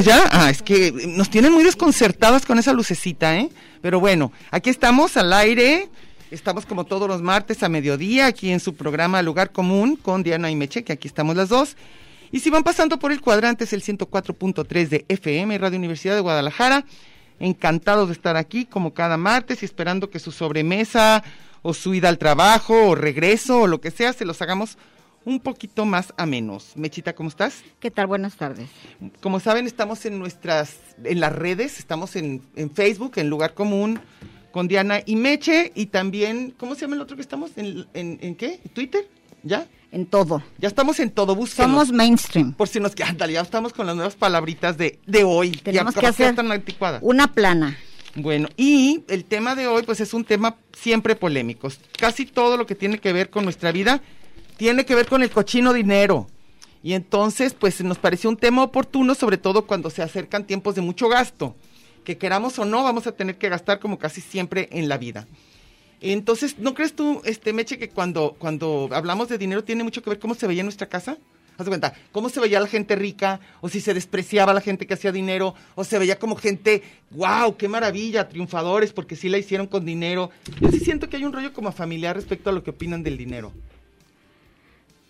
Estamos 0.00 0.06
ya. 0.06 0.28
Ah, 0.32 0.50
es 0.50 0.60
que 0.60 0.90
nos 1.06 1.30
tienen 1.30 1.52
muy 1.52 1.62
desconcertadas 1.62 2.44
con 2.44 2.58
esa 2.58 2.72
lucecita, 2.72 3.36
¿eh? 3.36 3.48
Pero 3.80 4.00
bueno, 4.00 4.32
aquí 4.50 4.68
estamos 4.68 5.16
al 5.16 5.32
aire. 5.32 5.88
Estamos 6.32 6.66
como 6.66 6.84
todos 6.84 7.06
los 7.06 7.22
martes 7.22 7.62
a 7.62 7.68
mediodía 7.68 8.26
aquí 8.26 8.50
en 8.50 8.58
su 8.58 8.74
programa 8.74 9.22
Lugar 9.22 9.52
Común 9.52 9.94
con 9.94 10.24
Diana 10.24 10.50
y 10.50 10.56
Meche, 10.56 10.82
que 10.82 10.92
aquí 10.92 11.06
estamos 11.06 11.36
las 11.36 11.48
dos. 11.48 11.76
Y 12.32 12.40
si 12.40 12.50
van 12.50 12.64
pasando 12.64 12.98
por 12.98 13.12
el 13.12 13.20
cuadrante 13.20 13.64
es 13.64 13.72
el 13.72 13.84
104.3 13.84 14.88
de 14.88 15.04
FM, 15.06 15.58
Radio 15.58 15.78
Universidad 15.78 16.16
de 16.16 16.22
Guadalajara. 16.22 16.84
Encantados 17.38 18.08
de 18.08 18.14
estar 18.14 18.36
aquí 18.36 18.64
como 18.64 18.94
cada 18.94 19.16
martes 19.16 19.62
y 19.62 19.64
esperando 19.64 20.10
que 20.10 20.18
su 20.18 20.32
sobremesa 20.32 21.22
o 21.62 21.72
su 21.72 21.94
ida 21.94 22.08
al 22.08 22.18
trabajo 22.18 22.88
o 22.88 22.94
regreso 22.96 23.60
o 23.60 23.66
lo 23.68 23.80
que 23.80 23.92
sea 23.92 24.12
se 24.12 24.24
los 24.24 24.42
hagamos 24.42 24.76
un 25.24 25.40
poquito 25.40 25.84
más 25.84 26.12
a 26.16 26.26
menos. 26.26 26.72
Mechita, 26.76 27.14
¿cómo 27.14 27.28
estás? 27.28 27.62
¿Qué 27.80 27.90
tal? 27.90 28.06
Buenas 28.06 28.36
tardes. 28.36 28.68
Como 29.20 29.40
saben, 29.40 29.66
estamos 29.66 30.04
en 30.06 30.18
nuestras, 30.18 30.76
en 31.02 31.20
las 31.20 31.32
redes, 31.32 31.78
estamos 31.78 32.16
en, 32.16 32.42
en 32.56 32.70
Facebook, 32.70 33.12
en 33.16 33.30
Lugar 33.30 33.54
Común, 33.54 34.00
con 34.52 34.68
Diana 34.68 35.00
y 35.04 35.16
Meche, 35.16 35.72
y 35.74 35.86
también, 35.86 36.54
¿cómo 36.56 36.74
se 36.74 36.82
llama 36.82 36.96
el 36.96 37.02
otro 37.02 37.16
que 37.16 37.22
estamos? 37.22 37.52
¿En, 37.56 37.86
en, 37.94 38.18
en 38.20 38.34
qué? 38.34 38.60
¿Twitter? 38.72 39.08
¿Ya? 39.42 39.66
En 39.90 40.06
todo. 40.06 40.42
Ya 40.58 40.68
estamos 40.68 40.98
en 41.00 41.10
todo, 41.10 41.34
búsquenos. 41.34 41.70
Somos 41.70 41.92
mainstream. 41.92 42.52
Por 42.52 42.68
si 42.68 42.80
nos 42.80 42.94
quedan, 42.96 43.16
ya 43.30 43.40
estamos 43.40 43.72
con 43.72 43.86
las 43.86 43.94
nuevas 43.94 44.14
palabritas 44.14 44.76
de, 44.76 44.98
de 45.06 45.24
hoy. 45.24 45.52
Tenemos 45.52 45.94
ya, 45.94 46.00
que 46.00 46.06
hacer 46.06 46.30
están 46.30 46.50
anticuadas. 46.50 47.00
una 47.02 47.32
plana. 47.32 47.76
Bueno, 48.16 48.48
y 48.56 49.02
el 49.08 49.24
tema 49.24 49.56
de 49.56 49.66
hoy, 49.66 49.82
pues 49.82 50.00
es 50.00 50.14
un 50.14 50.24
tema 50.24 50.56
siempre 50.72 51.16
polémico. 51.16 51.68
Casi 51.98 52.26
todo 52.26 52.56
lo 52.56 52.64
que 52.64 52.76
tiene 52.76 52.98
que 52.98 53.12
ver 53.12 53.28
con 53.28 53.42
nuestra 53.42 53.72
vida 53.72 54.00
tiene 54.56 54.84
que 54.84 54.94
ver 54.94 55.06
con 55.06 55.22
el 55.22 55.30
cochino 55.30 55.72
dinero. 55.72 56.26
Y 56.82 56.92
entonces, 56.92 57.54
pues 57.54 57.82
nos 57.82 57.98
pareció 57.98 58.28
un 58.28 58.36
tema 58.36 58.62
oportuno, 58.62 59.14
sobre 59.14 59.38
todo 59.38 59.66
cuando 59.66 59.90
se 59.90 60.02
acercan 60.02 60.46
tiempos 60.46 60.74
de 60.74 60.82
mucho 60.82 61.08
gasto. 61.08 61.56
Que 62.04 62.18
queramos 62.18 62.58
o 62.58 62.64
no, 62.64 62.82
vamos 62.82 63.06
a 63.06 63.12
tener 63.12 63.38
que 63.38 63.48
gastar 63.48 63.80
como 63.80 63.98
casi 63.98 64.20
siempre 64.20 64.68
en 64.70 64.88
la 64.88 64.98
vida. 64.98 65.26
Entonces, 66.02 66.58
¿no 66.58 66.74
crees 66.74 66.94
tú, 66.94 67.22
este 67.24 67.54
Meche, 67.54 67.78
que 67.78 67.88
cuando, 67.88 68.36
cuando 68.38 68.90
hablamos 68.92 69.28
de 69.28 69.38
dinero 69.38 69.64
tiene 69.64 69.84
mucho 69.84 70.02
que 70.02 70.10
ver 70.10 70.18
cómo 70.18 70.34
se 70.34 70.46
veía 70.46 70.62
nuestra 70.62 70.86
casa? 70.86 71.16
Haz 71.56 71.68
cuenta, 71.68 71.94
cómo 72.12 72.28
se 72.28 72.40
veía 72.40 72.60
la 72.60 72.66
gente 72.66 72.96
rica, 72.96 73.40
o 73.62 73.68
si 73.68 73.80
se 73.80 73.94
despreciaba 73.94 74.52
la 74.52 74.60
gente 74.60 74.86
que 74.86 74.94
hacía 74.94 75.12
dinero, 75.12 75.54
o 75.76 75.84
se 75.84 75.98
veía 75.98 76.18
como 76.18 76.36
gente, 76.36 76.82
wow, 77.12 77.56
qué 77.56 77.68
maravilla, 77.68 78.28
triunfadores, 78.28 78.92
porque 78.92 79.16
sí 79.16 79.30
la 79.30 79.38
hicieron 79.38 79.68
con 79.68 79.86
dinero. 79.86 80.30
Yo 80.60 80.70
sí 80.70 80.80
siento 80.80 81.08
que 81.08 81.16
hay 81.16 81.24
un 81.24 81.32
rollo 81.32 81.54
como 81.54 81.72
familiar 81.72 82.16
respecto 82.16 82.50
a 82.50 82.52
lo 82.52 82.62
que 82.62 82.70
opinan 82.70 83.02
del 83.02 83.16
dinero. 83.16 83.52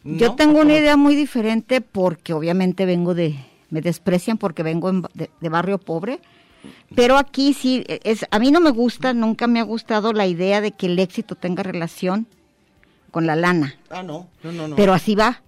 Yo 0.04 0.34
tengo 0.34 0.58
¿O 0.58 0.62
una 0.62 0.76
idea 0.76 0.96
muy 0.96 1.14
diferente 1.16 1.80
porque 1.80 2.32
obviamente 2.34 2.84
vengo 2.84 3.14
de, 3.14 3.36
me 3.70 3.80
desprecian 3.80 4.36
porque 4.38 4.62
vengo 4.62 4.90
en 4.90 5.02
de, 5.14 5.30
de 5.40 5.48
barrio 5.48 5.78
pobre, 5.78 6.20
pero 6.94 7.16
aquí 7.16 7.54
sí, 7.54 7.84
es, 7.88 8.26
a 8.30 8.38
mí 8.38 8.50
no 8.50 8.60
me 8.60 8.70
gusta, 8.70 9.14
nunca 9.14 9.46
me 9.46 9.60
ha 9.60 9.64
gustado 9.64 10.12
la 10.12 10.26
idea 10.26 10.60
de 10.60 10.72
que 10.72 10.86
el 10.86 10.98
éxito 10.98 11.34
tenga 11.34 11.62
relación 11.62 12.26
con 13.10 13.26
la 13.26 13.36
lana, 13.36 13.76
Ah, 13.90 14.02
no, 14.02 14.28
no, 14.42 14.52
no. 14.52 14.68
no. 14.68 14.76
pero 14.76 14.92
así 14.92 15.14
va. 15.14 15.40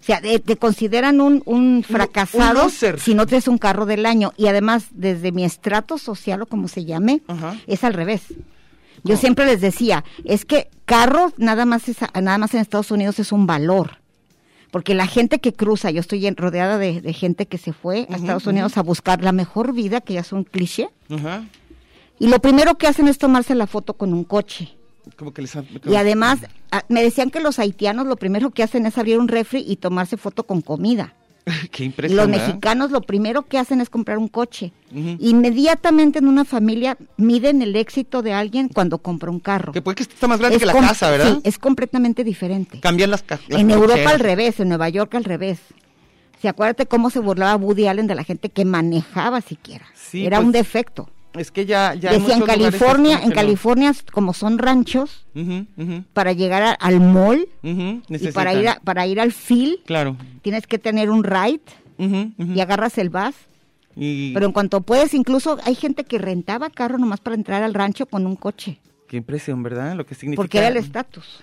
O 0.00 0.04
sea, 0.06 0.20
te 0.20 0.56
consideran 0.58 1.22
un, 1.22 1.42
un 1.46 1.82
fracasado 1.82 2.68
si 2.68 3.14
no 3.14 3.24
traes 3.26 3.48
un 3.48 3.56
carro 3.56 3.86
del 3.86 4.04
año. 4.04 4.34
Y 4.36 4.48
además, 4.48 4.88
desde 4.90 5.32
mi 5.32 5.44
estrato 5.46 5.96
social 5.96 6.42
o 6.42 6.46
como 6.46 6.68
se 6.68 6.84
llame, 6.84 7.22
Ajá. 7.26 7.56
es 7.66 7.84
al 7.84 7.94
revés. 7.94 8.22
Yo 9.02 9.16
siempre 9.16 9.46
les 9.46 9.62
decía, 9.62 10.04
es 10.26 10.44
que 10.44 10.68
carro 10.84 11.32
nada 11.38 11.64
más 11.64 11.88
es, 11.88 11.96
nada 12.20 12.36
más 12.36 12.52
en 12.52 12.60
Estados 12.60 12.90
Unidos 12.90 13.18
es 13.18 13.32
un 13.32 13.46
valor. 13.46 13.98
Porque 14.74 14.92
la 14.96 15.06
gente 15.06 15.38
que 15.38 15.52
cruza, 15.52 15.92
yo 15.92 16.00
estoy 16.00 16.28
rodeada 16.32 16.78
de, 16.78 17.00
de 17.00 17.12
gente 17.12 17.46
que 17.46 17.58
se 17.58 17.72
fue 17.72 18.08
a 18.10 18.16
Estados 18.16 18.44
Unidos 18.48 18.76
a 18.76 18.82
buscar 18.82 19.22
la 19.22 19.30
mejor 19.30 19.72
vida, 19.72 20.00
que 20.00 20.14
ya 20.14 20.20
es 20.22 20.32
un 20.32 20.42
cliché, 20.42 20.88
Ajá. 21.08 21.44
y 22.18 22.26
lo 22.26 22.40
primero 22.40 22.74
que 22.74 22.88
hacen 22.88 23.06
es 23.06 23.16
tomarse 23.18 23.54
la 23.54 23.68
foto 23.68 23.94
con 23.94 24.12
un 24.12 24.24
coche. 24.24 24.74
Como 25.16 25.32
que 25.32 25.42
les 25.42 25.54
ha- 25.54 25.62
Y 25.88 25.94
además, 25.94 26.40
a- 26.72 26.82
me 26.88 27.04
decían 27.04 27.30
que 27.30 27.38
los 27.38 27.60
haitianos 27.60 28.08
lo 28.08 28.16
primero 28.16 28.50
que 28.50 28.64
hacen 28.64 28.84
es 28.84 28.98
abrir 28.98 29.20
un 29.20 29.28
refri 29.28 29.64
y 29.64 29.76
tomarse 29.76 30.16
foto 30.16 30.42
con 30.44 30.60
comida. 30.60 31.14
Qué 31.70 31.84
los. 31.84 32.08
¿verdad? 32.08 32.28
mexicanos 32.28 32.90
lo 32.90 33.02
primero 33.02 33.42
que 33.42 33.58
hacen 33.58 33.80
es 33.80 33.90
comprar 33.90 34.18
un 34.18 34.28
coche. 34.28 34.72
Inmediatamente 34.92 36.20
en 36.20 36.28
una 36.28 36.44
familia 36.44 36.96
miden 37.16 37.62
el 37.62 37.74
éxito 37.74 38.22
de 38.22 38.32
alguien 38.32 38.68
cuando 38.68 38.98
compra 38.98 39.30
un 39.30 39.40
carro. 39.40 39.72
Que 39.72 39.82
puede 39.82 39.96
que 39.96 40.04
está 40.04 40.28
más 40.28 40.38
grande 40.38 40.56
Es 40.56 40.62
que 40.62 40.66
la 40.66 40.72
casa, 40.72 41.10
¿verdad? 41.10 41.34
Sí, 41.34 41.40
es 41.44 41.58
completamente 41.58 42.22
diferente. 42.22 42.80
Cambian 42.80 43.10
las, 43.10 43.24
las 43.28 43.60
En 43.60 43.70
Europa 43.70 44.10
al 44.10 44.20
revés, 44.20 44.60
en 44.60 44.68
Nueva 44.68 44.88
York 44.88 45.14
al 45.16 45.24
revés. 45.24 45.58
Si 46.40 46.48
acuérdate 46.48 46.86
cómo 46.86 47.10
se 47.10 47.20
burlaba 47.20 47.56
Woody 47.56 47.86
Allen 47.86 48.06
de 48.06 48.14
la 48.14 48.22
gente 48.22 48.50
que 48.50 48.64
manejaba 48.64 49.40
siquiera. 49.40 49.86
Sí, 49.94 50.26
Era 50.26 50.36
pues, 50.38 50.46
un 50.46 50.52
defecto. 50.52 51.08
Es 51.34 51.50
que 51.50 51.66
ya, 51.66 51.94
Decía 51.96 52.36
en 52.36 52.42
California, 52.42 53.20
en. 53.22 53.32
California 53.32 53.92
como 54.12 54.32
son 54.32 54.58
ranchos 54.58 55.26
para 56.12 56.32
llegar 56.32 56.62
a- 56.62 56.72
al 56.72 57.00
mall 57.00 57.48
y 57.62 58.28
para 58.32 58.54
ir 58.54 58.68
a- 58.68 58.80
para 58.84 59.06
ir 59.06 59.20
al 59.20 59.32
field 59.32 59.78
Claro. 59.84 60.16
tienes 60.42 60.66
que 60.66 60.78
tener 60.78 61.10
un 61.10 61.24
ride 61.24 61.60
y 61.98 62.60
agarras 62.60 62.98
el 62.98 63.10
bus. 63.10 63.34
Y- 63.96 64.32
Pero 64.34 64.46
en 64.46 64.52
cuanto 64.52 64.80
puedes, 64.80 65.14
incluso 65.14 65.58
hay 65.64 65.74
gente 65.76 66.02
que 66.04 66.18
rentaba 66.18 66.68
carro 66.70 66.98
nomás 66.98 67.20
para 67.20 67.36
entrar 67.36 67.62
al 67.62 67.74
rancho 67.74 68.06
con 68.06 68.26
un 68.26 68.34
coche, 68.36 68.78
Qué 69.06 69.16
impresión, 69.18 69.62
¿verdad? 69.62 69.94
Lo 69.94 70.04
que 70.06 70.14
significa. 70.16 70.40
porque 70.42 70.58
era 70.58 70.68
el 70.68 70.76
estatus. 70.76 71.40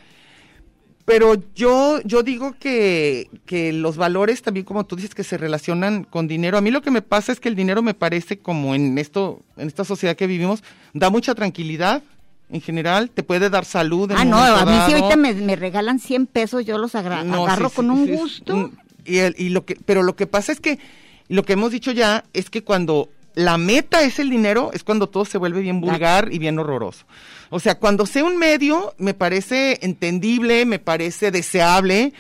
Pero 1.12 1.36
yo, 1.56 2.00
yo 2.06 2.24
digo 2.24 2.56
que, 2.58 3.30
que 3.46 3.74
los 3.74 3.98
valores 3.98 4.42
también, 4.42 4.66
como 4.66 4.86
tú 4.86 4.96
dices, 4.96 5.14
que 5.14 5.26
se 5.26 5.38
relacionan 5.38 6.06
con 6.06 6.30
dinero. 6.30 6.58
A 6.58 6.62
mí 6.62 6.72
lo 6.72 6.82
que 6.82 6.90
me 6.90 7.02
pasa 7.02 7.34
es 7.34 7.42
que 7.42 7.50
el 7.50 7.56
dinero 7.58 7.82
me 7.82 7.94
parece 7.94 8.40
como 8.40 8.74
en 8.76 8.98
esto, 8.98 9.42
en 9.58 9.68
esta 9.68 9.84
sociedad 9.84 10.16
que 10.16 10.26
vivimos, 10.26 10.64
da 10.94 11.10
mucha 11.10 11.36
tranquilidad 11.36 12.02
en 12.50 12.62
general, 12.62 13.10
te 13.10 13.24
puede 13.24 13.50
dar 13.50 13.66
salud. 13.66 14.10
en 14.12 14.18
Ah, 14.20 14.24
no, 14.24 14.38
a 14.38 14.66
mí 14.66 14.72
si 14.88 14.94
ahorita 14.94 15.18
me, 15.18 15.34
me 15.34 15.58
regalan 15.58 16.00
100 16.00 16.28
pesos, 16.28 16.66
yo 16.66 16.78
los 16.78 16.96
agra- 16.96 17.26
No, 17.26 17.44
agarro 17.46 17.68
sí, 17.68 17.76
con 17.76 17.92
un 17.92 18.06
sí, 18.06 18.12
gusto. 18.14 18.72
y, 19.06 19.18
el- 19.18 19.36
y 19.38 19.50
lo 19.50 19.66
que, 19.66 19.76
pero 19.86 20.04
lo 20.04 20.16
que 20.16 20.28
pasa 20.28 20.54
es 20.54 20.62
que 20.62 20.80
lo 21.28 21.44
que 21.44 21.54
hemos 21.54 21.72
dicho 21.72 21.92
ya 21.92 22.24
es 22.34 22.50
que 22.50 22.64
cuando 22.64 23.10
la 23.34 23.58
meta 23.58 24.02
es 24.04 24.20
el 24.20 24.30
dinero, 24.30 24.72
es 24.74 24.84
cuando 24.84 25.08
todo 25.08 25.26
se 25.26 25.38
vuelve 25.38 25.62
bien 25.62 25.82
vulgar 25.82 26.30
y 26.32 26.40
bien 26.40 26.60
horroroso. 26.60 27.06
O 27.50 27.60
sea, 27.60 27.76
cuando 27.76 28.06
sea 28.06 28.24
un 28.24 28.38
medio, 28.38 28.94
me 28.98 29.14
parece 29.14 29.80
entendible, 29.82 30.66
me 30.66 30.80
parece 30.80 31.32
deseable, 31.32 32.14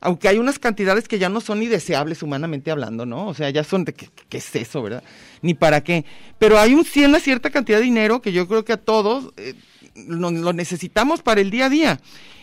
aunque 0.00 0.28
hay 0.28 0.38
unas 0.38 0.58
cantidades 0.58 1.06
que 1.06 1.18
ya 1.18 1.28
no 1.28 1.40
son 1.40 1.60
ni 1.60 1.66
deseables 1.66 2.22
humanamente 2.22 2.70
hablando, 2.70 3.06
¿no? 3.06 3.28
O 3.28 3.34
sea, 3.34 3.50
ya 3.50 3.62
son 3.64 3.84
de, 3.84 3.92
¿qué, 3.94 4.08
qué 4.28 4.38
es 4.38 4.56
eso, 4.56 4.82
verdad? 4.82 5.02
Ni 5.40 5.54
para 5.54 5.82
qué. 5.82 6.04
Pero 6.38 6.58
hay 6.58 6.74
un, 6.74 6.84
una 7.06 7.20
cierta 7.20 7.50
cantidad 7.50 7.78
de 7.78 7.84
dinero 7.84 8.20
que 8.20 8.32
yo 8.32 8.48
creo 8.48 8.64
que 8.64 8.72
a 8.72 8.76
todos 8.78 9.32
eh, 9.36 9.54
lo, 9.94 10.30
lo 10.30 10.52
necesitamos 10.52 11.22
para 11.22 11.40
el 11.40 11.50
día 11.50 11.66
a 11.66 11.70
día. 11.70 12.00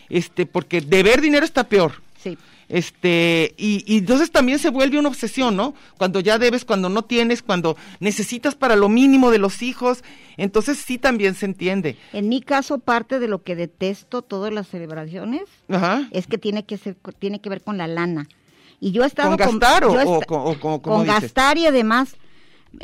Este, 0.09 0.45
porque 0.45 0.81
deber 0.81 1.21
dinero 1.21 1.45
está 1.45 1.65
peor. 1.65 2.01
Sí. 2.21 2.37
Este, 2.69 3.55
y, 3.57 3.83
y 3.91 3.97
entonces 3.97 4.31
también 4.31 4.59
se 4.59 4.69
vuelve 4.69 4.99
una 4.99 5.09
obsesión, 5.09 5.55
¿no? 5.55 5.73
Cuando 5.97 6.19
ya 6.19 6.37
debes, 6.37 6.65
cuando 6.65 6.87
no 6.87 7.01
tienes, 7.03 7.41
cuando 7.41 7.75
necesitas 7.99 8.53
para 8.55 8.75
lo 8.75 8.89
mínimo 8.89 9.31
de 9.31 9.39
los 9.39 9.61
hijos, 9.63 10.03
entonces 10.37 10.77
sí 10.77 10.97
también 10.99 11.33
se 11.35 11.45
entiende. 11.47 11.97
En 12.13 12.29
mi 12.29 12.41
caso, 12.41 12.77
parte 12.77 13.19
de 13.19 13.27
lo 13.27 13.41
que 13.43 13.55
detesto 13.55 14.21
todas 14.21 14.53
las 14.53 14.67
celebraciones 14.67 15.41
Ajá. 15.67 16.07
es 16.11 16.27
que 16.27 16.37
tiene 16.37 16.63
que 16.63 16.77
ser, 16.77 16.95
tiene 17.17 17.41
que 17.41 17.49
ver 17.49 17.63
con 17.63 17.77
la 17.77 17.87
lana. 17.87 18.27
Y 18.79 18.91
yo 18.91 19.03
he 19.03 19.07
estado 19.07 19.29
¿Con 19.35 19.59
gastar 19.59 19.83
o- 19.85 19.93
yo 19.93 19.99
he 19.99 20.05
o 20.05 20.13
esta- 20.15 20.25
con- 20.27 20.41
o 20.45 20.59
como 20.59 20.81
con 20.81 21.03
dices? 21.05 21.21
gastar 21.21 21.57
y 21.57 21.65
además 21.65 22.15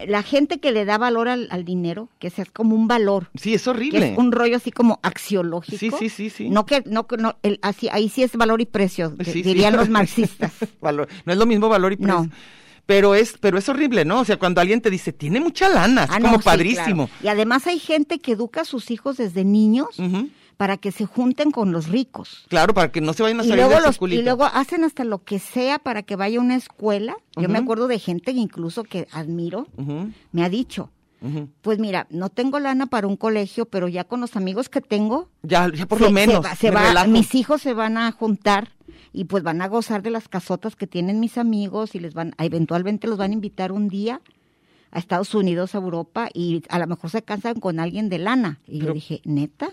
la 0.07 0.23
gente 0.23 0.59
que 0.59 0.71
le 0.71 0.83
da 0.85 0.97
valor 0.97 1.27
al, 1.27 1.47
al 1.51 1.63
dinero, 1.65 2.09
que 2.19 2.29
sea 2.29 2.45
como 2.45 2.75
un 2.75 2.87
valor, 2.87 3.29
Sí, 3.35 3.53
es 3.53 3.63
que 3.63 3.69
horrible. 3.69 4.11
es 4.13 4.17
un 4.17 4.31
rollo 4.31 4.57
así 4.57 4.71
como 4.71 4.99
axiológico. 5.03 5.77
Sí, 5.77 5.91
sí, 5.97 6.09
sí, 6.09 6.29
sí. 6.29 6.49
No 6.49 6.65
que 6.65 6.83
no, 6.85 7.07
que 7.07 7.17
no 7.17 7.37
el, 7.43 7.59
así 7.61 7.87
ahí 7.91 8.09
sí 8.09 8.23
es 8.23 8.35
valor 8.35 8.61
y 8.61 8.65
precio, 8.65 9.15
que 9.17 9.25
sí. 9.25 9.41
dirían 9.43 9.75
los 9.75 9.89
marxistas. 9.89 10.51
Valor- 10.81 11.07
no 11.25 11.33
es 11.33 11.37
lo 11.39 11.45
mismo 11.45 11.69
valor 11.69 11.93
y 11.93 11.97
precio. 11.97 12.21
No. 12.23 12.29
Pero 12.87 13.15
es, 13.15 13.35
pero 13.39 13.57
es 13.57 13.67
horrible, 13.67 14.05
¿no? 14.05 14.19
O 14.19 14.25
sea, 14.25 14.37
cuando 14.37 14.61
alguien 14.61 14.79
te 14.79 14.91
dice, 14.91 15.11
tiene 15.11 15.39
mucha 15.39 15.69
lana, 15.69 16.03
es 16.03 16.09
Ah, 16.11 16.19
como 16.21 16.39
padrísimo. 16.39 17.07
claro. 17.07 17.23
Y 17.23 17.27
además 17.29 17.65
hay 17.65 17.79
gente 17.79 18.19
que 18.19 18.33
educa 18.33 18.61
a 18.61 18.65
sus 18.65 18.91
hijos 18.91 19.17
desde 19.17 19.43
niños. 19.43 19.87
Para 20.57 20.77
que 20.77 20.91
se 20.91 21.05
junten 21.05 21.51
con 21.51 21.71
los 21.71 21.87
ricos. 21.89 22.45
Claro, 22.47 22.73
para 22.73 22.91
que 22.91 23.01
no 23.01 23.13
se 23.13 23.23
vayan 23.23 23.39
a 23.41 23.43
Y 23.43 23.49
salir 23.49 23.65
luego, 23.65 23.79
los, 23.81 23.91
circulito. 23.95 24.21
y 24.21 24.23
luego 24.25 24.45
hacen 24.45 24.83
hasta 24.83 25.03
lo 25.03 25.23
que 25.23 25.39
sea 25.39 25.79
para 25.79 26.03
que 26.03 26.15
vaya 26.15 26.37
a 26.39 26.41
una 26.41 26.55
escuela. 26.55 27.15
Yo 27.35 27.49
me 27.49 27.57
acuerdo 27.57 27.87
de 27.87 27.99
gente 27.99 28.31
incluso 28.31 28.83
que 28.83 29.07
admiro, 29.11 29.67
me 30.31 30.43
ha 30.43 30.49
dicho, 30.49 30.91
pues 31.61 31.79
mira, 31.79 32.05
no 32.09 32.29
tengo 32.29 32.59
lana 32.59 32.85
para 32.85 33.07
un 33.07 33.17
colegio, 33.17 33.65
pero 33.65 33.87
ya 33.87 34.03
con 34.03 34.21
los 34.21 34.35
amigos 34.35 34.69
que 34.69 34.79
tengo, 34.81 35.29
Ya, 35.43 35.71
ya 35.73 35.85
por 35.87 35.97
se- 35.97 36.03
lo 36.03 36.09
se 36.09 36.13
menos. 36.13 36.45
va- 36.45 36.55
se 36.55 36.71
me 36.71 36.75
va- 36.93 37.05
mis 37.07 37.33
hijos 37.35 37.61
se 37.61 37.73
van 37.73 37.97
a 37.97 38.11
juntar 38.11 38.69
y 39.11 39.23
pues 39.25 39.41
van 39.43 39.61
a 39.61 39.67
gozar 39.67 40.03
de 40.03 40.11
las 40.11 40.27
casotas 40.27 40.75
que 40.75 40.87
tienen 40.87 41.19
mis 41.19 41.37
amigos 41.37 41.95
y 41.95 41.99
les 41.99 42.13
van, 42.13 42.33
eventualmente 42.37 43.07
los 43.07 43.17
van 43.17 43.31
a 43.31 43.33
invitar 43.33 43.71
un 43.71 43.87
día 43.89 44.21
a 44.91 44.99
Estados 44.99 45.33
Unidos, 45.35 45.73
a 45.75 45.79
Europa 45.79 46.29
y 46.33 46.63
a 46.69 46.77
lo 46.79 46.87
mejor 46.87 47.09
se 47.09 47.21
cansan 47.23 47.59
con 47.59 47.79
alguien 47.79 48.07
de 48.07 48.19
lana. 48.19 48.59
Y 48.67 48.77
Pero- 48.79 48.87
yo 48.89 48.93
dije, 48.93 49.21
neta. 49.25 49.69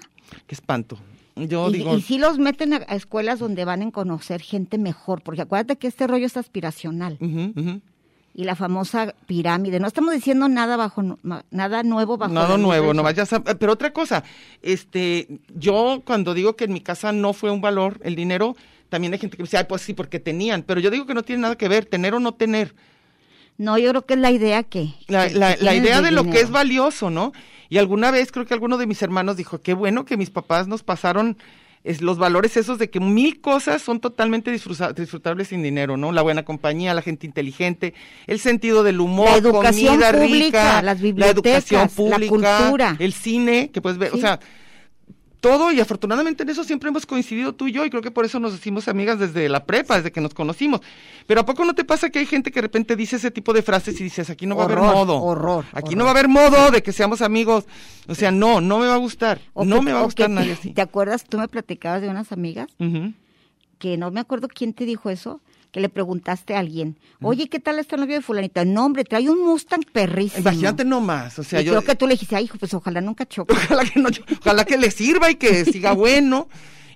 Qué 0.46 0.55
espanto. 0.55 0.99
Yo 1.37 1.70
y, 1.70 1.73
digo, 1.73 1.96
y 1.96 2.02
sí 2.02 2.19
los 2.19 2.38
meten 2.38 2.75
a, 2.75 2.82
a 2.87 2.94
escuelas 2.94 3.38
donde 3.38 3.64
van 3.64 3.82
a 3.82 3.90
conocer 3.90 4.43
gente 4.43 4.76
mejor, 4.79 5.23
porque 5.23 5.43
acuérdate 5.43 5.76
que 5.76 5.87
este 5.87 6.06
rollo 6.06 6.26
es 6.26 6.37
aspiracional 6.37 7.19
y 8.34 8.44
la 8.44 8.56
famosa 8.56 9.14
pirámide. 9.26 9.81
No 9.81 9.87
estamos 9.87 10.14
diciendo 10.14 10.49
nada 10.49 10.76
bajo 10.76 11.02
nada 11.50 11.82
nuevo 11.82 12.17
bajo 12.17 12.32
Nada 12.32 12.56
nuevo, 12.56 12.94
no 12.94 13.02
vayas 13.02 13.32
a... 13.32 13.43
Pero 13.43 13.73
otra 13.73 13.93
cosa, 13.93 14.25
este, 14.62 15.40
yo 15.55 16.02
cuando 16.05 16.35
digo 16.35 16.56
que 16.56 16.64
en 16.64 16.73
mi 16.73 16.81
casa 16.81 17.12
no 17.12 17.32
fue 17.32 17.50
un 17.50 17.61
valor 17.61 18.00
el 18.02 18.14
dinero, 18.14 18.56
también 18.88 19.12
hay 19.12 19.19
gente 19.19 19.37
que 19.37 19.43
me 19.43 19.46
dice, 19.46 19.58
ay, 19.58 19.64
pues 19.69 19.82
sí, 19.82 19.94
porque 19.94 20.20
tenían, 20.20 20.62
pero 20.62 20.81
yo 20.81 20.90
digo 20.90 21.06
que 21.06 21.14
no 21.14 21.23
tiene 21.23 21.43
nada 21.43 21.56
que 21.56 21.69
ver, 21.69 21.87
tener 21.87 22.14
o 22.14 22.20
no 22.20 22.32
tener. 22.35 22.75
No, 23.62 23.79
yo 23.79 23.91
creo 23.91 24.05
que 24.06 24.14
es 24.14 24.20
la 24.20 24.31
idea 24.31 24.62
que 24.64 24.88
La, 25.06 25.29
que- 25.29 25.35
la- 25.35 25.56
que 25.56 25.64
la 25.64 25.70
tienes 25.73 25.88
idea 25.88 26.03
de 26.03 26.11
lo 26.11 26.25
que 26.25 26.41
es 26.41 26.50
valioso, 26.50 27.11
¿no? 27.11 27.32
Y 27.69 27.79
alguna 27.79 28.11
vez 28.11 28.32
creo 28.32 28.44
que 28.44 28.55
alguno 28.55 28.76
de 28.76 28.87
mis 28.87 29.00
hermanos 29.03 29.37
dijo, 29.37 29.61
qué 29.61 29.73
bueno 29.75 30.05
que 30.05 30.17
mis 30.17 30.31
papás 30.31 30.67
nos 30.69 30.82
pasaron 30.82 31.38
es, 31.85 32.00
los 32.00 32.17
valores 32.19 32.56
esos 32.56 32.79
de 32.79 32.91
que 32.91 33.00
mil 33.00 33.41
cosas 33.41 33.82
son 33.82 33.99
totalmente 34.00 34.53
disfruta- 34.53 34.93
disfrutables 34.93 35.49
sin 35.49 35.62
dinero, 35.62 35.97
¿no? 35.97 36.12
La 36.12 36.23
buena 36.23 36.45
compañía, 36.45 36.95
la 36.95 37.02
gente 37.02 37.26
inteligente, 37.26 37.92
el 38.28 38.38
sentido 38.38 38.83
del 38.85 39.00
humor, 39.00 39.31
La 39.31 39.37
educación 39.38 39.95
comida 39.95 40.12
pública, 40.12 40.45
rica, 40.45 40.83
las 40.83 41.00
la 41.00 41.26
educación 41.28 41.33
bibliotecas, 41.37 41.73
la 41.73 41.88
pública, 42.28 42.59
cultura. 42.59 42.97
el 43.00 43.12
cine, 43.12 43.71
que 43.73 43.81
puedes 43.81 43.99
ver, 43.99 44.12
o 44.14 44.19
sea, 44.19 44.38
todo 45.42 45.72
y 45.72 45.80
afortunadamente 45.80 46.44
en 46.44 46.49
eso 46.50 46.62
siempre 46.64 46.88
hemos 46.88 47.04
coincidido 47.04 47.52
tú 47.52 47.66
y 47.66 47.72
yo 47.72 47.84
y 47.84 47.90
creo 47.90 48.00
que 48.00 48.11
por 48.12 48.25
eso 48.25 48.38
nos 48.40 48.54
hicimos 48.54 48.87
amigas 48.88 49.18
desde 49.18 49.49
la 49.50 49.66
prepa, 49.66 49.96
desde 49.96 50.12
que 50.12 50.20
nos 50.20 50.32
conocimos. 50.32 50.80
Pero 51.26 51.40
¿a 51.40 51.44
poco 51.44 51.64
no 51.64 51.75
te 51.75 51.84
pasa 51.84 52.08
que 52.11 52.20
hay 52.20 52.26
gente 52.26 52.50
que 52.52 52.58
de 52.61 52.62
repente 52.62 52.94
dice 52.96 53.16
ese 53.16 53.30
tipo 53.32 53.52
de 53.52 53.61
frases 53.62 54.00
y 54.00 54.04
dices, 54.04 54.30
aquí 54.30 54.46
no 54.46 54.54
va 54.56 54.62
a 54.62 54.64
haber 54.66 54.78
modo? 54.78 55.20
horror, 55.20 55.64
Aquí 55.72 55.88
horror. 55.88 55.96
no 55.99 56.04
va 56.04 56.11
a 56.11 56.12
haber 56.14 56.28
modo 56.28 56.70
de 56.70 56.82
que 56.82 56.92
seamos 56.92 57.20
amigos. 57.22 57.64
O 58.06 58.14
sea, 58.14 58.30
no, 58.30 58.61
no 58.61 58.78
me 58.78 58.87
va 58.87 58.94
a 58.94 58.99
gustar. 58.99 59.40
O 59.52 59.64
no 59.64 59.80
que- 59.80 59.82
me 59.82 59.92
va 59.92 60.00
a 60.00 60.04
gustar 60.04 60.30
nadie 60.30 60.52
así. 60.52 60.70
¿Te 60.72 60.80
acuerdas? 60.80 61.25
Tú 61.25 61.38
me 61.38 61.49
platicabas 61.49 62.00
de 62.02 62.08
unas 62.08 62.30
amigas 62.32 62.68
que 63.78 63.96
no 63.96 64.11
me 64.12 64.20
acuerdo 64.20 64.46
quién 64.49 64.72
te 64.75 64.84
dijo 64.87 65.11
eso, 65.11 65.40
que 65.73 65.81
le 65.81 65.88
preguntaste 65.88 66.55
a 66.55 66.59
alguien, 66.59 66.99
oye, 67.23 67.49
¿qué 67.49 67.59
tal 67.59 67.79
está 67.79 67.97
el 67.97 68.02
novio 68.02 68.17
de 68.17 68.23
fulanita? 68.23 68.64
No, 68.67 68.85
hombre, 68.85 69.05
trae 69.05 69.29
un 69.31 69.43
Mustang 69.45 69.85
perrísimo. 69.91 70.43
Imagínate 70.43 70.85
nomás, 70.85 71.38
o 71.38 71.43
sea, 71.43 71.62
y 71.62 71.64
yo... 71.64 71.73
creo 71.73 71.83
que 71.83 71.97
tú 71.97 72.07
le 72.07 72.12
dijiste, 72.14 72.37
ay, 72.37 72.45
hijo, 72.45 72.59
pues 72.59 72.75
ojalá 72.75 73.00
nunca 73.00 73.26
choque. 73.26 73.55
Ojalá 73.64 73.85
que, 73.85 73.99
no, 73.99 74.11
ojalá 74.41 74.64
que 74.67 74.76
le 74.76 74.91
sirva 74.91 75.31
y 75.31 75.37
que 75.37 75.64
siga 75.64 75.93
bueno. 75.95 76.49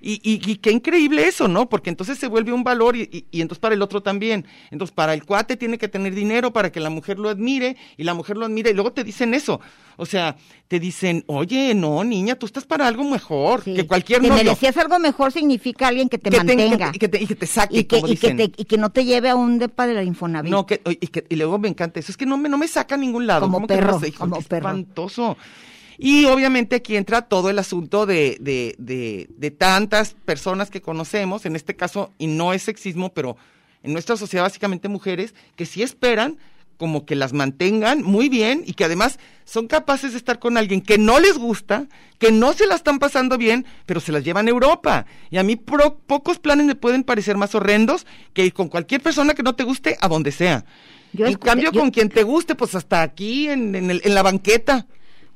Y, 0.09 0.21
y, 0.23 0.51
y 0.51 0.55
qué 0.55 0.71
increíble 0.71 1.27
eso, 1.27 1.49
¿no? 1.49 1.67
Porque 1.67 1.89
entonces 1.89 2.17
se 2.17 2.27
vuelve 2.27 2.53
un 2.53 2.63
valor 2.63 2.95
y, 2.95 3.25
y- 3.29 3.41
entonces 3.41 3.59
para 3.59 3.75
el 3.75 3.81
otro 3.81 4.01
también. 4.01 4.45
Entonces 4.71 4.93
para 4.95 5.13
el 5.13 5.25
cuate 5.25 5.57
tiene 5.57 5.77
que 5.77 5.89
tener 5.89 6.15
dinero 6.15 6.53
para 6.53 6.71
que 6.71 6.79
la 6.79 6.89
mujer 6.89 7.19
lo 7.19 7.27
admire 7.27 7.75
y 7.97 8.05
la 8.05 8.13
mujer 8.13 8.37
lo 8.37 8.45
admire 8.45 8.69
y 8.69 8.73
luego 8.73 8.93
te 8.93 9.03
dicen 9.03 9.33
eso. 9.33 9.59
O 9.97 10.05
sea, 10.05 10.37
te 10.69 10.79
dicen, 10.79 11.25
oye, 11.27 11.73
no, 11.75 12.01
niña, 12.05 12.35
tú 12.35 12.45
estás 12.45 12.63
para 12.63 12.87
algo 12.87 13.03
mejor 13.03 13.63
Sí. 13.65 13.73
que 13.73 13.85
cualquier 13.85 14.21
que 14.21 14.29
novio. 14.29 14.43
merecías 14.45 14.77
algo 14.77 14.97
mejor 14.97 15.33
significa 15.33 15.89
alguien 15.89 16.07
que 16.07 16.17
te 16.17 16.29
que 16.29 16.37
te- 16.39 16.45
mantenga. 16.45 16.91
te- 16.91 16.95
y, 16.95 16.99
que 16.99 17.07
te, 17.09 17.21
y 17.23 17.27
que 17.27 17.35
te 17.35 17.45
saque, 17.47 17.77
y 17.79 17.83
que, 17.83 17.99
como 17.99 18.13
te- 18.13 18.51
y 18.55 18.63
que 18.63 18.77
no 18.77 18.89
te 18.91 19.03
lleve 19.03 19.27
a 19.29 19.35
un 19.35 19.59
depa 19.59 19.87
de 19.87 19.93
la 19.93 20.03
Infonavit. 20.03 20.49
No, 20.49 20.65
que, 20.65 20.79
y, 21.01 21.07
que- 21.07 21.25
y 21.27 21.35
luego 21.35 21.59
me 21.59 21.67
encanta 21.67 21.99
eso, 21.99 22.13
es 22.13 22.17
que 22.17 22.25
no 22.25 22.37
me, 22.37 22.47
no 22.47 22.57
me 22.57 22.69
saca 22.69 22.95
a 22.95 22.97
ningún 22.97 23.27
lado. 23.27 23.41
Como 23.41 23.57
¿Cómo 23.57 23.67
que 23.67 23.73
no 23.75 23.79
perro, 23.81 23.99
sé? 23.99 24.07
Hijo, 24.07 24.19
como 24.19 24.41
perro. 24.41 24.67
espantoso. 24.69 25.37
Y 25.97 26.25
obviamente 26.25 26.75
aquí 26.75 26.95
entra 26.95 27.23
todo 27.23 27.49
el 27.49 27.57
asunto 27.59 28.05
de, 28.05 28.37
de, 28.39 28.75
de, 28.77 29.27
de 29.35 29.51
tantas 29.51 30.13
personas 30.25 30.69
que 30.69 30.81
conocemos, 30.81 31.45
en 31.45 31.55
este 31.55 31.75
caso, 31.75 32.11
y 32.17 32.27
no 32.27 32.53
es 32.53 32.63
sexismo, 32.63 33.13
pero 33.13 33.35
en 33.83 33.93
nuestra 33.93 34.15
sociedad 34.17 34.43
básicamente 34.45 34.87
mujeres, 34.89 35.33
que 35.55 35.65
sí 35.65 35.81
esperan 35.81 36.37
como 36.77 37.07
que 37.07 37.15
las 37.15 37.33
mantengan 37.33 38.03
muy 38.03 38.29
bien 38.29 38.61
y 38.67 38.73
que 38.73 38.83
además 38.85 39.17
son 39.45 39.65
capaces 39.65 40.11
de 40.11 40.19
estar 40.19 40.37
con 40.37 40.57
alguien 40.57 40.81
que 40.81 40.99
no 40.99 41.19
les 41.19 41.35
gusta, 41.39 41.87
que 42.19 42.31
no 42.31 42.53
se 42.53 42.67
la 42.67 42.75
están 42.75 42.99
pasando 42.99 43.39
bien, 43.39 43.65
pero 43.87 43.99
se 43.99 44.11
las 44.11 44.23
llevan 44.23 44.45
a 44.45 44.51
Europa. 44.51 45.07
Y 45.31 45.37
a 45.37 45.43
mí 45.43 45.55
pro- 45.55 45.97
pocos 46.05 46.37
planes 46.37 46.67
me 46.67 46.75
pueden 46.75 47.03
parecer 47.03 47.35
más 47.37 47.55
horrendos 47.55 48.05
que 48.33 48.45
ir 48.45 48.53
con 48.53 48.67
cualquier 48.69 49.01
persona 49.01 49.33
que 49.33 49.41
no 49.41 49.55
te 49.55 49.63
guste 49.63 49.97
a 49.99 50.07
donde 50.07 50.31
sea. 50.31 50.65
Yo 51.13 51.25
en 51.25 51.33
escuché- 51.33 51.45
cambio, 51.45 51.71
yo- 51.71 51.79
con 51.79 51.89
quien 51.89 52.09
te 52.09 52.21
guste, 52.21 52.53
pues 52.53 52.75
hasta 52.75 53.01
aquí 53.01 53.47
en, 53.49 53.73
en 53.73 53.89
el- 53.89 54.01
en 54.03 54.13
la 54.13 54.21
banqueta. 54.21 54.85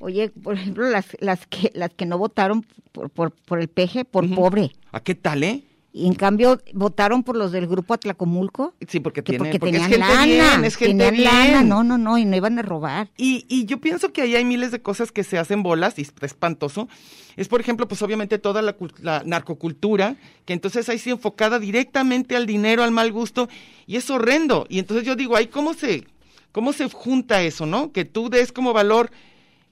Oye, 0.02 0.30
por 0.30 0.56
ejemplo, 0.56 0.90
las, 0.90 1.06
las, 1.20 1.46
que, 1.48 1.72
las 1.74 1.92
que 1.94 2.06
no 2.06 2.18
votaron 2.18 2.66
por, 2.92 3.10
por, 3.10 3.32
por 3.32 3.60
el 3.60 3.68
peje, 3.68 4.04
por 4.04 4.28
pobre. 4.34 4.72
¿A 4.92 5.00
qué 5.02 5.16
tal, 5.16 5.44
eh? 5.44 5.64
Y 5.94 6.08
en 6.08 6.14
cambio 6.16 6.62
votaron 6.74 7.22
por 7.22 7.36
los 7.36 7.52
del 7.52 7.68
grupo 7.68 7.94
Atlacomulco. 7.94 8.74
Sí, 8.88 9.02
porque, 9.02 9.24
Que 9.24 9.34
tiene, 9.34 9.40
porque, 9.40 9.60
porque 9.60 9.76
es 9.76 9.84
tenían 9.90 9.92
gente 9.92 10.08
lana. 10.08 10.26
bien, 10.54 10.66
es 10.66 10.76
gente 10.78 11.06
tenían 11.06 11.14
bien. 11.16 11.54
lana, 11.54 11.64
no, 11.64 11.84
no, 11.84 11.98
no, 11.98 12.18
y 12.18 12.24
no 12.24 12.36
iban 12.38 12.58
a 12.58 12.62
robar. 12.62 13.10
Y, 13.18 13.46
y 13.50 13.66
yo 13.66 13.80
pienso 13.80 14.14
que 14.14 14.22
ahí 14.22 14.36
hay 14.36 14.46
miles 14.46 14.72
de 14.72 14.82
cosas 14.82 15.12
que 15.12 15.26
se 15.26 15.38
hacen 15.38 15.64
bolas 15.64 16.00
y 16.00 16.04
está 16.04 16.26
espantoso. 16.26 16.88
Es, 17.36 17.50
por 17.50 17.60
ejemplo, 17.60 17.90
pues 17.90 18.02
obviamente 18.02 18.40
toda 18.40 18.62
la, 18.62 18.76
la 19.02 19.24
narcocultura, 19.26 20.16
que 20.46 20.54
entonces 20.54 20.88
ahí 20.88 20.98
sí 20.98 21.10
enfocada 21.10 21.60
directamente 21.60 22.38
al 22.38 22.46
dinero, 22.46 22.84
al 22.84 22.92
mal 22.92 23.12
gusto, 23.12 23.50
y 23.86 23.98
es 23.98 24.10
horrendo. 24.10 24.66
Y 24.70 24.80
entonces 24.80 25.06
yo 25.06 25.18
digo, 25.18 25.36
ahí 25.36 25.48
cómo 25.48 25.74
se, 25.74 26.06
cómo 26.54 26.72
se 26.72 26.90
junta 26.90 27.44
eso, 27.44 27.66
¿no? 27.66 27.92
Que 27.92 28.06
tú 28.06 28.30
des 28.30 28.54
como 28.54 28.72
valor 28.72 29.12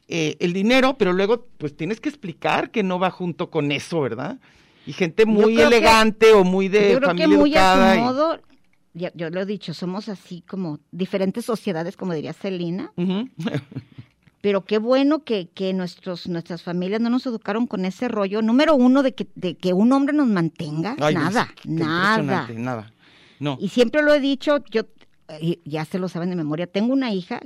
eh, 0.09 0.35
el 0.39 0.51
dinero, 0.53 0.97
pero 0.97 1.13
luego 1.13 1.45
pues 1.57 1.77
tienes 1.77 2.01
que 2.01 2.09
explicar 2.09 2.71
que 2.71 2.83
no 2.83 2.97
va 2.99 3.11
junto 3.11 3.49
con 3.49 3.71
eso, 3.71 4.01
¿verdad? 4.01 4.39
Y 4.85 4.93
gente 4.93 5.25
muy 5.25 5.55
que- 5.55 5.63
elegante 5.63 6.33
o 6.33 6.43
muy 6.43 6.67
de 6.67 6.93
Yo 6.93 6.97
creo 6.99 7.15
que 7.15 7.23
familia 7.23 7.37
muy 7.39 7.49
educada. 7.51 7.91
a 7.91 7.95
y- 7.95 7.99
su 7.99 8.03
modo, 8.05 8.39
ya- 8.93 9.11
yo 9.13 9.29
lo 9.29 9.39
he 9.41 9.45
dicho, 9.45 9.73
somos 9.73 10.09
así 10.09 10.41
como 10.47 10.79
diferentes 10.91 11.45
sociedades, 11.45 11.95
como 11.95 12.13
diría 12.13 12.33
Celina, 12.33 12.91
pero 14.41 14.63
qué 14.65 14.77
bueno 14.77 15.23
que, 15.23 15.49
que 15.49 15.73
nuestros, 15.73 16.27
nuestras 16.27 16.63
familias 16.63 17.01
no 17.01 17.09
nos 17.09 17.25
educaron 17.25 17.67
con 17.67 17.83
ese 17.85 18.07
rollo. 18.07 18.41
Número 18.41 18.73
uno, 18.75 19.03
de 19.03 19.13
que, 19.13 19.27
de 19.35 19.55
que 19.57 19.73
un 19.73 19.91
hombre 19.91 20.15
nos 20.15 20.27
mantenga. 20.27 20.95
Ay, 20.99 21.13
nada, 21.13 21.49
nada. 21.65 22.47
Nada. 22.55 22.93
No. 23.39 23.57
Y 23.59 23.69
siempre 23.69 24.01
lo 24.01 24.13
he 24.13 24.19
dicho, 24.19 24.63
yo, 24.71 24.83
ya 25.65 25.85
se 25.85 25.99
lo 25.99 26.09
saben 26.09 26.29
de 26.29 26.35
memoria, 26.35 26.67
tengo 26.67 26.93
una 26.93 27.13
hija 27.13 27.39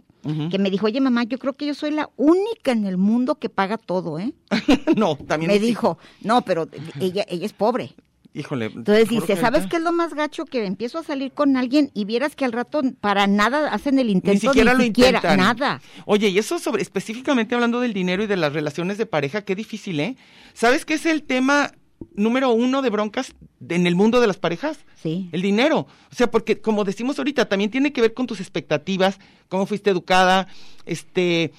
que 0.50 0.58
me 0.58 0.70
dijo, 0.70 0.86
oye 0.86 1.02
mamá, 1.02 1.24
yo 1.24 1.38
creo 1.38 1.54
que 1.54 1.66
yo 1.66 1.74
soy 1.74 1.92
la 1.92 2.10
única 2.16 2.72
en 2.72 2.86
el 2.86 2.98
mundo 2.98 3.36
que 3.36 3.50
paga 3.50 3.78
todo, 3.78 4.20
¿eh? 4.20 4.34
no, 4.96 5.18
también 5.18 5.52
me 5.52 5.60
sí. 5.60 5.66
dijo, 5.66 5.98
no, 6.22 6.44
pero 6.44 6.68
ella, 7.00 7.26
ella 7.28 7.46
es 7.46 7.54
pobre. 7.54 7.94
Híjole. 8.36 8.66
Entonces 8.66 9.10
dice, 9.10 9.36
¿sabes 9.36 9.68
qué 9.68 9.76
es 9.76 9.84
lo 9.84 9.92
más 9.92 10.16
gacho? 10.16 10.46
Que 10.46 10.66
empiezo 10.66 10.98
a 10.98 11.04
salir 11.04 11.34
con 11.34 11.56
alguien 11.56 11.92
y 11.94 12.06
vieras 12.06 12.36
que 12.36 12.46
al 12.46 12.52
rato 12.52 12.82
para 13.00 13.28
nada 13.28 13.72
hacen 13.72 14.00
el 14.00 14.08
Ni 14.08 14.14
intento, 14.14 14.48
siquiera 14.48 14.74
lo 14.74 14.84
siquiera, 14.84 15.20
intentan. 15.20 15.38
nada. 15.38 15.82
Oye, 16.06 16.30
y 16.30 16.40
eso 16.40 16.58
sobre, 16.58 16.82
específicamente 16.82 17.54
hablando 17.54 17.80
del 17.80 17.94
dinero 17.94 18.24
y 18.24 18.28
de 18.28 18.38
las 18.38 18.54
relaciones 18.54 18.98
de 18.98 19.06
pareja, 19.06 19.44
qué 19.44 19.54
difícil, 19.56 20.00
¿eh? 20.00 20.16
¿Sabes 20.56 20.84
qué 20.84 20.96
es 20.96 21.06
el 21.06 21.22
tema 21.22 21.74
número 22.16 22.52
uno 22.52 22.82
de 22.82 22.90
broncas 22.90 23.34
en 23.70 23.88
el 23.88 23.96
mundo 23.96 24.20
de 24.22 24.28
las 24.28 24.38
parejas? 24.38 24.80
Sí. 25.02 25.30
El 25.32 25.42
dinero. 25.42 25.88
O 26.12 26.16
sea, 26.16 26.30
porque 26.32 26.60
como 26.62 26.84
decimos 26.84 27.18
ahorita, 27.18 27.46
también 27.50 27.72
tiene 27.72 27.92
que 27.94 28.02
ver 28.02 28.14
con 28.14 28.28
tus 28.28 28.40
expectativas, 28.40 29.20
cómo 29.50 29.66
fuiste 29.66 29.90
educada, 29.90 30.48
este, 30.86 31.52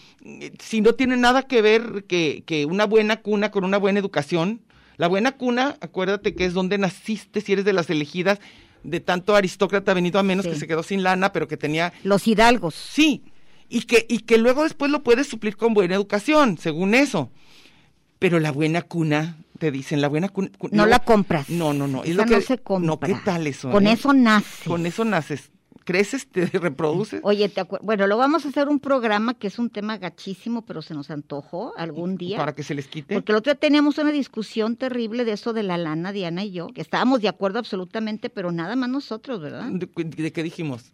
si 0.58 0.80
no 0.80 0.94
tiene 0.94 1.16
nada 1.16 1.42
que 1.44 1.62
ver 1.62 2.04
que, 2.08 2.42
que 2.46 2.64
una 2.66 2.86
buena 2.86 3.20
cuna 3.22 3.50
con 3.50 3.64
una 3.64 3.78
buena 3.78 3.98
educación. 4.00 4.60
La 4.96 5.08
buena 5.08 5.32
cuna, 5.32 5.76
acuérdate 5.80 6.34
que 6.34 6.44
es 6.44 6.54
donde 6.54 6.78
naciste, 6.78 7.40
si 7.40 7.52
eres 7.52 7.64
de 7.64 7.72
las 7.72 7.90
elegidas, 7.90 8.38
de 8.84 9.00
tanto 9.00 9.34
aristócrata 9.34 9.92
venido 9.94 10.20
a 10.20 10.22
menos 10.22 10.44
Sí. 10.44 10.52
que 10.52 10.56
se 10.58 10.66
quedó 10.68 10.82
sin 10.82 11.02
lana, 11.02 11.32
pero 11.32 11.48
que 11.48 11.56
tenía 11.56 11.92
Los 12.04 12.28
hidalgos. 12.28 12.74
Sí, 12.74 13.24
y 13.68 13.82
que, 13.82 14.06
y 14.08 14.20
que 14.20 14.38
luego 14.38 14.62
después 14.62 14.90
lo 14.92 15.02
puedes 15.02 15.26
suplir 15.26 15.56
con 15.56 15.74
buena 15.74 15.94
educación, 15.96 16.58
según 16.58 16.94
eso. 16.94 17.30
Pero 18.20 18.38
la 18.38 18.52
buena 18.52 18.82
cuna, 18.82 19.36
te 19.58 19.70
dicen, 19.70 20.00
la 20.00 20.08
buena 20.08 20.28
cuna. 20.28 20.50
cu- 20.58 20.68
No 20.72 20.86
la 20.86 20.98
compras. 20.98 21.48
No, 21.48 21.72
no, 21.72 21.86
no. 21.86 22.02
es 22.04 22.10
Esa 22.10 22.22
lo 22.22 22.28
que- 22.28 22.34
no 22.36 22.40
se 22.40 22.58
compra. 22.58 22.86
No, 22.86 23.00
¿qué 23.00 23.14
tal 23.24 23.46
eso? 23.46 23.70
Con 23.70 23.86
eh? 23.86 23.92
eso 23.92 24.12
nace. 24.12 24.68
Con 24.68 24.86
eso 24.86 25.04
naces. 25.04 25.50
Creces, 25.84 26.26
te 26.26 26.46
reproduces. 26.58 27.20
Oye, 27.24 27.48
te 27.50 27.62
bueno, 27.82 28.06
lo 28.06 28.16
vamos 28.16 28.46
a 28.46 28.48
hacer 28.48 28.68
un 28.68 28.80
programa 28.80 29.34
que 29.34 29.48
es 29.48 29.58
un 29.58 29.68
tema 29.68 29.98
gachísimo, 29.98 30.62
pero 30.62 30.80
se 30.80 30.94
nos 30.94 31.10
antojó 31.10 31.74
algún 31.76 32.16
día. 32.16 32.38
Para 32.38 32.54
que 32.54 32.62
se 32.62 32.74
les 32.74 32.86
quite. 32.86 33.14
Porque 33.14 33.32
el 33.32 33.36
otro 33.36 33.52
día 33.52 33.60
teníamos 33.60 33.98
una 33.98 34.10
discusión 34.10 34.76
terrible 34.76 35.26
de 35.26 35.32
eso 35.32 35.52
de 35.52 35.62
la 35.62 35.76
lana, 35.76 36.10
Diana 36.12 36.42
y 36.42 36.52
yo, 36.52 36.68
que 36.68 36.80
estábamos 36.80 37.20
de 37.20 37.28
acuerdo 37.28 37.58
absolutamente, 37.58 38.30
pero 38.30 38.50
nada 38.50 38.76
más 38.76 38.88
nosotros, 38.88 39.40
¿verdad? 39.42 39.66
¿De, 39.72 39.86
de 40.04 40.32
qué 40.32 40.42
dijimos? 40.42 40.90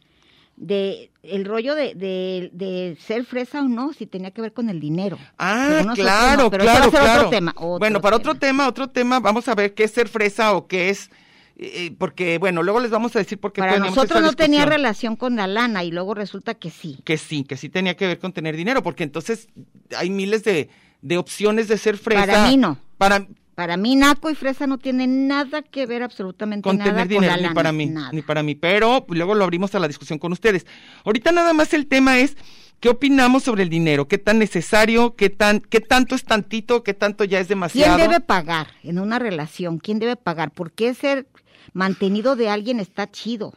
De 0.63 1.11
el 1.23 1.47
rollo 1.47 1.75
de, 1.75 1.95
de, 1.95 2.51
de 2.53 2.97
ser 3.01 3.25
fresa 3.25 3.63
o 3.63 3.69
no, 3.69 3.95
si 3.95 4.07
tenía 4.07 4.31
que 4.31 4.43
ver 4.43 4.53
con 4.53 4.69
el 4.69 4.79
dinero. 4.79 5.19
Ah, 5.39 5.83
no 5.85 5.95
claro, 5.95 6.51
pero 6.51 6.65
claro, 6.65 6.91
claro. 6.91 7.19
otro 7.19 7.31
tema. 7.31 7.53
otro 7.57 7.79
bueno, 7.79 8.01
para 8.01 8.17
otro 8.17 8.35
tema. 8.35 8.69
otro 8.69 8.89
tema, 8.89 9.21
vamos 9.21 9.49
a 9.49 9.55
ver 9.55 9.75
qué 9.75 9.85
es 9.85 9.91
ser 9.91 10.09
fresa 10.09 10.53
o 10.55 10.67
qué 10.67 10.91
es, 10.91 11.11
eh, 11.63 11.95
porque, 11.99 12.39
bueno, 12.39 12.63
luego 12.63 12.81
les 12.81 12.91
vamos 12.91 13.15
a 13.17 13.19
decir 13.19 13.39
por 13.39 13.53
qué 13.53 13.61
Para 13.61 13.79
nosotros 13.79 14.23
no 14.23 14.33
tenía 14.33 14.65
relación 14.65 15.15
con 15.15 15.37
la 15.37 15.47
lana 15.47 15.85
y 15.85 15.91
luego 15.91 16.15
resulta 16.15 16.55
que 16.55 16.71
sí. 16.71 16.99
que 17.05 17.19
sí, 17.19 17.45
que 17.45 17.59
sí 17.59 17.69
tenía 17.69 17.97
que 17.97 18.07
ver 18.07 18.19
con 18.19 18.33
tener 18.33 18.57
dinero, 18.57 18.83
porque 18.83 19.05
entonces 19.05 19.49
hay 19.95 20.09
miles 20.09 20.43
de, 20.43 20.71
de 21.03 21.19
opciones 21.19 21.69
de 21.69 21.77
ser 21.77 21.99
fresa. 21.99 22.25
Para 22.25 22.49
mí 22.49 22.57
no. 22.57 22.79
Para, 22.97 23.27
Para 23.61 23.77
mí, 23.77 23.95
Naco 23.95 24.31
y 24.31 24.35
Fresa 24.35 24.67
no 24.67 24.79
tienen 24.79 25.29
nada 25.29 25.61
que 25.61 25.85
ver 25.85 26.03
absolutamente 26.03 26.63
con 26.63 26.79
nada 26.79 26.93
tener 26.93 27.09
con 27.09 27.21
dinero, 27.21 27.43
la 27.43 27.49
ni 27.49 27.55
para 27.55 27.73
mí, 27.73 27.85
nada. 27.85 28.11
ni 28.11 28.23
para 28.23 28.43
mí. 28.43 28.55
Pero 28.55 29.05
luego 29.11 29.35
lo 29.35 29.45
abrimos 29.45 29.75
a 29.75 29.79
la 29.79 29.87
discusión 29.87 30.19
con 30.19 30.33
ustedes. 30.33 30.65
Ahorita 31.05 31.31
nada 31.31 31.53
más 31.53 31.75
el 31.75 31.87
tema 31.87 32.21
es, 32.21 32.39
¿qué 32.81 32.89
opinamos 32.89 33.43
sobre 33.43 33.63
el 33.63 33.69
dinero? 33.69 34.09
¿Qué 34.09 34.17
tan 34.17 34.39
necesario? 34.39 35.15
¿Qué 35.15 35.29
tan, 35.29 35.61
qué 35.61 35.81
tanto 35.83 36.15
es 36.15 36.25
tantito? 36.25 36.83
¿Qué 36.83 36.95
tanto 36.95 37.25
ya 37.25 37.39
es 37.39 37.49
¿Quién 37.49 37.59
demasiado? 37.59 37.99
debe 37.99 38.21
pagar 38.21 38.69
en 38.83 38.99
una 38.99 39.19
relación? 39.19 39.77
¿Quién 39.77 39.99
debe 39.99 40.17
pagar? 40.17 40.53
¿Por 40.53 40.73
qué 40.73 40.95
ser 40.95 41.27
mantenido 41.75 42.37
de 42.37 42.49
alguien 42.49 42.81
está 42.81 43.11
chido? 43.11 43.53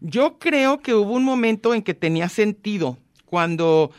Yo 0.00 0.38
creo 0.38 0.80
que 0.80 0.94
hubo 0.94 1.12
un 1.12 1.24
momento 1.24 1.74
en 1.74 1.82
que 1.82 1.92
tenía 1.92 2.30
sentido 2.30 2.96
cuando 3.26 3.90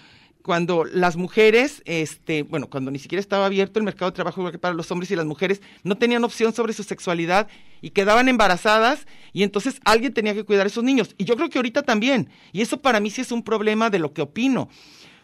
cuando 0.44 0.84
las 0.84 1.16
mujeres, 1.16 1.82
este, 1.86 2.44
bueno, 2.44 2.70
cuando 2.70 2.92
ni 2.92 3.00
siquiera 3.00 3.22
estaba 3.22 3.46
abierto 3.46 3.80
el 3.80 3.86
mercado 3.86 4.12
de 4.12 4.16
trabajo 4.16 4.42
igual 4.42 4.52
que 4.52 4.60
para 4.60 4.76
los 4.76 4.92
hombres 4.92 5.10
y 5.10 5.16
las 5.16 5.26
mujeres 5.26 5.62
no 5.84 5.98
tenían 5.98 6.26
opción 6.26 6.54
sobre 6.54 6.74
su 6.74 6.84
sexualidad 6.84 7.48
y 7.82 7.92
quedaban 7.92 8.28
embarazadas 8.28 9.08
y 9.32 9.44
entonces 9.44 9.80
alguien 9.86 10.14
tenía 10.14 10.34
que 10.34 10.44
cuidar 10.44 10.66
a 10.66 10.70
esos 10.70 10.84
niños. 10.84 11.16
Y 11.18 11.24
yo 11.24 11.38
creo 11.38 11.50
que 11.50 11.60
ahorita 11.60 11.84
también. 11.84 12.30
Y 12.52 12.62
eso 12.62 12.82
para 12.82 13.00
mí 13.00 13.10
sí 13.10 13.22
es 13.22 13.32
un 13.32 13.42
problema 13.42 13.90
de 13.90 14.00
lo 14.00 14.14
que 14.14 14.22
opino. 14.22 14.68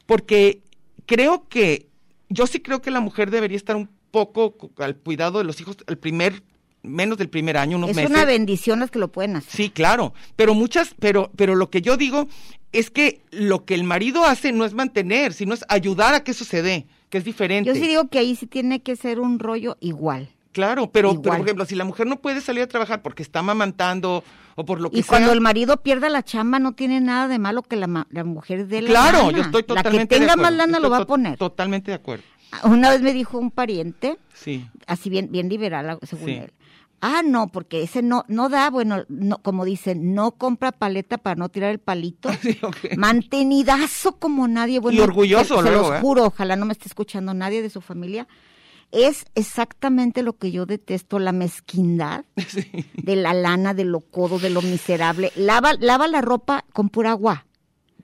Porque 0.06 0.64
creo 1.06 1.50
que, 1.50 1.90
yo 2.30 2.48
sí 2.48 2.62
creo 2.62 2.82
que 2.82 2.90
la 2.90 3.02
mujer 3.02 3.30
debería 3.30 3.58
estar 3.58 3.76
un 3.76 3.90
poco 4.12 4.56
al 4.78 4.96
cuidado 4.96 5.40
de 5.40 5.44
los 5.44 5.60
hijos 5.60 5.78
el 5.88 5.98
primer, 5.98 6.44
menos 6.82 7.18
del 7.18 7.30
primer 7.30 7.58
año, 7.58 7.76
unos 7.76 7.90
Es 7.90 7.96
meses. 7.98 8.12
una 8.12 8.24
bendición 8.24 8.80
las 8.80 8.90
que 8.90 9.00
lo 9.00 9.12
pueden 9.12 9.36
hacer. 9.36 9.52
Sí, 9.52 9.70
claro, 9.70 10.14
pero 10.38 10.54
muchas, 10.54 10.96
pero, 10.98 11.30
pero 11.36 11.56
lo 11.56 11.70
que 11.70 11.82
yo 11.82 11.98
digo 11.98 12.30
es 12.72 12.90
que 12.92 13.22
lo 13.32 13.66
que 13.66 13.76
el 13.76 13.84
marido 13.84 14.26
hace 14.26 14.52
no 14.52 14.66
es 14.66 14.74
mantener, 14.74 15.34
sino 15.34 15.54
es 15.54 15.66
ayudar 15.70 16.14
a 16.14 16.24
que 16.24 16.32
eso 16.32 16.46
se 16.46 16.62
dé, 16.62 16.86
que 17.10 17.18
es 17.18 17.24
diferente. 17.24 17.68
Yo 17.68 17.74
sí 17.76 17.88
digo 17.88 18.08
que 18.10 18.20
ahí 18.20 18.36
sí 18.36 18.46
tiene 18.48 18.82
que 18.82 18.96
ser 18.96 19.20
un 19.20 19.40
rollo 19.40 19.78
igual. 19.80 20.30
Claro, 20.52 20.90
pero, 20.92 21.22
por 21.22 21.40
ejemplo, 21.40 21.66
si 21.66 21.76
la 21.76 21.86
mujer 21.86 22.08
no 22.08 22.18
puede 22.18 22.42
salir 22.42 22.64
a 22.64 22.68
trabajar 22.68 23.02
porque 23.04 23.22
está 23.24 23.40
amamantando 23.40 24.24
o 24.56 24.66
por 24.66 24.82
lo 24.82 24.90
que 24.90 25.00
Y 25.00 25.04
cuando 25.04 25.28
sea, 25.28 25.34
el 25.36 25.42
marido 25.42 25.78
pierda 25.78 26.10
la 26.10 26.24
chamba, 26.24 26.58
no 26.60 26.74
tiene 26.74 27.00
nada 27.02 27.28
de 27.28 27.38
malo 27.40 27.62
que 27.62 27.76
la, 27.76 27.88
mujer 27.88 28.68
dé 28.68 28.82
la 28.82 28.90
claro, 28.90 29.18
lana. 29.28 29.38
yo 29.38 29.44
estoy 29.44 29.64
totalmente 29.64 29.86
La 29.86 29.92
que 29.92 30.00
de 30.00 30.08
tenga 30.08 30.34
acuerdo, 30.34 30.42
más 30.42 30.58
lana 30.58 30.80
lo 30.80 30.90
va 30.90 30.98
a 30.98 31.06
poner. 31.06 31.38
Totalmente 31.38 31.92
de 31.92 31.96
acuerdo. 31.96 32.24
Una 32.64 32.90
vez 32.90 33.02
me 33.02 33.14
dijo 33.14 33.38
un 33.38 33.52
pariente, 33.52 34.18
Sí. 34.34 34.66
así 34.88 35.10
bien, 35.12 35.32
bien 35.32 35.50
liberal, 35.50 36.00
según 36.02 36.26
Sí. 36.26 36.32
él. 36.34 36.52
Ah, 37.02 37.22
no, 37.26 37.48
porque 37.48 37.82
ese 37.84 38.02
no, 38.02 38.26
no 38.28 38.50
da, 38.50 38.70
bueno, 38.70 39.04
no, 39.08 39.38
como 39.42 39.64
dicen, 39.66 40.14
no 40.14 40.32
compra 40.32 40.72
paleta 40.72 41.18
para 41.18 41.36
no 41.36 41.50
tirar 41.50 41.72
el 41.72 41.80
palito. 41.80 42.30
Sí. 42.42 42.60
Mantenidazo 42.98 44.18
como 44.18 44.48
nadie. 44.48 44.80
Bueno, 44.80 44.98
Y 44.98 45.02
orgulloso 45.02 45.62
se, 45.64 45.72
los 45.72 45.92
¿eh? 45.92 46.00
juro, 46.02 46.26
ojalá 46.26 46.56
no 46.56 46.66
me 46.66 46.74
esté 46.74 46.88
escuchando 46.88 47.34
nadie 47.34 47.62
de 47.62 47.70
su 47.70 47.82
familia. 47.82 48.28
Es 48.92 49.26
exactamente 49.36 50.24
lo 50.24 50.34
que 50.38 50.52
yo 50.52 50.66
detesto, 50.66 51.20
la 51.20 51.32
mezquindad 51.32 52.26
Sí. 52.48 52.66
de 52.96 53.16
la 53.16 53.34
lana, 53.34 53.74
de 53.74 53.86
lo 53.86 54.00
codo, 54.02 54.40
de 54.40 54.50
lo 54.50 54.62
miserable. 54.62 55.32
Lava, 55.36 55.74
lava 55.80 56.08
la 56.08 56.22
ropa 56.22 56.66
con 56.74 56.90
pura 56.90 57.12
agua. 57.12 57.46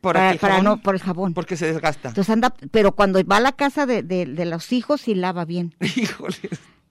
Por 0.01 0.13
para, 0.13 0.35
para 0.37 0.53
jabón, 0.55 0.63
no, 0.65 0.81
por 0.83 0.93
el 0.93 1.01
jabón. 1.01 1.33
porque 1.33 1.57
se 1.57 1.65
desgasta. 1.65 2.09
Entonces 2.09 2.31
anda, 2.31 2.53
pero 2.69 2.91
cuando 2.91 3.23
va 3.25 3.37
a 3.37 3.39
la 3.39 3.53
casa 3.53 3.87
de, 3.87 4.03
de, 4.03 4.27
de 4.27 4.45
los 4.45 4.71
hijos 4.71 5.01
sí 5.01 5.15
lava 5.15 5.45
bien. 5.45 5.73
Híjole. 5.95 6.37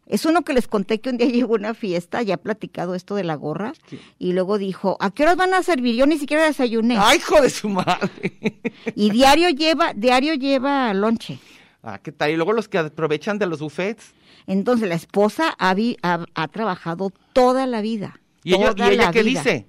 Es 0.07 0.27
uno 0.27 0.43
que 0.43 0.53
les 0.53 0.69
conté 0.69 1.01
que 1.01 1.11
un 1.11 1.17
día 1.17 1.27
llegó 1.31 1.55
a 1.55 1.59
una 1.59 1.75
fiesta, 1.75 2.23
ya 2.23 2.35
he 2.35 2.39
platicado 2.39 2.95
esto 2.95 3.15
de 3.15 3.25
la 3.25 3.35
gorra, 3.37 3.73
Sí. 3.89 3.99
y 4.19 4.33
luego 4.33 4.59
dijo, 4.59 4.97
¿a 5.01 5.11
qué 5.11 5.23
horas 5.23 5.37
van 5.37 5.55
a 5.55 5.63
servir? 5.63 5.95
Yo 5.97 6.07
ni 6.07 6.19
siquiera 6.19 6.45
desayuné. 6.45 6.97
Ay, 6.99 7.19
hijo 7.19 7.41
de 7.41 7.51
su 7.51 7.69
madre. 7.69 8.11
Y 8.95 9.11
diario 9.11 9.49
lleva, 9.51 9.93
diario 9.95 10.35
lleva 10.35 10.93
lonche. 10.95 11.39
Ah, 11.83 11.99
¿qué 12.03 12.13
tal? 12.13 12.31
Y 12.31 12.37
luego 12.37 12.53
los 12.53 12.69
que 12.69 12.79
aprovechan 12.79 13.39
de 13.39 13.47
los 13.47 13.61
buffets. 13.61 14.13
Entonces 14.47 14.89
la 14.89 14.95
esposa 14.95 15.55
ha, 15.59 15.75
vi- 15.75 15.97
ha, 16.03 16.25
ha 16.35 16.49
trabajado 16.49 17.13
toda 17.33 17.67
la 17.67 17.81
vida. 17.81 18.21
¿Y 18.43 18.55
ella, 18.55 18.73
y 18.73 18.75
qué 19.13 19.23
vida. 19.23 19.41
dice? 19.41 19.67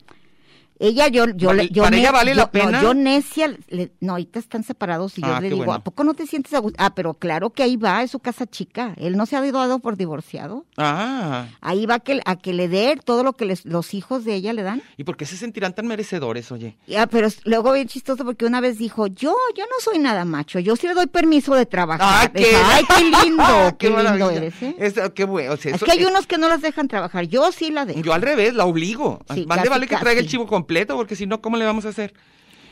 Ella, 0.78 1.08
yo, 1.08 1.26
yo, 1.36 1.48
Vale- 1.50 1.64
le- 1.64 1.70
yo, 1.70 1.84
¿para 1.84 1.96
ella 1.98 2.12
vale 2.12 2.32
yo- 2.32 2.36
la 2.38 2.44
no, 2.44 2.52
pena? 2.52 2.82
yo 2.82 2.94
necia, 2.94 3.48
le- 3.70 3.92
no, 4.02 4.14
ahorita 4.14 4.40
están 4.40 4.64
separados 4.64 5.18
y 5.18 5.22
yo 5.22 5.28
Ah, 5.34 5.40
le 5.40 5.48
digo, 5.50 5.58
bueno. 5.60 5.74
¿a 5.74 5.84
poco 5.84 6.04
no 6.04 6.14
te 6.14 6.28
sientes 6.28 6.54
a 6.54 6.60
gusto? 6.60 6.76
Ah, 6.82 6.94
pero 6.94 7.14
claro 7.14 7.52
que 7.52 7.64
ahí 7.64 7.78
va, 7.78 8.04
es 8.04 8.12
su 8.12 8.20
casa 8.20 8.46
chica. 8.46 8.94
Él 8.98 9.16
no 9.16 9.26
se 9.26 9.38
ha 9.38 9.42
dado 9.52 9.80
por 9.80 9.96
divorciado. 9.96 10.66
Ah, 10.78 11.48
Ahí 11.62 11.86
va 11.86 11.96
a 11.96 12.00
que, 12.00 12.20
a 12.26 12.36
que 12.36 12.52
le 12.54 12.68
dé 12.68 12.98
todo 13.04 13.24
lo 13.24 13.34
que 13.34 13.46
les- 13.46 13.66
los 13.66 13.94
hijos 13.94 14.26
de 14.26 14.36
ella 14.36 14.52
le 14.54 14.64
dan. 14.64 14.82
¿y 14.98 15.04
por 15.06 15.16
qué 15.18 15.26
se 15.26 15.38
sentirán 15.38 15.74
tan 15.74 15.88
merecedores, 15.88 16.52
oye? 16.52 16.78
Ya, 16.88 17.08
pero 17.08 17.30
luego 17.46 17.72
bien 17.72 17.88
chistoso 17.88 18.26
porque 18.26 18.46
una 18.46 18.60
vez 18.60 18.78
dijo, 18.78 19.08
yo, 19.08 19.34
yo 19.56 19.64
no 19.66 19.76
soy 19.82 20.00
nada 20.00 20.26
macho, 20.26 20.60
yo 20.60 20.76
sí 20.76 20.88
le 20.88 20.94
doy 20.94 21.08
permiso 21.08 21.56
de 21.56 21.66
trabajar. 21.66 22.32
¡Ay, 22.36 22.44
qué, 22.44 22.56
Ay, 22.56 22.84
qué 22.98 23.04
lindo, 23.26 23.78
qué, 23.80 23.90
lindo 23.90 24.30
eres, 24.30 24.62
¿eh? 24.62 24.76
Es- 24.78 24.96
qué 25.14 25.24
bueno. 25.24 25.54
o 25.54 25.58
sea, 25.58 25.72
Es 25.72 25.78
eso- 25.78 25.86
que 25.86 25.92
hay 25.94 26.04
unos 26.04 26.28
que 26.28 26.38
no 26.38 26.50
las 26.50 26.62
dejan 26.62 26.88
trabajar, 26.88 27.26
yo 27.26 27.52
sí 27.52 27.72
la 27.72 27.86
dejo. 27.86 28.02
Yo 28.02 28.14
al 28.14 28.22
revés, 28.22 28.54
la 28.54 28.66
obligo. 28.66 29.20
Sí, 29.34 29.46
Más 29.48 29.58
le 29.58 29.64
casi, 29.64 29.70
vale 29.70 29.88
que 29.88 29.96
traiga 29.98 30.20
el 30.22 30.28
chivo 30.28 30.46
completo, 30.66 30.96
porque 30.96 31.16
si 31.16 31.28
no, 31.28 31.42
¿cómo 31.42 31.58
le 31.58 31.66
vamos 31.66 31.86
a 31.86 31.90
hacer? 31.90 32.14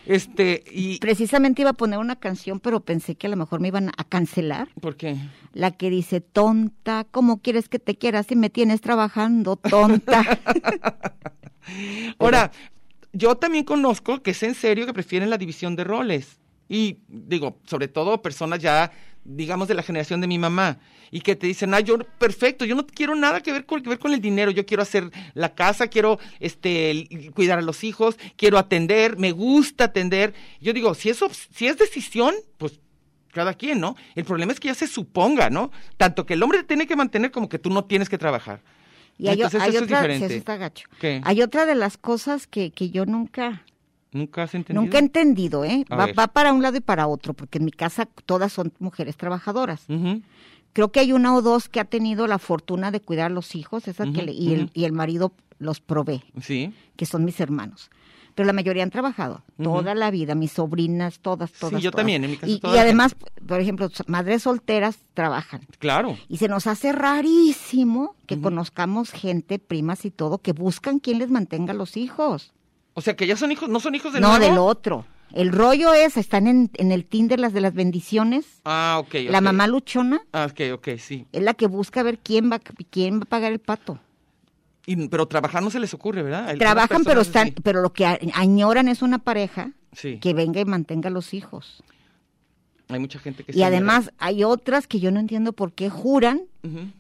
Este, 0.08 0.64
y... 0.72 0.98
Precisamente 0.98 1.62
iba 1.62 1.70
a 1.70 1.74
poner 1.74 2.00
una 2.00 2.16
canción, 2.16 2.60
pero 2.60 2.80
pensé 2.80 3.16
que 3.16 3.28
a 3.28 3.30
lo 3.30 3.38
mejor 3.38 3.60
me 3.60 3.68
iban 3.68 3.92
a 3.96 4.04
cancelar. 4.04 4.68
¿Por 4.82 4.98
qué? 4.98 5.16
La 5.54 5.72
que 5.72 5.92
dice, 5.92 6.20
tonta, 6.20 7.06
¿cómo 7.12 7.42
quieres 7.42 7.70
que 7.70 7.78
te 7.78 7.96
quiera 7.96 8.24
si 8.24 8.36
me 8.36 8.50
tienes 8.50 8.82
trabajando, 8.82 9.58
tonta? 9.58 10.40
Ahora, 12.18 12.52
yo 13.14 13.36
también 13.36 13.64
conozco 13.64 14.24
que 14.24 14.32
es 14.32 14.42
en 14.42 14.56
serio 14.56 14.88
que 14.88 14.94
prefieren 14.94 15.30
la 15.30 15.38
división 15.38 15.76
de 15.76 15.84
roles. 15.84 16.40
Y 16.68 16.98
digo, 17.08 17.60
sobre 17.66 17.88
todo 17.88 18.24
personas 18.24 18.60
ya, 18.60 18.92
digamos, 19.26 19.68
de 19.68 19.74
la 19.74 19.84
generación 19.84 20.22
de 20.22 20.28
mi 20.28 20.38
mamá. 20.38 20.80
Y 21.12 21.22
que 21.22 21.36
te 21.36 21.48
dicen, 21.48 21.74
ah, 21.74 21.80
yo, 21.80 21.98
perfecto, 22.00 22.66
yo 22.66 22.76
no 22.76 22.88
quiero 22.88 23.16
nada 23.16 23.42
que 23.42 23.52
ver 23.52 23.66
con, 23.66 23.84
que 23.84 23.90
ver 23.90 24.00
con 24.00 24.14
el 24.14 24.22
dinero. 24.22 24.52
Yo 24.52 24.66
quiero 24.66 24.82
hacer 24.84 25.12
la 25.34 25.54
casa, 25.54 25.88
quiero 25.88 26.20
este, 26.40 27.08
cuidar 27.36 27.60
a 27.60 27.62
los 27.62 27.84
hijos, 27.84 28.18
quiero 28.36 28.58
atender, 28.58 29.18
me 29.18 29.32
gusta 29.32 29.86
atender. 29.86 30.34
Yo 30.60 30.74
digo, 30.74 30.94
si, 30.96 31.10
eso, 31.10 31.30
si 31.32 31.68
es 31.68 31.78
decisión, 31.78 32.34
pues 32.58 32.80
cada 33.32 33.54
quien, 33.54 33.80
¿no? 33.80 33.96
El 34.16 34.24
problema 34.26 34.54
es 34.54 34.60
que 34.60 34.70
ya 34.70 34.76
se 34.76 34.88
suponga, 34.88 35.50
¿no? 35.50 35.72
Tanto 35.98 36.26
que 36.26 36.36
el 36.36 36.44
hombre 36.44 36.60
te 36.60 36.66
tiene 36.66 36.88
que 36.88 36.96
mantener 36.96 37.32
como 37.32 37.50
que 37.50 37.60
tú 37.60 37.70
no 37.70 37.84
tienes 37.84 38.10
que 38.10 38.18
trabajar. 38.18 38.62
Y 39.18 39.28
hay, 39.28 39.36
Entonces, 39.36 39.62
hay 39.62 39.70
eso 39.70 39.78
es 39.80 39.84
otra, 39.84 39.98
sí, 39.98 40.04
diferente. 40.04 40.26
eso 40.26 40.36
está 40.36 40.58
gacho. 40.58 40.88
Hay 41.24 41.42
otra 41.42 41.66
de 41.66 41.76
las 41.76 41.98
cosas 41.98 42.48
que, 42.48 42.72
que 42.72 42.90
yo 42.90 43.06
nunca, 43.06 43.64
¿Nunca 44.14 44.44
has 44.44 44.54
entendido? 44.56 44.82
nunca 44.82 44.98
he 44.98 45.02
entendido, 45.02 45.66
¿eh? 45.66 45.86
A 45.90 45.96
Va, 46.08 46.28
para 46.28 46.54
un 46.54 46.62
lado 46.62 46.78
y 46.78 46.82
para 46.82 47.08
otro, 47.08 47.34
porque 47.34 47.58
en 47.58 47.66
mi 47.66 47.72
casa 47.72 48.06
todas 48.26 48.54
son 48.54 48.72
mujeres 48.80 49.18
trabajadoras. 49.18 49.86
Creo 50.74 50.92
que 50.92 51.00
hay 51.00 51.12
una 51.14 51.36
o 51.36 51.42
dos 51.42 51.70
que 51.70 51.80
ha 51.80 51.86
tenido 51.86 52.26
la 52.28 52.40
fortuna 52.40 52.90
de 52.92 53.00
cuidar 53.00 53.28
a 53.28 53.34
los 53.34 53.56
hijos, 53.56 53.88
esas 53.88 54.10
que 54.10 54.24
le- 54.24 54.32
y, 54.34 54.54
el, 54.54 54.72
y 54.74 54.86
el 54.86 54.92
marido 54.92 55.32
los 55.60 55.80
provee, 55.82 56.24
Sí. 56.42 56.74
que 56.96 57.06
son 57.06 57.26
mis 57.26 57.40
hermanos. 57.40 57.92
Pero 58.36 58.48
la 58.48 58.54
mayoría 58.54 58.82
han 58.82 58.90
trabajado 58.90 59.44
toda 59.62 59.94
la 59.94 60.10
vida, 60.10 60.34
mis 60.34 60.54
sobrinas, 60.54 61.20
todas, 61.20 61.52
todas. 61.52 61.80
yo 61.84 61.92
todas. 61.92 62.02
también, 62.02 62.24
en 62.24 62.32
mi 62.32 62.38
casa 62.38 62.52
Y, 62.52 62.60
y 62.64 62.78
además, 62.80 63.16
por 63.48 63.60
ejemplo, 63.62 63.88
madres 64.08 64.42
solteras 64.42 64.98
trabajan. 65.14 65.62
Claro. 65.78 66.18
Y 66.28 66.38
se 66.38 66.48
nos 66.48 66.66
hace 66.66 66.92
rarísimo 66.94 68.16
que 68.26 68.40
conozcamos 68.42 69.12
gente, 69.12 69.60
primas 69.60 70.06
y 70.06 70.10
todo, 70.12 70.40
que 70.40 70.54
buscan 70.54 70.98
quien 71.00 71.20
les 71.20 71.30
mantenga 71.30 71.74
los 71.74 71.96
hijos. 71.98 72.54
O 72.94 73.02
sea, 73.02 73.16
que 73.16 73.26
ya 73.28 73.36
son 73.38 73.52
hijos, 73.52 73.70
no 73.70 73.80
son 73.80 73.96
hijos 73.96 74.14
del 74.14 74.22
no, 74.22 74.30
nuevo? 74.38 74.44
del 74.46 74.58
otro. 74.60 75.06
El 75.34 75.52
rollo 75.52 75.94
es, 75.96 76.16
están 76.18 76.46
en, 76.48 76.70
en 76.76 76.92
el 76.92 77.06
Tinder 77.06 77.40
las 77.40 77.54
de 77.54 77.62
las 77.62 77.74
bendiciones. 77.74 78.46
Ah, 78.66 78.98
ok. 79.00 79.16
La 79.30 79.40
ok. 79.40 79.44
mamá 79.46 79.66
luchona 79.68 80.22
Ah, 80.32 80.48
ok, 80.52 80.62
ok, 80.76 80.90
sí. 81.00 81.26
es 81.32 81.42
la 81.42 81.56
que 81.56 81.66
busca 81.68 82.04
ver 82.04 82.20
quién 82.20 82.52
va, 82.52 82.60
quién 82.60 83.20
va 83.20 83.24
a 83.24 83.26
pagar 83.26 83.52
el 83.52 83.60
pato. 83.60 83.98
Y- 84.86 85.08
pero 85.08 85.26
trabajar 85.28 85.64
no 85.64 85.72
se 85.72 85.80
les 85.80 85.94
ocurre, 85.94 86.22
¿verdad? 86.22 86.56
Trabajan, 86.58 87.04
pero 87.04 87.22
están, 87.22 87.54
pero 87.64 87.82
lo 87.82 87.94
que 87.94 88.06
añoran 88.34 88.88
es 88.88 89.02
una 89.02 89.18
pareja. 89.20 89.72
Sí. 89.96 90.18
que 90.20 90.34
venga 90.34 90.60
y 90.60 90.66
mantenga 90.66 91.10
a 91.10 91.12
los 91.12 91.36
hijos. 91.36 91.84
Hay 92.96 93.00
mucha 93.00 93.20
gente 93.20 93.44
que 93.44 93.58
Y 93.58 93.64
además 93.64 94.12
hay 94.18 94.44
otras 94.44 94.88
que 94.88 95.00
yo 95.00 95.12
no 95.12 95.20
entiendo 95.20 95.54
por 95.54 95.74
qué 95.74 95.90
juran 95.90 96.42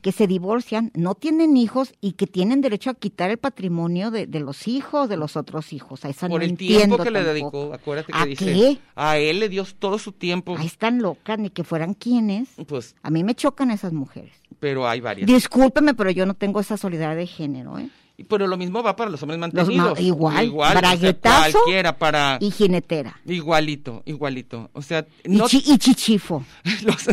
que 0.02 0.12
se 0.12 0.28
divorcian, 0.28 0.92
no 0.94 1.16
tienen 1.16 1.56
hijos 1.56 1.94
y 2.02 2.14
que 2.14 2.28
tienen 2.28 2.60
derecho 2.60 2.90
a 2.90 2.96
quitar 2.96 3.30
el 3.30 3.38
patrimonio 3.38 4.12
de, 4.12 4.28
de 4.28 4.42
los 4.42 4.68
hijos, 4.68 5.08
de 5.08 5.16
los 5.16 5.38
otros 5.38 5.72
hijos. 5.72 6.04
A 6.04 6.10
esa 6.10 6.28
Por 6.28 6.42
no 6.42 6.46
el 6.46 6.58
tiempo 6.58 6.98
que 6.98 7.10
le 7.12 7.24
dedicó, 7.24 7.72
acuérdate 7.74 8.12
¿A 8.14 8.24
que 8.24 8.30
dice. 8.32 8.46
qué? 8.46 8.78
A 8.96 9.17
él 9.20 9.39
le 9.39 9.48
dio 9.48 9.63
todo 9.80 10.00
su 10.00 10.12
tiempo. 10.12 10.58
Ahí 10.58 10.65
están 10.65 11.02
locas, 11.02 11.39
ni 11.39 11.50
que 11.50 11.63
fueran 11.63 11.94
quienes. 11.94 12.50
Pues, 12.67 12.96
A 13.04 13.10
mí 13.10 13.24
me 13.24 13.36
chocan 13.36 13.72
esas 13.72 13.94
mujeres. 13.94 14.34
pero 14.60 14.86
hay 14.86 15.00
varias. 15.00 15.28
Discúlpeme, 15.28 15.94
pero 15.94 16.12
yo 16.12 16.26
no 16.26 16.34
tengo 16.34 16.60
esa 16.60 16.76
solidaridad 16.76 17.15
de 17.15 17.28
género, 17.28 17.80
¿eh? 17.80 17.89
Y- 18.15 18.26
Pero 18.26 18.45
lo 18.47 18.58
mismo 18.58 18.84
va 18.84 18.95
para 18.95 19.10
los 19.10 19.21
hombres 19.23 19.39
Los 19.39 19.52
mantenidos. 19.54 19.93
ma- 19.97 20.02
igual, 20.02 20.45
igual 20.45 20.69
o 20.78 20.80
sea, 20.80 20.82
braguetazo 20.89 21.52
cualquiera 21.54 21.97
para. 21.97 22.38
Y 22.41 22.52
jinetera. 22.52 23.19
Igualito, 23.26 24.04
igualito. 24.06 24.69
O 24.73 24.82
sea, 24.84 25.06
Y, 25.23 25.30
no, 25.30 25.47
chi- 25.47 25.63
y 25.65 25.78
chichifo. 25.80 26.45
los, 26.84 27.08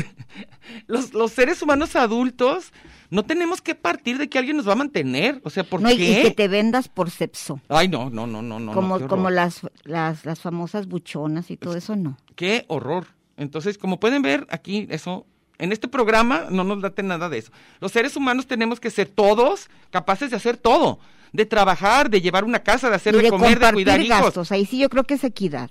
los, 0.87 1.15
los 1.15 1.33
seres 1.33 1.63
humanos 1.63 1.97
adultos 1.97 2.73
no 3.09 3.25
tenemos 3.25 3.61
que 3.63 3.75
partir 3.75 4.19
de 4.19 4.29
que 4.29 4.39
alguien 4.39 4.57
nos 4.57 4.69
va 4.69 4.73
a 4.75 4.77
mantener. 4.77 5.41
O 5.43 5.51
sea, 5.51 5.65
¿por 5.65 5.81
No, 5.81 5.91
y- 5.91 5.97
qué? 5.97 6.21
y 6.21 6.23
que 6.25 6.31
te 6.33 6.49
vendas 6.49 6.89
por 6.89 7.11
sepso. 7.11 7.61
Ay, 7.69 7.89
no, 7.89 8.11
no, 8.11 8.27
no, 8.27 8.43
no, 8.43 8.61
no. 8.61 8.73
como 8.73 8.99
no, 8.99 9.09
como 9.09 9.31
las, 9.31 9.63
las, 9.85 10.25
las 10.27 10.41
famosas 10.41 10.87
buchonas 10.87 11.51
y 11.51 11.57
todo 11.57 11.77
eso, 11.77 11.97
no. 11.97 12.19
Qué 12.37 12.65
horror. 12.69 13.07
Entonces, 13.39 13.79
como 13.79 13.99
pueden 14.01 14.21
ver 14.21 14.47
aquí, 14.51 14.87
eso, 14.91 15.27
en 15.61 15.73
este 15.73 15.87
programa 15.89 16.47
no 16.51 16.65
nos 16.65 16.81
late 16.81 17.03
nada 17.03 17.29
de 17.29 17.39
eso. 17.39 17.53
Los 17.81 17.93
seres 17.93 18.17
humanos 18.17 18.47
tenemos 18.47 18.81
que 18.81 18.91
ser 18.91 19.09
todos 19.09 19.69
capaces 19.91 20.31
de 20.31 20.37
hacer 20.37 20.57
todo. 20.57 20.99
De 21.33 21.47
trabajar, 21.47 22.11
de 22.11 22.21
llevar 22.21 22.43
una 22.45 22.59
casa, 22.65 22.91
de 22.91 22.97
hacer 22.97 23.15
y 23.15 23.19
de, 23.19 23.23
de 23.25 23.31
comer, 23.31 23.61
de 23.61 23.73
cuidar 23.73 24.01
hijos. 24.01 24.21
gastos. 24.21 24.51
Ahí 24.53 24.67
sí 24.67 24.79
yo 24.79 24.89
creo 24.89 25.05
que 25.05 25.15
es 25.15 25.23
equidad. 25.23 25.71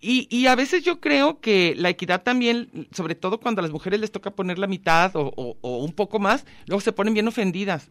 Y, 0.00 0.26
y 0.34 0.46
a 0.46 0.54
veces 0.56 0.82
yo 0.82 0.98
creo 0.98 1.40
que 1.40 1.74
la 1.76 1.90
equidad 1.90 2.22
también, 2.22 2.88
sobre 2.90 3.14
todo 3.14 3.38
cuando 3.38 3.60
a 3.60 3.62
las 3.62 3.70
mujeres 3.70 4.00
les 4.00 4.10
toca 4.10 4.30
poner 4.30 4.58
la 4.58 4.66
mitad 4.66 5.14
o, 5.14 5.32
o- 5.36 5.56
o 5.60 5.84
un 5.84 5.92
poco 5.92 6.18
más, 6.18 6.44
luego 6.66 6.80
se 6.80 6.90
ponen 6.92 7.14
bien 7.14 7.28
ofendidas. 7.28 7.88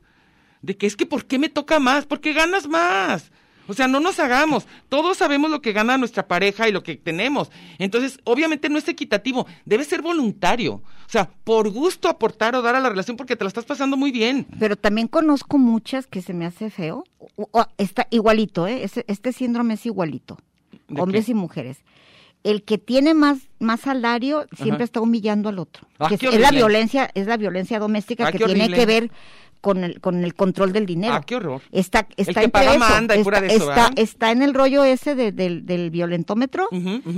De 0.62 0.76
que 0.76 0.88
es 0.88 0.96
que 0.98 1.06
¿por 1.06 1.26
qué 1.26 1.40
me 1.40 1.48
toca 1.50 1.80
más? 1.80 2.06
¿Por 2.06 2.20
qué 2.20 2.34
ganas 2.34 2.68
más? 2.68 3.32
O 3.70 3.74
sea, 3.74 3.88
no 3.88 4.00
nos 4.00 4.20
hagamos. 4.20 4.68
Todos 4.90 5.18
sabemos 5.18 5.50
lo 5.52 5.62
que 5.62 5.72
gana 5.72 5.98
nuestra 5.98 6.28
pareja 6.28 6.68
y 6.68 6.72
lo 6.72 6.84
que 6.84 6.96
tenemos. 6.98 7.52
Entonces, 7.78 8.20
obviamente 8.26 8.68
no 8.68 8.78
es 8.80 8.88
equitativo. 8.88 9.46
Debe 9.64 9.84
ser 9.86 10.02
voluntario. 10.02 10.74
O 10.74 11.12
sea, 11.12 11.30
por 11.44 11.70
gusto 11.70 12.10
aportar 12.10 12.56
o 12.56 12.62
dar 12.62 12.76
a 12.76 12.80
la 12.80 12.90
relación 12.90 13.16
porque 13.16 13.36
te 13.36 13.44
la 13.44 13.48
estás 13.48 13.66
pasando 13.66 13.96
muy 13.96 14.12
bien. 14.12 14.48
Pero 14.60 14.76
también 14.76 15.08
conozco 15.08 15.58
muchas 15.58 16.08
que 16.08 16.22
se 16.22 16.34
me 16.34 16.46
hace 16.46 16.70
feo. 16.70 17.04
O- 17.36 17.48
o- 17.52 17.66
está 17.78 18.08
igualito, 18.10 18.68
¿eh? 18.68 18.90
Este 19.08 19.32
síndrome 19.34 19.76
es 19.76 19.86
igualito. 19.86 20.38
¿De 20.88 21.00
Hombres 21.02 21.26
qué? 21.28 21.32
y 21.32 21.36
mujeres. 21.36 21.78
El 22.42 22.64
que 22.64 22.78
tiene 22.78 23.14
más, 23.14 23.40
más 23.60 23.82
salario 23.82 24.46
siempre 24.56 24.76
Ajá. 24.78 24.84
está 24.86 25.02
humillando 25.02 25.50
al 25.50 25.60
otro. 25.60 25.88
Ah, 26.00 26.08
Que 26.08 26.16
es, 26.16 26.24
es 26.24 26.40
la 26.40 26.52
violencia, 26.52 27.12
es 27.14 27.28
la 27.28 27.36
violencia 27.38 27.80
doméstica 27.80 28.28
Ah, 28.28 28.32
que 28.32 28.38
tiene 28.38 28.54
horrible. 28.64 28.76
que 28.78 28.86
ver 28.86 29.12
con 29.62 29.84
el, 29.84 30.00
con 30.00 30.24
el 30.24 30.34
control 30.36 30.72
del 30.72 30.86
dinero. 30.86 31.14
Ah, 31.16 31.24
qué 31.26 31.36
horror. 31.36 31.62
Está, 31.72 32.08
está 32.18 32.42
que 32.42 32.48
eso, 32.66 32.80
manda 32.80 33.16
y 33.16 33.20
está, 33.20 33.24
pura 33.24 33.42
de 33.42 33.48
eso, 33.48 33.70
está, 33.70 33.92
está 33.96 34.32
en 34.32 34.42
el 34.42 34.54
rollo 34.54 34.84
ese 34.84 35.16
de- 35.16 35.32
del, 35.32 35.66
del 35.66 35.90
violentómetro, 35.92 36.68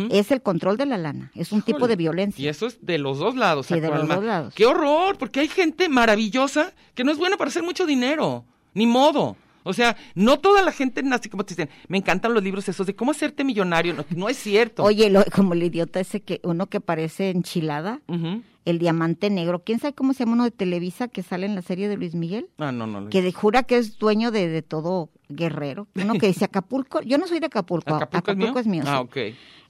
es 0.10 0.32
el 0.32 0.42
control 0.42 0.78
de 0.78 0.86
la 0.88 0.98
lana, 0.98 1.32
es 1.36 1.52
un 1.52 1.62
tipo 1.62 1.88
de 1.88 1.96
violencia. 1.96 2.44
Y 2.44 2.48
eso 2.48 2.66
es 2.68 2.84
de 2.86 2.98
los 2.98 3.20
dos 3.20 3.36
lados. 3.36 3.68
Sí, 3.68 3.80
de 3.80 3.90
los 3.90 4.08
dos 4.08 4.24
lados. 4.24 4.54
Qué 4.56 4.66
horror, 4.66 5.18
porque 5.18 5.40
hay 5.42 5.48
gente 5.48 5.88
maravillosa 5.90 6.74
que 6.94 7.04
no 7.04 7.12
es 7.12 7.18
buena 7.18 7.38
para 7.38 7.50
hacer 7.50 7.64
mucho 7.64 7.86
dinero. 7.86 8.44
Ni 8.74 8.86
modo. 8.88 9.36
O 9.64 9.74
sea, 9.74 9.96
no 10.16 10.40
toda 10.40 10.64
la 10.64 10.72
gente 10.72 11.04
nace 11.04 11.30
como 11.30 11.46
te 11.46 11.54
dicen, 11.54 11.70
me 11.88 12.00
encantan 12.00 12.34
los 12.34 12.42
libros 12.42 12.68
esos 12.68 12.88
de 12.88 12.96
cómo 12.96 13.12
hacerte 13.12 13.44
millonario. 13.44 13.94
No, 13.94 14.06
no 14.10 14.28
es 14.30 14.38
cierto. 14.38 14.84
Oye, 14.84 15.10
lo- 15.12 15.24
como 15.36 15.54
el 15.54 15.62
idiota 15.62 16.00
ese 16.00 16.22
que 16.22 16.40
uno 16.44 16.66
que 16.66 16.82
parece 16.82 17.30
enchilada, 17.30 18.00
Ujú. 18.08 18.42
El 18.66 18.78
diamante 18.80 19.30
negro, 19.30 19.64
¿quién 19.64 19.80
sabe 19.80 19.94
cómo 19.94 20.14
se 20.14 20.20
llama 20.20 20.34
uno 20.34 20.44
de 20.44 20.52
Televisa 20.52 21.08
que 21.08 21.24
sale 21.24 21.46
en 21.46 21.56
la 21.56 21.62
serie 21.62 21.88
de 21.90 21.98
Luis 21.98 22.14
Miguel? 22.16 22.48
Ah, 22.60 22.72
no, 22.72 22.86
no. 22.88 23.10
Que 23.10 23.22
de- 23.22 23.32
jura 23.32 23.64
que 23.64 23.78
es 23.78 23.98
dueño 23.98 24.32
de, 24.32 24.48
de 24.50 24.62
todo 24.62 25.10
guerrero. 25.30 25.88
Uno 25.96 26.14
que 26.16 26.28
dice 26.28 26.46
Acapulco, 26.46 27.02
yo 27.02 27.18
no 27.18 27.28
soy 27.28 27.40
de 27.40 27.48
Acapulco, 27.48 27.96
¿Acapulco, 27.96 28.32
Acapulco, 28.32 28.60
es 28.60 28.68
mío? 28.68 28.82
es 28.82 28.88
mío. 28.88 28.94
Ah, 28.96 29.02
ok. 29.02 29.18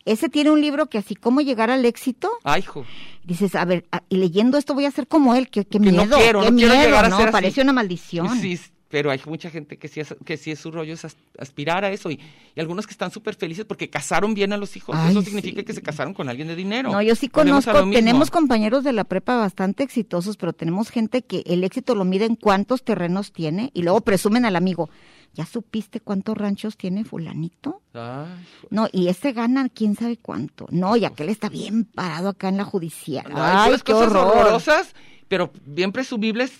Ese 0.04 0.30
tiene 0.30 0.50
un 0.50 0.60
libro 0.62 0.88
que 0.88 0.98
así, 0.98 1.14
¿cómo 1.16 1.42
llegar 1.42 1.70
al 1.70 1.86
éxito? 1.86 2.30
Ay, 2.44 2.62
hijo. 2.62 2.84
Dices, 3.24 3.54
a 3.56 3.64
ver, 3.66 3.86
a- 3.92 4.02
y 4.10 4.18
leyendo 4.18 4.58
esto 4.58 4.74
voy 4.74 4.86
a 4.86 4.92
ser 4.92 5.08
como 5.08 5.36
él, 5.36 5.50
qué, 5.50 5.64
qué 5.64 5.80
Que 5.80 5.92
no 5.92 6.04
miedo, 6.04 6.18
quiero, 6.18 6.42
qué 6.42 6.50
no 6.52 6.58
quiero 6.58 6.74
miedo, 6.74 6.86
llegar 6.88 7.06
a 7.06 7.10
no, 7.10 7.18
ser 7.18 7.28
así. 7.28 7.32
parece 7.34 7.62
una 7.62 7.72
maldición. 7.74 8.28
Sí, 8.38 8.60
pero 8.92 9.10
hay 9.10 9.20
mucha 9.26 9.50
gente 9.50 9.78
que 9.78 9.88
sí 9.88 10.02
es, 10.02 10.14
que 10.26 10.38
sí 10.38 10.52
es 10.52 10.60
su 10.60 10.70
rollo 10.70 10.94
es 10.94 11.06
as- 11.06 11.16
aspirar 11.40 11.86
a 11.86 11.92
eso 11.92 12.12
y, 12.12 12.20
y 12.56 12.60
algunos 12.60 12.86
que 12.86 12.92
están 12.92 13.10
súper 13.10 13.36
felices 13.36 13.66
porque 13.66 13.90
casaron 13.90 14.34
bien 14.34 14.54
a 14.54 14.58
los 14.58 14.76
hijos. 14.76 14.96
Ay, 14.98 15.12
eso 15.12 15.22
significa 15.22 15.62
sí. 15.62 15.66
que 15.66 15.74
se 15.74 15.82
casaron 15.82 16.14
con 16.14 16.30
alguien 16.30 16.48
de 16.50 16.56
dinero. 16.56 16.92
No, 16.92 17.02
yo 17.02 17.16
sí 17.16 17.30
conozco, 17.30 17.90
tenemos 17.92 18.30
compañeros 18.30 18.84
de 18.84 18.94
la 18.94 19.06
prepa 19.06 19.38
bastante 19.38 19.84
exitosos, 19.84 20.38
pero 20.38 20.54
tenemos 20.54 20.90
gente 20.90 21.22
que 21.24 21.42
el 21.48 21.64
éxito 21.64 21.96
lo 21.96 22.04
mide 22.06 22.26
en 22.26 22.36
cuántos 22.36 22.84
terrenos 22.84 23.32
tiene 23.32 23.72
y 23.74 23.82
luego 23.84 24.02
presumen 24.02 24.46
al 24.46 24.56
amigo. 24.58 24.90
¿Ya 25.34 25.46
supiste 25.46 26.02
cuántos 26.02 26.38
ranchos 26.38 26.76
tiene 26.76 27.06
fulanito? 27.06 27.82
Ay. 27.94 28.28
No, 28.70 28.90
y 28.92 29.08
ese 29.08 29.32
gana 29.32 29.70
quién 29.70 29.96
sabe 29.96 30.18
cuánto. 30.18 30.66
No, 30.72 30.98
y 30.98 31.06
aquel 31.06 31.30
está 31.30 31.48
bien 31.48 31.86
parado 31.86 32.28
acá 32.28 32.50
en 32.50 32.58
la 32.58 32.66
judicial. 32.66 33.32
Ay, 33.34 33.72
qué 33.86 33.94
cosas 33.94 34.10
horror. 34.12 34.28
horrorosas, 34.38 34.94
pero 35.30 35.54
bien 35.66 35.94
presumibles 35.94 36.52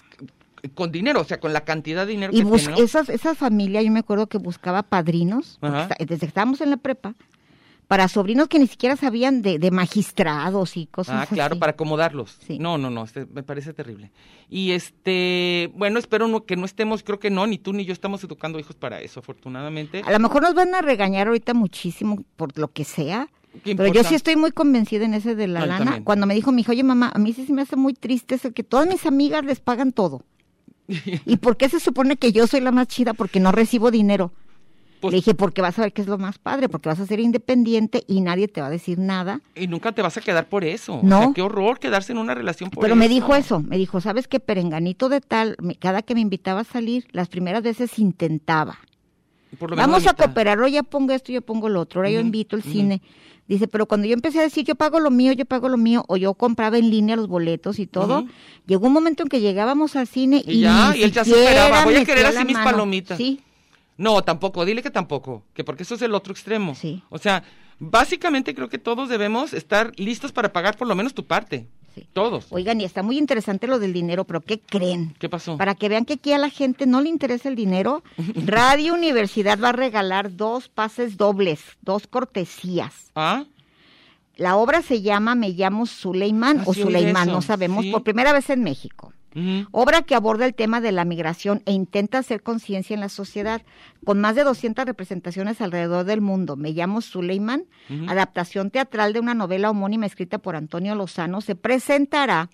con 0.74 0.92
dinero, 0.92 1.22
o 1.22 1.24
sea, 1.24 1.40
con 1.40 1.54
la 1.54 1.62
cantidad 1.62 2.06
de 2.06 2.12
dinero 2.14 2.32
Y 2.34 2.44
que 2.44 2.82
esas, 2.84 3.10
esa 3.10 3.36
familia, 3.36 3.82
yo 3.82 3.92
me 3.92 4.00
acuerdo 4.00 4.28
que 4.28 4.38
buscaba 4.38 4.84
padrinos, 4.84 5.60
desde 6.00 6.20
que 6.20 6.26
estábamos 6.26 6.62
en 6.62 6.70
la 6.70 6.78
prepa, 6.78 7.16
para 7.88 8.08
sobrinos 8.08 8.48
que 8.48 8.58
ni 8.58 8.68
siquiera 8.68 8.96
sabían 8.96 9.42
de, 9.42 9.60
de 9.60 9.70
magistrados 9.70 10.78
y 10.78 10.86
cosas 10.88 11.16
Ah, 11.16 11.22
así. 11.24 11.36
claro, 11.36 11.60
para 11.60 11.72
acomodarlos. 11.74 12.38
Sí. 12.48 12.58
No, 12.58 12.78
no, 12.78 12.90
no, 12.90 13.04
este, 13.04 13.26
me 13.26 13.44
parece 13.44 13.74
terrible. 13.74 14.12
Y 14.50 14.72
este, 14.72 15.70
bueno, 15.76 16.00
espero 16.00 16.28
no, 16.30 16.46
que 16.46 16.56
no 16.56 16.66
estemos, 16.66 17.04
creo 17.04 17.20
que 17.20 17.30
no, 17.30 17.46
ni 17.48 17.58
tú 17.58 17.74
ni 17.74 17.84
yo 17.84 17.92
estamos 17.92 18.24
educando 18.24 18.60
hijos 18.60 18.78
para 18.78 19.02
eso, 19.02 19.20
afortunadamente. 19.20 20.04
A 20.06 20.12
lo 20.12 20.20
mejor 20.20 20.42
nos 20.44 20.54
van 20.54 20.74
a 20.74 20.82
regañar 20.82 21.28
ahorita 21.28 21.54
muchísimo 21.54 22.24
por 22.38 22.58
lo 22.58 22.70
que 22.70 22.86
sea, 22.86 23.28
¿Qué 23.66 23.76
pero 23.76 23.92
yo 23.92 24.06
sí 24.06 24.16
estoy 24.16 24.38
muy 24.38 24.52
convencida 24.52 25.04
en 25.04 25.14
ese 25.14 25.36
de 25.36 25.48
la 25.50 25.60
No, 25.60 25.66
lana. 25.66 26.02
Cuando 26.06 26.26
me 26.26 26.34
dijo 26.34 26.54
mi 26.54 26.62
hijo, 26.62 26.72
oye 26.72 26.84
mamá, 26.86 27.12
a 27.14 27.20
mí 27.20 27.34
sí 27.34 27.46
se 27.46 27.52
me 27.52 27.62
hace 27.62 27.76
muy 27.76 27.94
triste 27.94 28.36
eso 28.36 28.54
que 28.54 28.64
todas 28.64 28.88
mis 28.88 29.06
amigas 29.06 29.44
les 29.44 29.60
pagan 29.60 29.92
todo. 29.92 30.24
¿Y 31.26 31.38
por 31.38 31.58
qué 31.58 31.70
se 31.70 31.80
supone 31.80 32.18
que 32.18 32.32
yo 32.32 32.48
soy 32.48 32.62
la 32.62 32.72
más 32.72 32.88
chida? 32.88 33.14
Porque 33.14 33.40
no 33.40 33.52
recibo 33.52 33.92
dinero. 33.92 34.32
Pues- 35.00 35.14
Le 35.14 35.18
dije, 35.18 35.34
porque 35.34 35.62
vas 35.64 35.80
a 35.80 35.82
ver 35.82 35.94
qué 35.94 36.02
es 36.04 36.08
lo 36.08 36.20
más 36.20 36.38
padre, 36.38 36.70
porque 36.70 36.88
vas 36.90 37.00
a 37.00 37.08
ser 37.08 37.20
independiente 37.20 38.04
y 38.08 38.22
nadie 38.22 38.48
te 38.48 38.62
va 38.62 38.68
a 38.68 38.70
decir 38.70 39.00
nada. 39.00 39.42
Y 39.56 39.66
nunca 39.66 39.92
te 39.94 40.04
vas 40.04 40.16
a 40.18 40.22
quedar 40.22 40.48
por 40.48 40.64
eso. 40.64 41.00
No. 41.02 41.20
O 41.20 41.24
sea, 41.24 41.34
qué 41.34 41.42
horror 41.42 41.80
quedarse 41.80 42.12
en 42.12 42.20
una 42.20 42.36
relación 42.36 42.70
por 42.70 42.82
Pero 42.84 42.94
eso. 42.94 43.00
me 43.00 43.10
dijo 43.10 43.34
eso, 43.36 43.62
me 43.62 43.78
dijo, 43.78 44.00
¿sabes 44.00 44.28
qué? 44.28 44.40
Perenganito 44.40 45.10
de 45.10 45.20
tal, 45.22 45.56
me- 45.60 45.76
cada 45.76 46.04
que 46.04 46.14
me 46.14 46.22
invitaba 46.22 46.60
a 46.62 46.64
salir, 46.66 47.08
las 47.14 47.30
primeras 47.30 47.64
veces 47.64 47.98
intentaba. 47.98 48.78
Por 49.58 49.72
lo 49.72 49.76
menos 49.76 49.90
Vamos 49.92 50.08
a 50.08 50.12
mitad. 50.12 50.26
cooperar, 50.28 50.60
ahora 50.60 50.70
ya 50.70 50.84
pongo 50.84 51.14
esto, 51.14 51.32
yo 51.32 51.42
pongo 51.42 51.68
lo 51.68 51.82
otro, 51.82 52.02
ahora 52.02 52.12
yo 52.12 52.20
invito 52.20 52.56
el 52.56 52.62
cine. 52.62 53.02
Dice, 53.48 53.68
pero 53.68 53.86
cuando 53.86 54.08
yo 54.08 54.14
empecé 54.14 54.40
a 54.40 54.44
decir, 54.44 54.64
yo 54.66 54.76
pago 54.76 55.00
lo 55.00 55.12
mío, 55.12 55.34
yo 55.34 55.46
pago 55.46 55.68
lo 55.68 55.78
mío, 55.78 56.06
o 56.08 56.16
yo 56.16 56.34
compraba 56.36 56.78
en 56.78 56.90
línea 56.90 57.16
los 57.18 57.28
boletos 57.28 57.80
y 57.80 57.88
todo, 57.88 58.26
llegó 58.66 58.88
un 58.88 58.94
momento 58.94 59.24
en 59.24 59.30
que 59.30 59.42
llegábamos 59.42 59.96
al 59.98 60.08
cine 60.08 60.42
y, 60.46 60.60
Y 60.60 60.62
ya, 60.62 60.94
y 60.96 61.04
él 61.04 61.12
ya 61.12 61.22
esperaba, 61.24 61.84
voy 61.84 61.96
a 61.96 62.06
querer 62.06 62.26
así 62.28 62.46
mis 62.46 62.54
mano. 62.54 62.70
palomitas. 62.72 63.18
Sí, 63.18 63.42
No, 63.98 64.22
tampoco, 64.24 64.64
dile 64.64 64.82
que 64.82 64.90
tampoco, 64.90 65.44
que 65.54 65.64
porque 65.66 65.84
eso 65.84 65.96
es 65.96 66.02
el 66.02 66.14
otro 66.16 66.32
extremo. 66.32 66.76
Sí. 66.76 67.04
O 67.10 67.18
sea, 67.18 67.44
básicamente 67.78 68.56
creo 68.56 68.70
que 68.70 68.78
todos 68.78 69.10
debemos 69.10 69.54
estar 69.54 69.92
listos 69.98 70.32
para 70.32 70.54
pagar 70.54 70.78
por 70.78 70.88
lo 70.88 70.96
menos 70.96 71.14
tu 71.14 71.26
parte. 71.26 71.68
Sí. 71.94 72.08
Todos. 72.14 72.48
Oigan, 72.52 72.80
y 72.80 72.86
está 72.86 73.04
muy 73.04 73.18
interesante 73.18 73.68
lo 73.68 73.78
del 73.80 73.92
dinero, 73.94 74.24
pero 74.24 74.42
¿qué 74.42 74.60
creen? 74.60 75.14
¿Qué 75.20 75.28
pasó? 75.30 75.58
Para 75.58 75.76
que 75.76 75.90
vean 75.90 76.06
que 76.06 76.14
aquí 76.14 76.32
a 76.32 76.38
la 76.38 76.50
gente 76.50 76.86
no 76.86 77.02
le 77.02 77.10
interesa 77.10 77.50
el 77.50 77.56
dinero, 77.56 78.04
Radio 78.46 78.94
Universidad 78.94 79.60
va 79.60 79.70
a 79.70 79.74
regalar 79.74 80.36
dos 80.36 80.70
pases 80.70 81.18
dobles, 81.18 81.62
dos 81.82 82.08
cortesías. 82.08 83.12
¿Ah? 83.16 83.46
La 84.38 84.56
obra 84.56 84.82
se 84.82 85.02
llama 85.02 85.36
Me 85.36 85.50
llamo 85.50 85.86
Suleiman 85.86 86.60
Ah, 86.62 86.64
o 86.66 86.74
sí, 86.74 86.82
eso, 86.82 87.26
no 87.26 87.42
sabemos, 87.42 87.84
sí. 87.84 87.92
por 87.92 88.04
primera 88.04 88.34
vez 88.34 88.50
en 88.50 88.64
México. 88.64 89.11
Obra 89.72 90.02
que 90.02 90.16
aborda 90.16 90.46
el 90.46 90.54
tema 90.54 90.82
de 90.82 90.92
la 90.92 91.06
migración 91.06 91.62
e 91.66 91.72
intenta 91.72 92.18
hacer 92.18 92.44
conciencia 92.44 92.94
en 92.94 93.00
la 93.00 93.10
sociedad, 93.10 93.62
con 94.04 94.20
más 94.20 94.36
de 94.36 94.44
200 94.44 94.86
representaciones 94.86 95.62
alrededor 95.62 96.06
del 96.06 96.22
mundo. 96.22 96.56
Me 96.56 96.72
llamo 96.72 97.02
Suleiman, 97.02 97.66
adaptación 98.08 98.72
teatral 98.72 99.14
de 99.14 99.20
una 99.20 99.34
novela 99.34 99.70
homónima 99.70 100.06
escrita 100.06 100.38
por 100.38 100.56
Antonio 100.56 100.96
Lozano, 100.96 101.42
se 101.42 101.56
presentará 101.56 102.50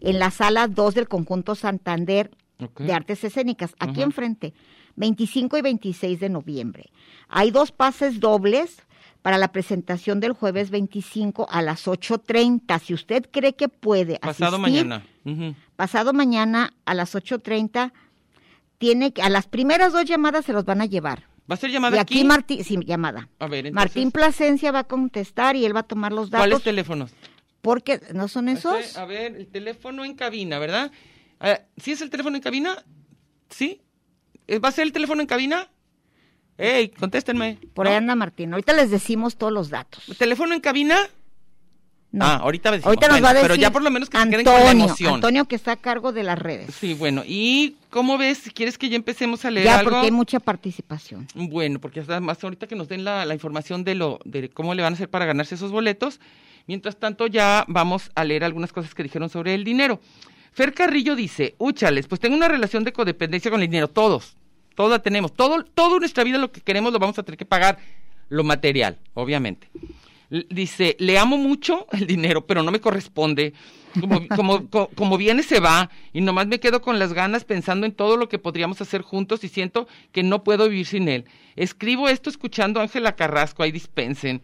en 0.00 0.18
la 0.18 0.30
sala 0.30 0.68
2 0.68 0.94
del 0.94 1.08
conjunto 1.08 1.54
Santander 1.54 2.30
de 2.78 2.92
Artes 2.92 3.22
Escénicas, 3.24 3.74
aquí 3.78 4.02
enfrente, 4.02 4.54
25 4.96 5.58
y 5.58 5.62
26 5.62 6.20
de 6.20 6.28
noviembre. 6.28 6.90
Hay 7.28 7.50
dos 7.50 7.70
pases 7.70 8.20
dobles 8.20 8.78
para 9.22 9.38
la 9.38 9.48
presentación 9.48 10.20
del 10.20 10.32
jueves 10.32 10.70
25 10.70 11.48
a 11.50 11.60
las 11.60 11.86
8.30. 11.86 12.78
Si 12.80 12.94
usted 12.94 13.26
cree 13.30 13.54
que 13.54 13.68
puede 13.68 14.18
Pasado 14.18 14.56
asistir, 14.56 14.84
mañana. 14.84 15.04
Pasado 15.76 16.12
mañana 16.12 16.72
a 16.84 16.94
las 16.94 17.14
8.30, 17.14 17.92
tiene 18.78 19.12
que, 19.12 19.22
a 19.22 19.28
las 19.30 19.46
primeras 19.46 19.92
dos 19.92 20.04
llamadas 20.04 20.44
se 20.44 20.52
los 20.52 20.64
van 20.64 20.80
a 20.80 20.86
llevar. 20.86 21.24
¿Va 21.50 21.54
a 21.54 21.56
ser 21.56 21.70
Y 21.70 21.72
llamada 21.74 22.00
aquí, 22.00 22.18
aquí? 22.18 22.24
Martín, 22.24 22.64
sí, 22.64 22.76
llamada. 22.84 23.28
A 23.38 23.46
ver, 23.46 23.66
entonces, 23.66 23.74
Martín 23.74 24.10
Plasencia 24.10 24.72
va 24.72 24.80
a 24.80 24.84
contestar 24.84 25.56
y 25.56 25.64
él 25.64 25.74
va 25.74 25.80
a 25.80 25.84
tomar 25.84 26.12
los 26.12 26.30
¿cuáles 26.30 26.50
datos. 26.50 26.62
teléfonos? 26.64 27.12
Porque 27.62 28.00
no 28.14 28.28
son 28.28 28.48
esos. 28.48 28.78
Este, 28.78 28.98
a 29.00 29.04
ver, 29.04 29.34
el 29.36 29.46
teléfono 29.48 30.04
en 30.04 30.14
cabina, 30.14 30.58
¿verdad? 30.58 30.90
Ah, 31.40 31.60
¿Sí 31.76 31.92
es 31.92 32.00
el 32.00 32.10
teléfono 32.10 32.36
en 32.36 32.42
cabina? 32.42 32.76
¿Sí? 33.50 33.80
¿Eh, 34.48 34.58
¿Va 34.58 34.68
a 34.68 34.72
ser 34.72 34.86
el 34.86 34.92
teléfono 34.92 35.20
en 35.20 35.26
cabina? 35.26 35.68
¡Ey, 36.58 36.88
contéstenme! 36.88 37.58
Por 37.74 37.86
ahí 37.86 37.92
¿No? 37.94 37.98
anda 37.98 38.14
Martín. 38.14 38.52
Ahorita 38.52 38.72
les 38.72 38.90
decimos 38.90 39.36
todos 39.36 39.52
los 39.52 39.68
datos. 39.70 40.04
¿Teléfono 40.18 40.54
en 40.54 40.60
cabina? 40.60 40.96
No. 42.16 42.24
Ah, 42.24 42.36
ahorita 42.36 42.70
decimos. 42.70 42.86
Ahorita 42.86 43.08
nos 43.08 43.14
Bueno, 43.16 43.24
va 43.24 43.30
a 43.30 43.34
decir 43.34 43.48
Pero 43.48 43.60
ya 43.60 43.70
por 43.70 43.82
lo 43.82 43.90
menos 43.90 44.08
que 44.08 44.16
Antonio, 44.16 44.38
se 44.38 44.44
queden 44.44 44.56
con 44.56 44.64
la 44.64 44.84
emoción. 44.84 45.14
Antonio 45.16 45.44
que 45.44 45.54
está 45.54 45.72
a 45.72 45.76
cargo 45.76 46.12
de 46.12 46.22
las 46.22 46.38
redes. 46.38 46.74
Sí, 46.74 46.94
bueno. 46.94 47.22
¿Y 47.26 47.76
cómo 47.90 48.16
ves? 48.16 48.50
Quieres 48.54 48.78
que 48.78 48.88
ya 48.88 48.96
empecemos 48.96 49.44
a 49.44 49.50
leer 49.50 49.66
ya, 49.66 49.78
algo. 49.80 49.90
porque 49.90 50.06
hay 50.06 50.12
mucha 50.12 50.40
participación. 50.40 51.28
Bueno, 51.34 51.78
porque 51.78 52.00
hasta 52.00 52.18
más 52.20 52.42
ahorita 52.42 52.66
que 52.66 52.74
nos 52.74 52.88
den 52.88 53.04
la, 53.04 53.26
la 53.26 53.34
información 53.34 53.84
de 53.84 53.96
lo 53.96 54.18
de 54.24 54.48
cómo 54.48 54.74
le 54.74 54.82
van 54.82 54.94
a 54.94 54.96
hacer 54.96 55.10
para 55.10 55.26
ganarse 55.26 55.56
esos 55.56 55.72
boletos. 55.72 56.18
Mientras 56.66 56.96
tanto, 56.96 57.26
ya 57.26 57.66
vamos 57.68 58.10
a 58.14 58.24
leer 58.24 58.44
algunas 58.44 58.72
cosas 58.72 58.94
que 58.94 59.02
dijeron 59.02 59.28
sobre 59.28 59.54
el 59.54 59.62
dinero. 59.62 60.00
Fer 60.52 60.72
Carrillo 60.72 61.14
dice, 61.16 61.54
úchales, 61.58 62.06
pues 62.06 62.18
tengo 62.18 62.34
una 62.34 62.48
relación 62.48 62.82
de 62.82 62.94
codependencia 62.94 63.50
con 63.50 63.60
el 63.60 63.68
dinero, 63.68 63.88
todos, 63.88 64.38
todos 64.74 64.90
la 64.90 65.00
tenemos, 65.00 65.34
todo, 65.34 65.62
toda 65.62 65.98
nuestra 65.98 66.24
vida 66.24 66.38
lo 66.38 66.50
que 66.50 66.62
queremos 66.62 66.94
lo 66.94 66.98
vamos 66.98 67.18
a 67.18 67.22
tener 67.22 67.36
que 67.36 67.44
pagar, 67.44 67.76
lo 68.30 68.42
material, 68.42 68.96
obviamente. 69.12 69.68
Dice, 70.30 70.96
le 70.98 71.18
amo 71.18 71.36
mucho 71.36 71.86
el 71.92 72.06
dinero, 72.06 72.46
pero 72.46 72.62
no 72.62 72.70
me 72.72 72.80
corresponde. 72.80 73.52
Como, 74.00 74.26
como, 74.28 74.66
co- 74.70 74.90
como 74.94 75.16
viene 75.16 75.42
se 75.42 75.60
va 75.60 75.88
y 76.12 76.20
nomás 76.20 76.46
me 76.48 76.60
quedo 76.60 76.82
con 76.82 76.98
las 76.98 77.12
ganas 77.14 77.44
pensando 77.44 77.86
en 77.86 77.92
todo 77.92 78.16
lo 78.16 78.28
que 78.28 78.38
podríamos 78.38 78.80
hacer 78.82 79.02
juntos 79.02 79.42
y 79.44 79.48
siento 79.48 79.88
que 80.12 80.22
no 80.22 80.42
puedo 80.44 80.68
vivir 80.68 80.86
sin 80.86 81.08
él. 81.08 81.24
Escribo 81.54 82.08
esto 82.08 82.28
escuchando 82.28 82.80
a 82.80 82.82
Ángela 82.82 83.14
Carrasco, 83.16 83.62
ahí 83.62 83.72
dispensen. 83.72 84.42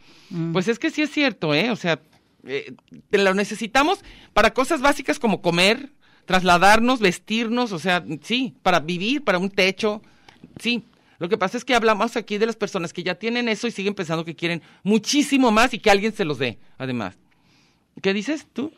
Pues 0.52 0.68
es 0.68 0.78
que 0.78 0.90
sí 0.90 1.02
es 1.02 1.10
cierto, 1.10 1.52
¿eh? 1.54 1.70
O 1.70 1.76
sea, 1.76 2.00
eh, 2.46 2.72
te 3.10 3.18
lo 3.18 3.34
necesitamos 3.34 4.02
para 4.32 4.54
cosas 4.54 4.80
básicas 4.80 5.18
como 5.18 5.42
comer, 5.42 5.90
trasladarnos, 6.24 7.00
vestirnos, 7.00 7.72
o 7.72 7.78
sea, 7.78 8.04
sí, 8.22 8.54
para 8.62 8.80
vivir, 8.80 9.22
para 9.24 9.38
un 9.38 9.50
techo, 9.50 10.00
sí. 10.60 10.84
Lo 11.22 11.28
que 11.28 11.38
pasa 11.38 11.56
es 11.56 11.64
que 11.64 11.76
hablamos 11.76 12.16
aquí 12.16 12.36
de 12.36 12.46
las 12.46 12.56
personas 12.56 12.92
que 12.92 13.04
ya 13.04 13.14
tienen 13.14 13.48
eso 13.48 13.68
y 13.68 13.70
siguen 13.70 13.94
pensando 13.94 14.24
que 14.24 14.34
quieren 14.34 14.60
muchísimo 14.82 15.52
más 15.52 15.72
y 15.72 15.78
que 15.78 15.88
alguien 15.88 16.12
se 16.12 16.24
los 16.24 16.36
dé, 16.38 16.58
además. 16.78 17.16
¿Qué 18.02 18.12
dices 18.12 18.48
tú? 18.52 18.72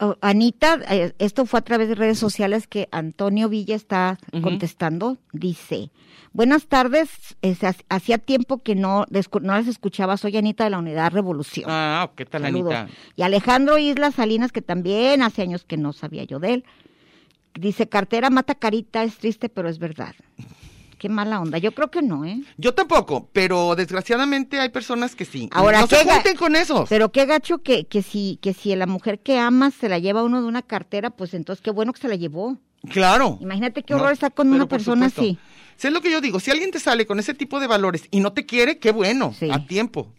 Oh, 0.00 0.16
Anita, 0.20 0.80
eh, 0.90 1.12
esto 1.20 1.46
fue 1.46 1.60
a 1.60 1.62
través 1.62 1.88
de 1.88 1.94
redes 1.94 2.18
sociales 2.18 2.66
que 2.66 2.88
Antonio 2.90 3.48
Villa 3.48 3.76
está 3.76 4.18
contestando. 4.42 5.18
Dice, 5.32 5.90
buenas 6.32 6.66
tardes, 6.66 7.10
es- 7.42 7.62
ha- 7.62 7.76
hacía 7.90 8.18
tiempo 8.18 8.58
que 8.58 8.74
no, 8.74 9.06
no 9.40 9.52
las 9.56 9.68
escuchaba, 9.68 10.16
soy 10.16 10.36
Anita 10.36 10.64
de 10.64 10.70
la 10.70 10.78
Unidad 10.78 11.12
Revolución. 11.12 11.66
Ah, 11.68 12.10
¿qué 12.16 12.24
tal, 12.26 12.42
Saludos. 12.42 12.74
Anita? 12.74 12.92
Y 13.14 13.22
Alejandro 13.22 13.78
Islas 13.78 14.16
Salinas, 14.16 14.50
que 14.50 14.62
también 14.62 15.22
hace 15.22 15.42
años 15.42 15.62
que 15.64 15.76
no 15.76 15.92
sabía 15.92 16.24
yo 16.24 16.40
de 16.40 16.54
él. 16.54 16.64
Dice, 17.54 17.88
cartera 17.88 18.30
mata 18.30 18.54
carita, 18.56 19.04
es 19.04 19.16
triste, 19.18 19.48
pero 19.48 19.68
es 19.68 19.78
verdad. 19.78 20.14
Qué 21.02 21.08
mala 21.08 21.40
onda. 21.40 21.58
Yo 21.58 21.72
creo 21.72 21.90
que 21.90 22.00
no, 22.00 22.24
¿eh? 22.24 22.40
Yo 22.58 22.74
tampoco, 22.74 23.28
pero 23.32 23.74
desgraciadamente 23.74 24.60
hay 24.60 24.68
personas 24.68 25.16
que 25.16 25.24
sí. 25.24 25.48
Ahora, 25.50 25.80
no 25.80 25.88
se 25.88 25.96
¿qué 25.96 26.04
ga- 26.04 26.14
junten 26.14 26.36
con 26.36 26.54
esos. 26.54 26.88
Pero 26.88 27.10
qué 27.10 27.26
gacho 27.26 27.58
que, 27.58 27.86
que 27.86 28.02
si, 28.02 28.38
que 28.40 28.54
si 28.54 28.76
la 28.76 28.86
mujer 28.86 29.18
que 29.18 29.36
amas 29.36 29.74
se 29.74 29.88
la 29.88 29.98
lleva 29.98 30.22
uno 30.22 30.40
de 30.40 30.46
una 30.46 30.62
cartera, 30.62 31.10
pues 31.10 31.34
entonces 31.34 31.60
qué 31.60 31.72
bueno 31.72 31.92
que 31.92 32.00
se 32.00 32.06
la 32.06 32.14
llevó. 32.14 32.56
Claro. 32.88 33.36
Imagínate 33.40 33.82
qué 33.82 33.94
No, 33.94 33.98
horror 34.00 34.12
estar 34.12 34.32
con 34.32 34.52
una 34.52 34.66
persona 34.68 35.06
así. 35.06 35.38
Es 35.82 35.90
lo 35.92 36.00
que 36.02 36.12
yo 36.12 36.20
digo, 36.20 36.38
si 36.38 36.52
alguien 36.52 36.70
te 36.70 36.78
sale 36.78 37.04
con 37.04 37.18
ese 37.18 37.34
tipo 37.34 37.58
de 37.58 37.66
valores 37.66 38.06
y 38.12 38.20
no 38.20 38.32
te 38.32 38.46
quiere, 38.46 38.78
qué 38.78 38.92
bueno, 38.92 39.34
Sí. 39.36 39.48
a 39.50 39.66
tiempo. 39.66 40.12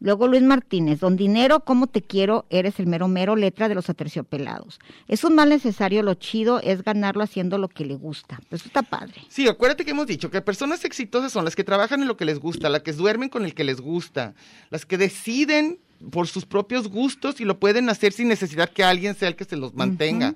Luego 0.00 0.28
Luis 0.28 0.42
Martínez, 0.42 1.00
don 1.00 1.16
Dinero, 1.16 1.60
¿cómo 1.60 1.88
te 1.88 2.02
quiero? 2.02 2.46
Eres 2.50 2.78
el 2.78 2.86
mero 2.86 3.08
mero 3.08 3.34
letra 3.34 3.68
de 3.68 3.74
los 3.74 3.90
aterciopelados. 3.90 4.78
Es 5.08 5.24
un 5.24 5.34
mal 5.34 5.48
necesario, 5.48 6.02
lo 6.02 6.14
chido 6.14 6.60
es 6.60 6.82
ganarlo 6.82 7.24
haciendo 7.24 7.58
lo 7.58 7.68
que 7.68 7.84
le 7.84 7.96
gusta. 7.96 8.40
Pues 8.48 8.62
eso 8.62 8.68
está 8.68 8.82
padre. 8.82 9.14
Sí, 9.28 9.48
acuérdate 9.48 9.84
que 9.84 9.90
hemos 9.90 10.06
dicho 10.06 10.30
que 10.30 10.40
personas 10.40 10.84
exitosas 10.84 11.32
son 11.32 11.44
las 11.44 11.56
que 11.56 11.64
trabajan 11.64 12.00
en 12.00 12.08
lo 12.08 12.16
que 12.16 12.24
les 12.24 12.38
gusta, 12.38 12.68
las 12.68 12.82
que 12.82 12.92
duermen 12.92 13.28
con 13.28 13.44
el 13.44 13.54
que 13.54 13.64
les 13.64 13.80
gusta, 13.80 14.34
las 14.70 14.86
que 14.86 14.98
deciden 14.98 15.80
por 16.10 16.28
sus 16.28 16.46
propios 16.46 16.88
gustos 16.88 17.40
y 17.40 17.44
lo 17.44 17.58
pueden 17.58 17.88
hacer 17.88 18.12
sin 18.12 18.28
necesidad 18.28 18.70
que 18.70 18.84
alguien 18.84 19.14
sea 19.14 19.28
el 19.28 19.36
que 19.36 19.44
se 19.44 19.56
los 19.56 19.74
mantenga. 19.74 20.34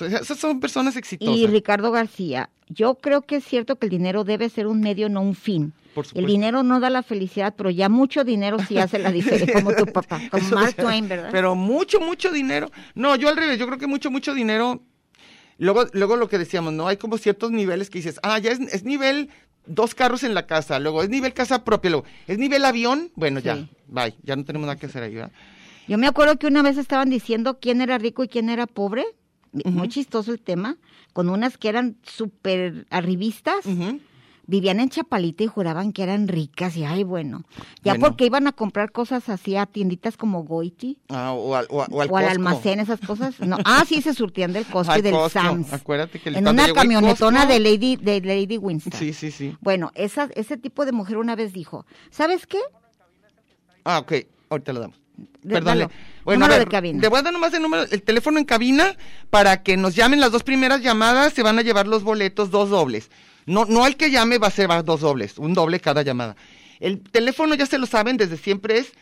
Esas 0.00 0.38
son 0.38 0.60
personas 0.60 0.96
exitosas. 0.96 1.36
Y 1.36 1.46
Ricardo 1.46 1.90
García, 1.92 2.50
yo 2.68 2.96
creo 2.96 3.22
que 3.22 3.36
es 3.36 3.44
cierto 3.44 3.76
que 3.76 3.86
el 3.86 3.90
dinero 3.90 4.24
debe 4.24 4.48
ser 4.48 4.66
un 4.66 4.80
medio, 4.80 5.08
no 5.08 5.20
un 5.20 5.34
fin. 5.34 5.72
Por 5.94 6.06
El 6.14 6.24
dinero 6.24 6.62
no 6.62 6.80
da 6.80 6.88
la 6.88 7.02
felicidad, 7.02 7.54
pero 7.54 7.68
ya 7.68 7.90
mucho 7.90 8.24
dinero 8.24 8.56
sí 8.66 8.78
hace 8.78 8.98
la 8.98 9.12
diferencia, 9.12 9.52
como 9.52 9.74
tu 9.74 9.84
papá, 9.92 10.22
como 10.30 10.42
Eso, 10.42 10.54
Mark 10.54 10.74
Twain, 10.74 11.06
¿verdad? 11.06 11.28
Pero 11.30 11.54
mucho, 11.54 12.00
mucho 12.00 12.32
dinero. 12.32 12.70
No, 12.94 13.14
yo 13.16 13.28
al 13.28 13.36
revés, 13.36 13.58
yo 13.58 13.66
creo 13.66 13.78
que 13.78 13.86
mucho, 13.86 14.10
mucho 14.10 14.32
dinero. 14.32 14.82
Luego, 15.58 15.84
luego 15.92 16.16
lo 16.16 16.28
que 16.28 16.38
decíamos, 16.38 16.72
¿no? 16.72 16.88
Hay 16.88 16.96
como 16.96 17.18
ciertos 17.18 17.50
niveles 17.50 17.90
que 17.90 17.98
dices, 17.98 18.18
ah, 18.22 18.38
ya 18.38 18.52
es, 18.52 18.60
es 18.60 18.84
nivel 18.84 19.28
dos 19.66 19.94
carros 19.94 20.24
en 20.24 20.34
la 20.34 20.46
casa, 20.46 20.78
luego 20.78 21.02
es 21.02 21.10
nivel 21.10 21.34
casa 21.34 21.62
propia, 21.62 21.90
luego 21.90 22.06
es 22.26 22.38
nivel 22.38 22.64
avión, 22.64 23.12
bueno, 23.14 23.40
ya, 23.40 23.68
bye, 23.86 24.14
ya 24.22 24.34
no 24.34 24.44
tenemos 24.44 24.66
nada 24.66 24.78
que 24.78 24.86
hacer 24.86 25.02
ahí, 25.02 25.14
¿verdad? 25.14 25.30
Yo 25.88 25.98
me 25.98 26.06
acuerdo 26.06 26.38
que 26.38 26.46
una 26.46 26.62
vez 26.62 26.78
estaban 26.78 27.10
diciendo 27.10 27.58
quién 27.60 27.80
era 27.80 27.98
rico 27.98 28.24
y 28.24 28.28
quién 28.28 28.48
era 28.48 28.66
pobre. 28.66 29.04
Muy 29.64 29.88
chistoso 29.88 30.32
el 30.32 30.40
tema. 30.40 30.76
con 31.12 31.28
unas 31.28 31.58
que 31.58 31.68
eran 31.68 31.96
súper 32.02 32.86
arribistas, 32.88 33.66
vivían 34.46 34.80
en 34.80 34.88
Chapalita 34.88 35.44
y 35.44 35.46
juraban 35.46 35.92
que 35.92 36.02
eran 36.02 36.26
ricas 36.26 36.74
y 36.76 36.84
ay, 36.84 37.04
bueno, 37.04 37.44
ya 37.84 37.92
Bueno. 37.92 38.06
porque 38.06 38.24
iban 38.26 38.46
a 38.46 38.52
comprar 38.52 38.90
cosas 38.92 39.28
así 39.28 39.56
a 39.56 39.66
tienditas 39.66 40.16
como 40.16 40.42
Goiti 40.44 40.98
Ah, 41.10 41.32
o, 41.32 41.54
al, 41.54 41.66
o, 41.70 41.82
al 41.82 41.88
o 41.92 42.00
al 42.00 42.08
Costco. 42.08 42.16
almacén, 42.30 42.80
esas 42.80 42.98
cosas. 43.00 43.38
No, 43.40 43.56
ah, 43.66 43.84
sí, 43.86 44.00
se 44.02 44.14
surtían 44.14 44.52
del 44.54 44.64
Costco 44.72 44.96
y 44.98 45.02
del 45.02 45.12
Costco. 45.12 45.38
Sam's. 45.40 45.72
Acuérdate 45.72 46.18
que 46.18 46.30
le- 46.30 46.38
en 46.38 46.48
una 46.48 46.64
el 46.64 46.72
camionetona 46.72 47.44
de 47.46 47.60
Lady, 47.60 47.96
de 47.96 48.20
Lady 48.22 48.56
Winston. 48.56 48.98
Sí, 48.98 49.12
sí, 49.12 49.30
sí. 49.30 49.54
Bueno, 49.60 49.92
esa, 49.94 50.28
ese 50.34 50.56
tipo 50.56 50.84
de 50.86 50.92
mujer 50.92 51.18
una 51.18 51.36
vez 51.36 51.52
dijo, 51.52 51.84
¿sabes 52.10 52.46
qué? 52.46 52.58
Ah, 53.84 53.98
ok. 53.98 54.12
Ahorita 54.48 54.72
lo 54.72 54.80
damos. 54.80 54.96
Perdón. 55.46 55.88
A 56.26 56.32
Número 56.32 56.52
ver, 56.52 56.64
de 56.64 56.70
cabina. 56.70 57.00
le 57.00 57.08
voy 57.08 57.18
a 57.18 57.22
dar 57.22 57.32
nomás 57.32 57.52
el 57.54 57.62
número, 57.62 57.84
el 57.90 58.02
teléfono 58.02 58.38
en 58.38 58.44
cabina 58.44 58.96
para 59.30 59.62
que 59.62 59.76
nos 59.76 59.94
llamen 59.94 60.20
las 60.20 60.32
dos 60.32 60.42
primeras 60.42 60.82
llamadas, 60.82 61.32
se 61.32 61.42
van 61.42 61.58
a 61.58 61.62
llevar 61.62 61.86
los 61.86 62.02
boletos 62.02 62.50
dos 62.50 62.70
dobles. 62.70 63.10
No, 63.46 63.64
no 63.64 63.86
el 63.86 63.96
que 63.96 64.10
llame 64.10 64.38
va 64.38 64.46
a 64.46 64.50
ser 64.50 64.68
dos 64.84 65.00
dobles, 65.00 65.38
un 65.38 65.54
doble 65.54 65.80
cada 65.80 66.02
llamada. 66.02 66.36
El 66.80 67.00
teléfono 67.00 67.54
ya 67.54 67.66
se 67.66 67.78
lo 67.78 67.86
saben 67.86 68.16
desde 68.16 68.36
siempre 68.36 68.78
es 68.78 68.92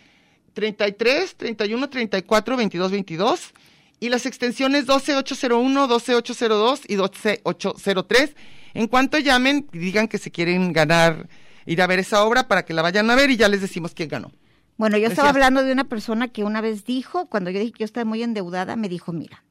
33 0.55 1.37
31 1.37 1.89
34 1.89 2.57
22 2.57 2.91
22 2.91 3.41
y 4.01 4.09
las 4.09 4.27
extensiones 4.27 4.87
12801, 4.87 5.87
12802 5.87 6.81
y 6.89 6.95
12803. 6.97 8.35
En 8.73 8.87
cuanto 8.87 9.19
llamen, 9.19 9.67
digan 9.73 10.09
que 10.09 10.19
se 10.19 10.31
quieren 10.31 10.73
ganar 10.73 11.29
ir 11.67 11.83
a 11.83 11.87
ver 11.87 11.99
esa 11.99 12.25
obra 12.25 12.49
para 12.49 12.65
que 12.65 12.75
la 12.75 12.83
vayan 12.83 13.11
a 13.11 13.15
ver 13.15 13.31
y 13.31 13.37
ya 13.37 13.49
les 13.49 13.61
decimos 13.61 13.93
quién 13.95 14.09
ganó. 14.09 14.33
Bueno, 14.81 14.97
yo 14.97 15.09
estaba 15.09 15.29
Decías- 15.29 15.37
hablando 15.37 15.62
de 15.62 15.73
una 15.73 15.85
persona 15.85 16.29
que 16.29 16.43
una 16.43 16.62
vez 16.62 16.87
dijo, 16.87 17.27
cuando 17.27 17.51
yo 17.51 17.61
dije 17.61 17.73
que 17.73 17.79
yo 17.81 17.85
estaba 17.85 18.07
muy 18.07 18.23
endeudada, 18.23 18.77
me 18.77 18.88
dijo, 18.88 19.12
mira, 19.12 19.45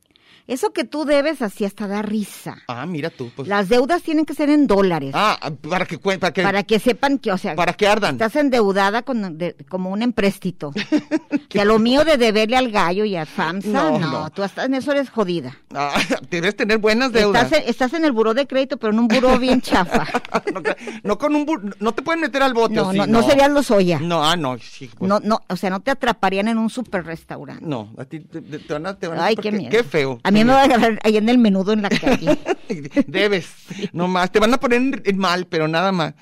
eso 0.49 0.71
que 0.73 0.83
tú 0.83 1.05
debes 1.05 1.41
así 1.41 1.65
hasta 1.65 1.87
da 1.87 2.01
risa. 2.01 2.57
Ah, 2.67 2.85
mira 2.85 3.09
tú, 3.09 3.31
pues. 3.35 3.47
Las 3.47 3.69
deudas 3.69 4.01
tienen 4.03 4.25
que 4.25 4.33
ser 4.33 4.49
en 4.49 4.67
dólares. 4.67 5.11
Ah, 5.13 5.51
para 5.69 5.85
que 5.85 5.97
para 5.97 6.31
que 6.33 6.43
para 6.43 6.63
que 6.63 6.79
sepan 6.79 7.17
que, 7.19 7.31
o 7.31 7.37
sea, 7.37 7.55
para 7.55 7.73
que 7.73 7.87
ardan. 7.87 8.15
estás 8.15 8.35
endeudada 8.35 9.01
con, 9.03 9.37
de- 9.37 9.55
como 9.69 9.89
un 9.91 10.01
empréstito. 10.01 10.71
que 11.49 11.61
a 11.61 11.65
lo 11.65 11.79
mío 11.79 12.03
de 12.05 12.17
deberle 12.17 12.57
al 12.57 12.71
gallo 12.71 13.05
y 13.05 13.15
a 13.15 13.25
FAMSA, 13.25 13.69
No, 13.69 13.97
no, 13.99 14.11
no. 14.11 14.29
tú 14.31 14.43
hasta 14.43 14.65
en 14.65 14.73
eso 14.75 14.91
eres 14.91 15.09
jodida. 15.09 15.57
Ah, 15.73 15.93
debes 16.29 16.55
tener 16.55 16.77
buenas 16.77 17.11
deudas. 17.11 17.43
Estás 17.45 17.61
en, 17.63 17.69
estás 17.69 17.93
en 17.93 18.05
el 18.05 18.11
buró 18.11 18.33
de 18.33 18.45
crédito, 18.47 18.77
pero 18.77 18.93
en 18.93 18.99
un 18.99 19.07
buró 19.07 19.37
bien 19.39 19.61
chafa. 19.69 20.05
no, 20.53 20.61
no 21.03 21.17
con 21.17 21.35
un 21.35 21.45
bur- 21.45 21.75
no 21.79 21.91
te 21.93 22.01
pueden 22.01 22.21
meter 22.21 22.41
al 22.43 22.53
bote. 22.53 22.75
No, 22.75 22.89
¿o 22.89 22.91
sí? 22.91 22.97
no, 22.97 23.07
no 23.07 23.23
serías 23.23 23.49
los 23.51 23.71
Oya. 23.71 23.99
No, 23.99 24.23
ah, 24.23 24.35
no, 24.35 24.57
sí, 24.57 24.89
pues, 24.97 25.07
No, 25.07 25.19
no, 25.19 25.41
o 25.47 25.55
sea, 25.55 25.69
no 25.69 25.79
te 25.79 25.91
atraparían 25.91 26.47
en 26.47 26.57
un 26.57 26.69
super 26.69 27.05
restaurante. 27.05 27.65
no, 27.65 27.93
a 27.97 28.05
ti 28.05 28.19
te, 28.19 28.41
te- 28.41 28.59
te 28.59 28.73
van 28.73 28.85
a, 28.85 28.97
te 28.97 29.07
van 29.07 29.19
Ay, 29.19 29.35
porque- 29.35 29.51
qué 29.51 29.57
miedo. 29.57 29.71
Qué 29.71 29.83
feo. 29.83 30.19
A 30.23 30.31
mí 30.31 30.38
qué 30.39 30.45
me 30.45 30.53
va 30.53 30.63
a 30.63 30.67
miedo. 30.67 30.77
agarrar 30.79 30.99
ahí 31.03 31.17
en 31.17 31.29
el 31.29 31.37
menudo 31.37 31.73
en 31.73 31.81
la 31.83 31.89
calle. 31.89 32.37
Debes, 33.07 33.47
no 33.93 34.07
más, 34.07 34.31
te 34.31 34.39
van 34.39 34.53
a 34.53 34.59
poner 34.59 35.01
en- 35.05 35.17
mal, 35.17 35.45
pero 35.47 35.67
nada 35.67 35.91
más. 35.91 36.13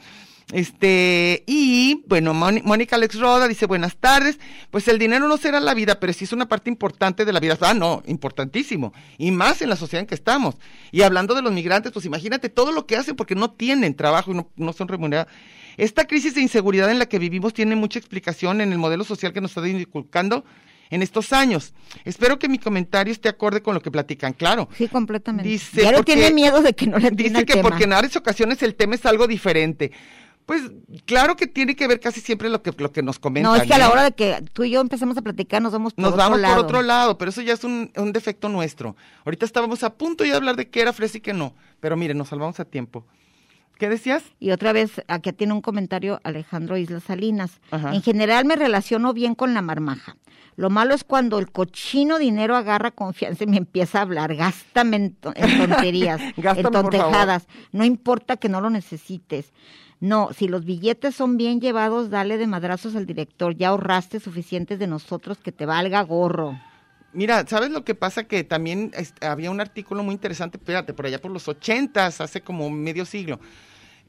Este, 0.54 1.44
y 1.46 2.04
bueno, 2.08 2.34
Mónica 2.34 2.96
Alex 2.96 3.20
Roda 3.20 3.50
dice, 3.50 3.66
buenas 3.66 3.98
tardes, 3.98 4.40
pues 4.72 4.88
el 4.88 4.98
dinero 4.98 5.28
no 5.28 5.36
será 5.36 5.60
la 5.60 5.74
vida, 5.74 6.00
pero 6.00 6.14
sí 6.14 6.24
es 6.24 6.32
una 6.32 6.48
parte 6.48 6.70
importante 6.70 7.26
de 7.26 7.34
la 7.34 7.42
vida. 7.42 7.58
Ah, 7.60 7.74
no, 7.74 8.02
importantísimo. 8.08 8.94
Y 9.18 9.32
más 9.32 9.62
en 9.62 9.70
la 9.70 9.76
sociedad 9.76 10.00
en 10.02 10.08
que 10.08 10.16
estamos. 10.16 10.56
Y 10.92 11.02
hablando 11.02 11.36
de 11.36 11.42
los 11.42 11.52
migrantes, 11.52 11.92
pues 11.92 12.06
imagínate 12.06 12.48
todo 12.48 12.72
lo 12.72 12.86
que 12.86 12.96
hacen 12.96 13.18
porque 13.18 13.36
no 13.36 13.52
tienen 13.52 13.94
trabajo 13.94 14.32
y 14.32 14.36
no, 14.36 14.50
no 14.56 14.72
son 14.72 14.88
remunerados. 14.88 15.32
Esta 15.76 16.06
crisis 16.08 16.34
de 16.34 16.42
inseguridad 16.42 16.90
en 16.90 16.98
la 17.00 17.08
que 17.08 17.20
vivimos 17.20 17.54
tiene 17.54 17.76
mucha 17.76 18.00
explicación 18.00 18.62
en 18.62 18.72
el 18.72 18.78
modelo 18.80 19.04
social 19.04 19.34
que 19.34 19.42
nos 19.42 19.52
está 19.52 19.68
inculcando 19.68 20.46
en 20.90 21.02
estos 21.02 21.34
años. 21.34 21.74
Espero 22.06 22.40
que 22.40 22.48
mi 22.50 22.60
comentario 22.60 23.12
esté 23.12 23.30
acorde 23.30 23.62
con 23.62 23.74
lo 23.74 23.82
que 23.82 23.92
platican, 23.92 24.34
claro. 24.34 24.70
Sí, 24.78 24.88
completamente. 24.88 25.50
Dice, 25.50 25.82
ya 25.84 25.92
porque- 25.94 26.14
tiene 26.16 26.32
miedo 26.34 26.62
de 26.62 26.74
que 26.74 26.88
no 26.88 26.98
le 26.98 27.12
Dice 27.12 27.40
el 27.40 27.46
que 27.46 27.54
tema. 27.54 27.70
porque 27.70 27.84
en 27.86 27.90
varias 27.92 28.16
ocasiones 28.16 28.62
el 28.64 28.76
tema 28.76 28.96
es 28.96 29.06
algo 29.06 29.28
diferente. 29.28 29.92
Pues 30.46 30.62
claro 31.06 31.36
que 31.36 31.46
tiene 31.46 31.76
que 31.76 31.88
ver 31.88 32.00
casi 32.00 32.22
siempre 32.22 32.48
lo 32.50 32.62
que, 32.62 32.72
lo 32.78 32.94
que 32.94 33.04
nos 33.04 33.20
comentan. 33.20 33.52
No, 33.52 33.58
es 33.58 33.68
que 33.68 33.74
a 33.74 33.78
la 33.78 33.90
hora 33.90 34.04
de 34.04 34.14
que 34.14 34.42
tú 34.54 34.64
y 34.64 34.70
yo 34.70 34.80
empecemos 34.80 35.18
a 35.18 35.22
platicar 35.22 35.62
nos 35.62 35.74
vamos 35.74 35.94
por 35.94 36.02
Nos 36.04 36.14
otro 36.14 36.24
vamos 36.24 36.40
lado. 36.40 36.56
por 36.56 36.64
otro 36.66 36.82
lado, 36.84 37.18
pero 37.18 37.32
eso 37.32 37.42
ya 37.42 37.52
es 37.54 37.66
un, 37.66 37.92
un 37.98 38.14
defecto 38.14 38.48
nuestro. 38.48 38.96
Ahorita 39.26 39.46
estábamos 39.46 39.84
a 39.84 39.94
punto 39.96 40.24
de 40.24 40.32
hablar 40.34 40.56
de 40.56 40.70
qué 40.70 40.80
era 40.82 40.94
fresa 40.94 41.18
y 41.18 41.22
qué 41.22 41.34
no. 41.34 41.54
Pero 41.82 41.98
miren, 41.98 42.18
nos 42.18 42.30
salvamos 42.30 42.62
a 42.62 42.66
tiempo. 42.66 43.06
¿Qué 43.78 43.90
decías? 43.90 44.24
Y 44.40 44.52
otra 44.52 44.74
vez, 44.74 45.02
aquí 45.08 45.32
tiene 45.34 45.54
un 45.54 45.62
comentario 45.62 46.20
Alejandro 46.24 46.78
Islas 46.78 47.04
Salinas. 47.04 47.60
Ajá. 47.72 47.94
En 47.94 48.02
general 48.02 48.46
me 48.46 48.56
relaciono 48.56 49.14
bien 49.14 49.36
con 49.36 49.54
la 49.54 49.62
marmaja. 49.62 50.16
Lo 50.56 50.72
malo 50.72 50.96
es 50.96 51.04
cuando 51.04 51.38
el 51.38 51.52
cochino 51.52 52.18
dinero 52.18 52.56
agarra 52.56 52.90
confianza 52.90 53.44
y 53.44 53.48
me 53.48 53.58
empieza 53.58 54.00
a 54.00 54.02
hablar. 54.02 54.36
Gástame 54.36 54.98
en, 54.98 55.14
to- 55.14 55.34
en 55.36 55.58
tonterías, 55.60 56.20
en 56.22 56.34
Gástame, 56.38 56.64
por 56.64 56.72
tontejadas. 56.72 57.48
No 57.72 57.86
importa 57.86 58.38
que 58.38 58.50
no 58.50 58.60
lo 58.62 58.72
necesites. 58.72 59.52
No, 60.00 60.30
si 60.36 60.48
los 60.48 60.66
billetes 60.66 61.16
son 61.16 61.38
bien 61.38 61.62
llevados, 61.62 62.10
dale 62.10 62.38
de 62.40 62.48
madrazos 62.48 62.96
al 62.96 63.06
director. 63.06 63.56
Ya 63.56 63.70
ahorraste 63.70 64.20
suficientes 64.20 64.80
de 64.80 64.88
nosotros 64.88 65.38
que 65.38 65.52
te 65.52 65.68
valga 65.68 66.02
gorro. 66.02 66.60
Mira, 67.14 67.46
¿sabes 67.48 67.72
lo 67.72 67.84
que 67.84 67.96
pasa? 67.96 68.26
Que 68.26 68.44
también 68.44 68.92
había 69.22 69.50
un 69.50 69.62
artículo 69.62 70.04
muy 70.04 70.14
interesante, 70.14 70.58
espérate, 70.58 70.94
por 70.94 71.06
allá 71.06 71.22
por 71.22 71.32
los 71.32 71.48
ochentas, 71.48 72.22
hace 72.22 72.42
como 72.42 72.70
medio 72.70 73.06
siglo, 73.06 73.40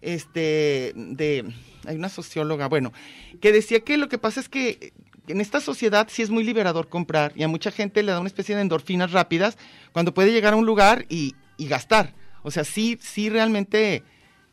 este, 0.03 0.93
de, 0.95 1.45
hay 1.87 1.97
una 1.97 2.09
socióloga, 2.09 2.69
bueno, 2.69 2.93
que 3.41 3.53
decía 3.53 3.81
que 3.81 3.97
lo 3.97 4.09
que 4.09 4.19
pasa 4.19 4.41
es 4.41 4.49
que 4.49 4.93
en 5.29 5.41
esta 5.41 5.61
sociedad 5.61 6.09
sí 6.11 6.23
es 6.23 6.31
muy 6.31 6.43
liberador 6.43 6.89
comprar 6.89 7.33
y 7.37 7.45
a 7.45 7.49
mucha 7.49 7.71
gente 7.71 8.03
le 8.03 8.13
da 8.13 8.21
una 8.21 8.29
especie 8.29 8.57
de 8.57 8.63
endorfinas 8.63 9.13
rápidas 9.13 9.59
cuando 9.93 10.13
puede 10.13 10.33
llegar 10.33 10.55
a 10.55 10.57
un 10.57 10.67
lugar 10.67 11.07
y, 11.09 11.35
gastar. 11.59 12.15
O 12.43 12.51
sea, 12.51 12.65
sí, 12.65 12.99
sí 13.01 13.29
realmente, 13.29 14.03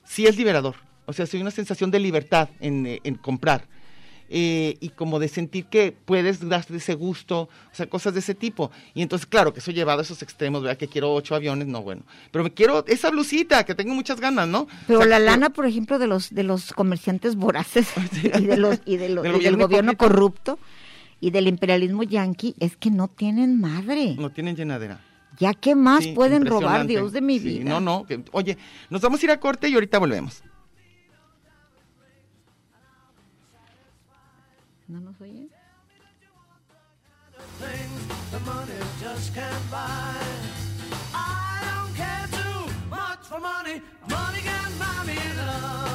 sí 0.04 0.28
es 0.28 0.38
liberador. 0.38 0.76
O 1.06 1.14
sea, 1.14 1.26
sí 1.26 1.38
hay 1.38 1.42
una 1.42 1.52
sensación 1.52 1.92
de 1.92 2.00
libertad 2.00 2.50
en 2.60 3.16
comprar 3.22 3.68
eh, 4.30 4.78
y 4.80 4.90
como 4.90 5.20
de 5.20 5.28
sentir 5.28 5.66
que 5.66 5.92
puedes 5.92 6.48
darte 6.48 6.76
ese 6.76 6.96
gusto, 6.96 7.42
o 7.44 7.50
sea, 7.72 7.88
cosas 7.88 8.14
de 8.14 8.20
ese 8.22 8.34
tipo. 8.36 8.72
Y 8.94 9.02
entonces, 9.02 9.26
claro, 9.28 9.54
que 9.54 9.60
eso 9.60 9.72
llevado 9.72 10.00
a 10.00 10.02
esos 10.04 10.22
extremos, 10.22 10.62
¿verdad? 10.64 10.78
Que 10.78 10.88
quiero 10.88 11.14
ocho 11.14 11.36
aviones, 11.36 11.68
no, 11.68 11.82
bueno. 11.84 12.04
Pero 12.32 12.44
me 12.44 12.54
quiero 12.54 12.84
esa 12.88 13.12
blusita, 13.12 13.64
que 13.66 13.76
tengo 13.76 13.94
muchas 13.94 14.20
ganas, 14.20 14.48
¿no? 14.48 14.68
Pero 14.88 15.00
O 15.00 15.04
sea, 15.04 15.12
la 15.12 15.20
lana, 15.20 15.50
por 15.52 15.66
ejemplo, 15.66 16.00
de 16.00 16.08
los 16.08 16.34
de 16.34 16.44
los 16.44 16.74
comerciantes 16.74 17.36
voraces 17.36 17.88
y 18.40 18.46
de 18.46 18.58
los 18.58 18.80
y 18.86 18.98
de 18.98 19.10
los- 19.10 19.24
Del 19.24 19.36
y 19.36 19.44
del 19.44 19.58
gobierno 19.58 19.96
corrupto 19.98 20.58
y 21.22 21.32
del 21.32 21.48
imperialismo 21.48 22.04
yanqui 22.04 22.56
es 22.60 22.76
que 22.78 22.92
no 22.92 23.08
tienen 23.08 23.60
madre. 23.60 24.16
No 24.18 24.32
tienen 24.32 24.56
llenadera. 24.56 25.00
Ya 25.38 25.54
qué 25.54 25.76
más 25.76 26.04
Sí, 26.04 26.14
pueden 26.14 26.46
robar. 26.46 26.88
Dios 26.88 27.12
de 27.12 27.20
mi 27.22 27.40
Sí, 27.40 27.60
vida. 27.60 27.70
no, 27.70 27.80
no. 27.82 28.06
que- 28.06 28.24
oye, 28.32 28.58
nos 28.90 29.02
vamos 29.02 29.22
a 29.22 29.26
ir 29.26 29.32
a 29.32 29.40
corte 29.40 29.68
y 29.70 29.74
ahorita 29.74 30.00
volvemos. 30.00 30.42
¿No 34.88 35.00
nos. 35.00 35.16
I 41.14 41.62
don't 41.66 41.96
care 41.96 42.28
too 42.32 42.70
much 42.90 43.20
for 43.24 43.40
money. 43.40 43.82
Money 44.08 44.42
can 44.42 44.72
buy 44.78 45.04
me 45.08 45.18
love. 45.38 45.95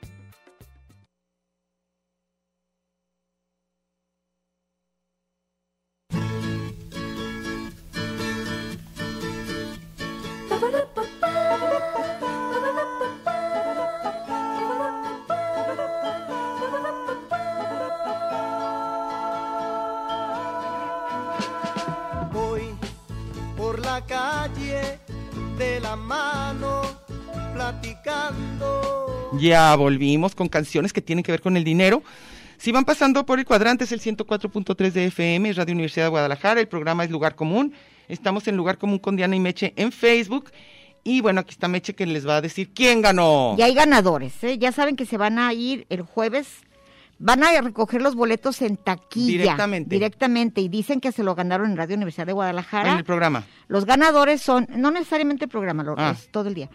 La 24.01 24.47
calle 24.47 24.99
de 25.57 25.79
la 25.79 25.95
mano 25.95 26.81
platicando. 27.53 29.29
Ya 29.39 29.75
volvimos 29.75 30.35
con 30.35 30.47
canciones 30.47 30.93
que 30.93 31.01
tienen 31.01 31.23
que 31.23 31.31
ver 31.31 31.41
con 31.41 31.57
el 31.57 31.63
dinero. 31.63 32.03
Si 32.57 32.71
van 32.71 32.85
pasando 32.85 33.25
por 33.25 33.39
el 33.39 33.45
cuadrante, 33.45 33.83
es 33.85 33.91
el 33.91 33.99
104.3 34.01 34.91
de 34.91 35.05
FM, 35.07 35.53
Radio 35.53 35.73
Universidad 35.73 36.05
de 36.05 36.09
Guadalajara, 36.09 36.59
el 36.61 36.67
programa 36.67 37.03
es 37.03 37.09
Lugar 37.09 37.35
Común. 37.35 37.73
Estamos 38.07 38.47
en 38.47 38.55
Lugar 38.57 38.77
Común 38.77 38.99
con 38.99 39.15
Diana 39.15 39.35
y 39.35 39.39
Meche 39.39 39.73
en 39.75 39.91
Facebook. 39.91 40.51
Y 41.03 41.21
bueno, 41.21 41.41
aquí 41.41 41.51
está 41.51 41.67
Meche 41.67 41.95
que 41.95 42.05
les 42.05 42.27
va 42.27 42.37
a 42.37 42.41
decir 42.41 42.71
quién 42.73 43.01
ganó. 43.01 43.55
Y 43.57 43.61
hay 43.63 43.73
ganadores, 43.73 44.43
¿eh? 44.43 44.57
Ya 44.59 44.71
saben 44.71 44.95
que 44.95 45.05
se 45.05 45.17
van 45.17 45.39
a 45.39 45.53
ir 45.53 45.87
el 45.89 46.03
jueves. 46.03 46.47
Van 47.23 47.43
a 47.43 47.61
recoger 47.61 48.01
los 48.01 48.15
boletos 48.15 48.61
en 48.63 48.77
taquilla. 48.77 49.43
Directamente. 49.43 49.89
Directamente. 49.95 50.61
Y 50.61 50.69
dicen 50.69 50.99
que 50.99 51.11
se 51.11 51.23
lo 51.23 51.35
ganaron 51.35 51.69
en 51.71 51.77
Radio 51.77 51.95
Universidad 51.95 52.25
de 52.25 52.33
Guadalajara. 52.33 52.91
En 52.93 52.97
el 52.97 53.03
programa. 53.03 53.43
Los 53.67 53.85
ganadores 53.85 54.41
son, 54.41 54.67
no 54.75 54.89
necesariamente 54.89 55.45
el 55.45 55.51
programa, 55.51 55.83
lo 55.83 55.93
Ah. 55.97 56.11
es 56.11 56.29
todo 56.31 56.47
el 56.47 56.55
día. 56.55 56.69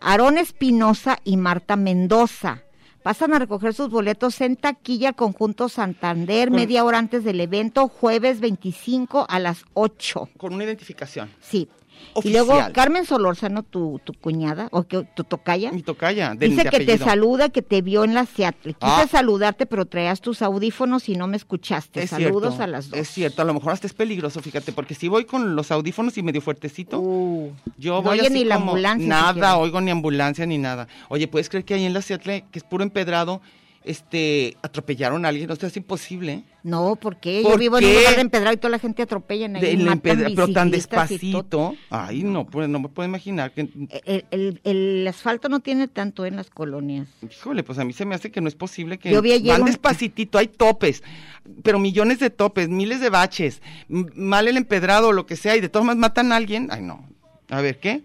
Aarón 0.00 0.38
Espinosa 0.38 1.18
y 1.24 1.36
Marta 1.36 1.76
Mendoza. 1.76 2.62
Pasan 3.02 3.32
a 3.34 3.38
recoger 3.38 3.72
sus 3.74 3.90
boletos 3.90 4.40
en 4.40 4.56
taquilla 4.56 5.12
Conjunto 5.12 5.68
Santander, 5.68 6.48
Con- 6.48 6.56
media 6.56 6.84
hora 6.84 6.98
antes 6.98 7.22
del 7.24 7.40
evento, 7.40 7.88
jueves 7.88 8.40
25 8.40 9.26
a 9.28 9.38
las 9.38 9.64
8. 9.74 10.28
Con 10.38 10.54
una 10.54 10.64
identificación. 10.64 11.30
Sí. 11.40 11.68
Oficial. 12.14 12.44
Y 12.44 12.46
luego 12.48 12.72
Carmen 12.72 13.04
Solórzano, 13.06 13.62
tu, 13.62 14.00
tu 14.04 14.12
cuñada, 14.14 14.68
o 14.72 14.82
que, 14.84 15.06
tu 15.14 15.24
tocaya, 15.24 15.70
Mi 15.72 15.82
tocaya. 15.82 16.34
De, 16.34 16.48
dice 16.48 16.64
de 16.64 16.70
que 16.70 16.80
te 16.84 16.98
saluda, 16.98 17.48
que 17.50 17.62
te 17.62 17.82
vio 17.82 18.04
en 18.04 18.14
la 18.14 18.26
Seattle. 18.26 18.74
Quise 18.74 18.78
Ah. 19.02 19.06
saludarte, 19.10 19.66
pero 19.66 19.86
traías 19.86 20.20
tus 20.20 20.42
audífonos 20.42 21.08
y 21.08 21.14
no 21.16 21.26
me 21.26 21.36
escuchaste. 21.36 22.02
Es 22.02 22.10
Saludos 22.10 22.54
cierto, 22.54 22.62
a 22.62 22.66
las 22.66 22.90
dos. 22.90 22.98
Es 22.98 23.08
cierto, 23.08 23.42
a 23.42 23.44
lo 23.44 23.54
mejor 23.54 23.72
hasta 23.72 23.86
es 23.86 23.92
peligroso, 23.92 24.40
fíjate, 24.40 24.72
porque 24.72 24.94
si 24.94 25.08
voy 25.08 25.24
con 25.24 25.54
los 25.56 25.70
audífonos 25.70 26.16
y 26.18 26.22
medio 26.22 26.40
fuertecito, 26.40 27.00
Uh, 27.00 27.52
yo 27.78 27.94
no 27.94 28.02
voy 28.02 28.18
oye 28.18 28.26
así 28.28 28.34
ni 28.34 28.44
la 28.44 28.56
como 28.56 28.70
ambulancia 28.72 29.08
nada, 29.08 29.28
siquiera. 29.28 29.56
oigo 29.58 29.80
ni 29.80 29.90
ambulancia 29.90 30.46
ni 30.46 30.58
nada. 30.58 30.88
Oye, 31.08 31.28
¿puedes 31.28 31.48
creer 31.48 31.64
que 31.64 31.74
ahí 31.74 31.84
en 31.84 31.92
la 31.94 32.02
Seattle, 32.02 32.44
que 32.50 32.58
es 32.58 32.64
puro 32.64 32.82
empedrado, 32.82 33.40
este, 33.84 34.56
atropellaron 34.62 35.24
a 35.24 35.28
alguien? 35.28 35.50
O 35.50 35.56
sea, 35.56 35.68
es 35.68 35.76
imposible. 35.76 36.44
No, 36.62 36.96
porque 36.96 37.40
¿Por 37.42 37.52
yo 37.52 37.58
vivo 37.58 37.78
en 37.78 37.84
un 37.86 37.94
lugar 37.94 38.14
de 38.16 38.20
empedrado 38.20 38.52
y 38.52 38.58
toda 38.58 38.70
la 38.72 38.78
gente 38.78 39.02
atropellan 39.02 39.56
ahí. 39.56 39.62
De- 39.62 39.70
en 39.72 39.84
matan 39.84 39.98
empedra- 40.18 40.28
pero 40.34 40.48
tan 40.52 40.70
despacito. 40.70 41.74
Ay, 41.88 42.22
no, 42.22 42.46
pues 42.46 42.68
no 42.68 42.78
me 42.80 42.88
puedo 42.88 43.08
imaginar 43.08 43.52
que... 43.52 43.68
El, 44.04 44.24
el- 44.30 44.60
el 44.64 45.06
asfalto 45.08 45.48
no 45.48 45.60
tiene 45.60 45.88
tanto 45.88 46.26
en 46.26 46.36
las 46.36 46.50
colonias. 46.50 47.08
Híjole, 47.22 47.62
pues 47.62 47.78
a 47.78 47.84
mí 47.84 47.92
se 47.94 48.04
me 48.04 48.14
hace 48.14 48.30
que 48.30 48.40
no 48.42 48.48
es 48.48 48.54
posible 48.54 48.98
que 48.98 49.10
Yo 49.10 49.22
vi 49.22 49.38
van 49.48 49.62
un- 49.62 49.66
despacitito, 49.68 50.36
hay 50.38 50.48
topes, 50.48 51.02
pero 51.62 51.78
millones 51.78 52.18
de 52.18 52.28
topes, 52.30 52.68
miles 52.68 53.00
de 53.00 53.08
baches, 53.10 53.62
mal 53.88 54.46
el 54.46 54.56
empedrado, 54.58 55.12
lo 55.12 55.24
que 55.26 55.36
sea, 55.36 55.56
y 55.56 55.60
de 55.60 55.68
todas 55.70 55.86
maneras 55.86 56.00
matan 56.10 56.32
a 56.32 56.36
alguien. 56.36 56.68
Ay, 56.70 56.82
no. 56.82 57.08
A 57.48 57.60
ver, 57.62 57.80
¿qué? 57.80 58.02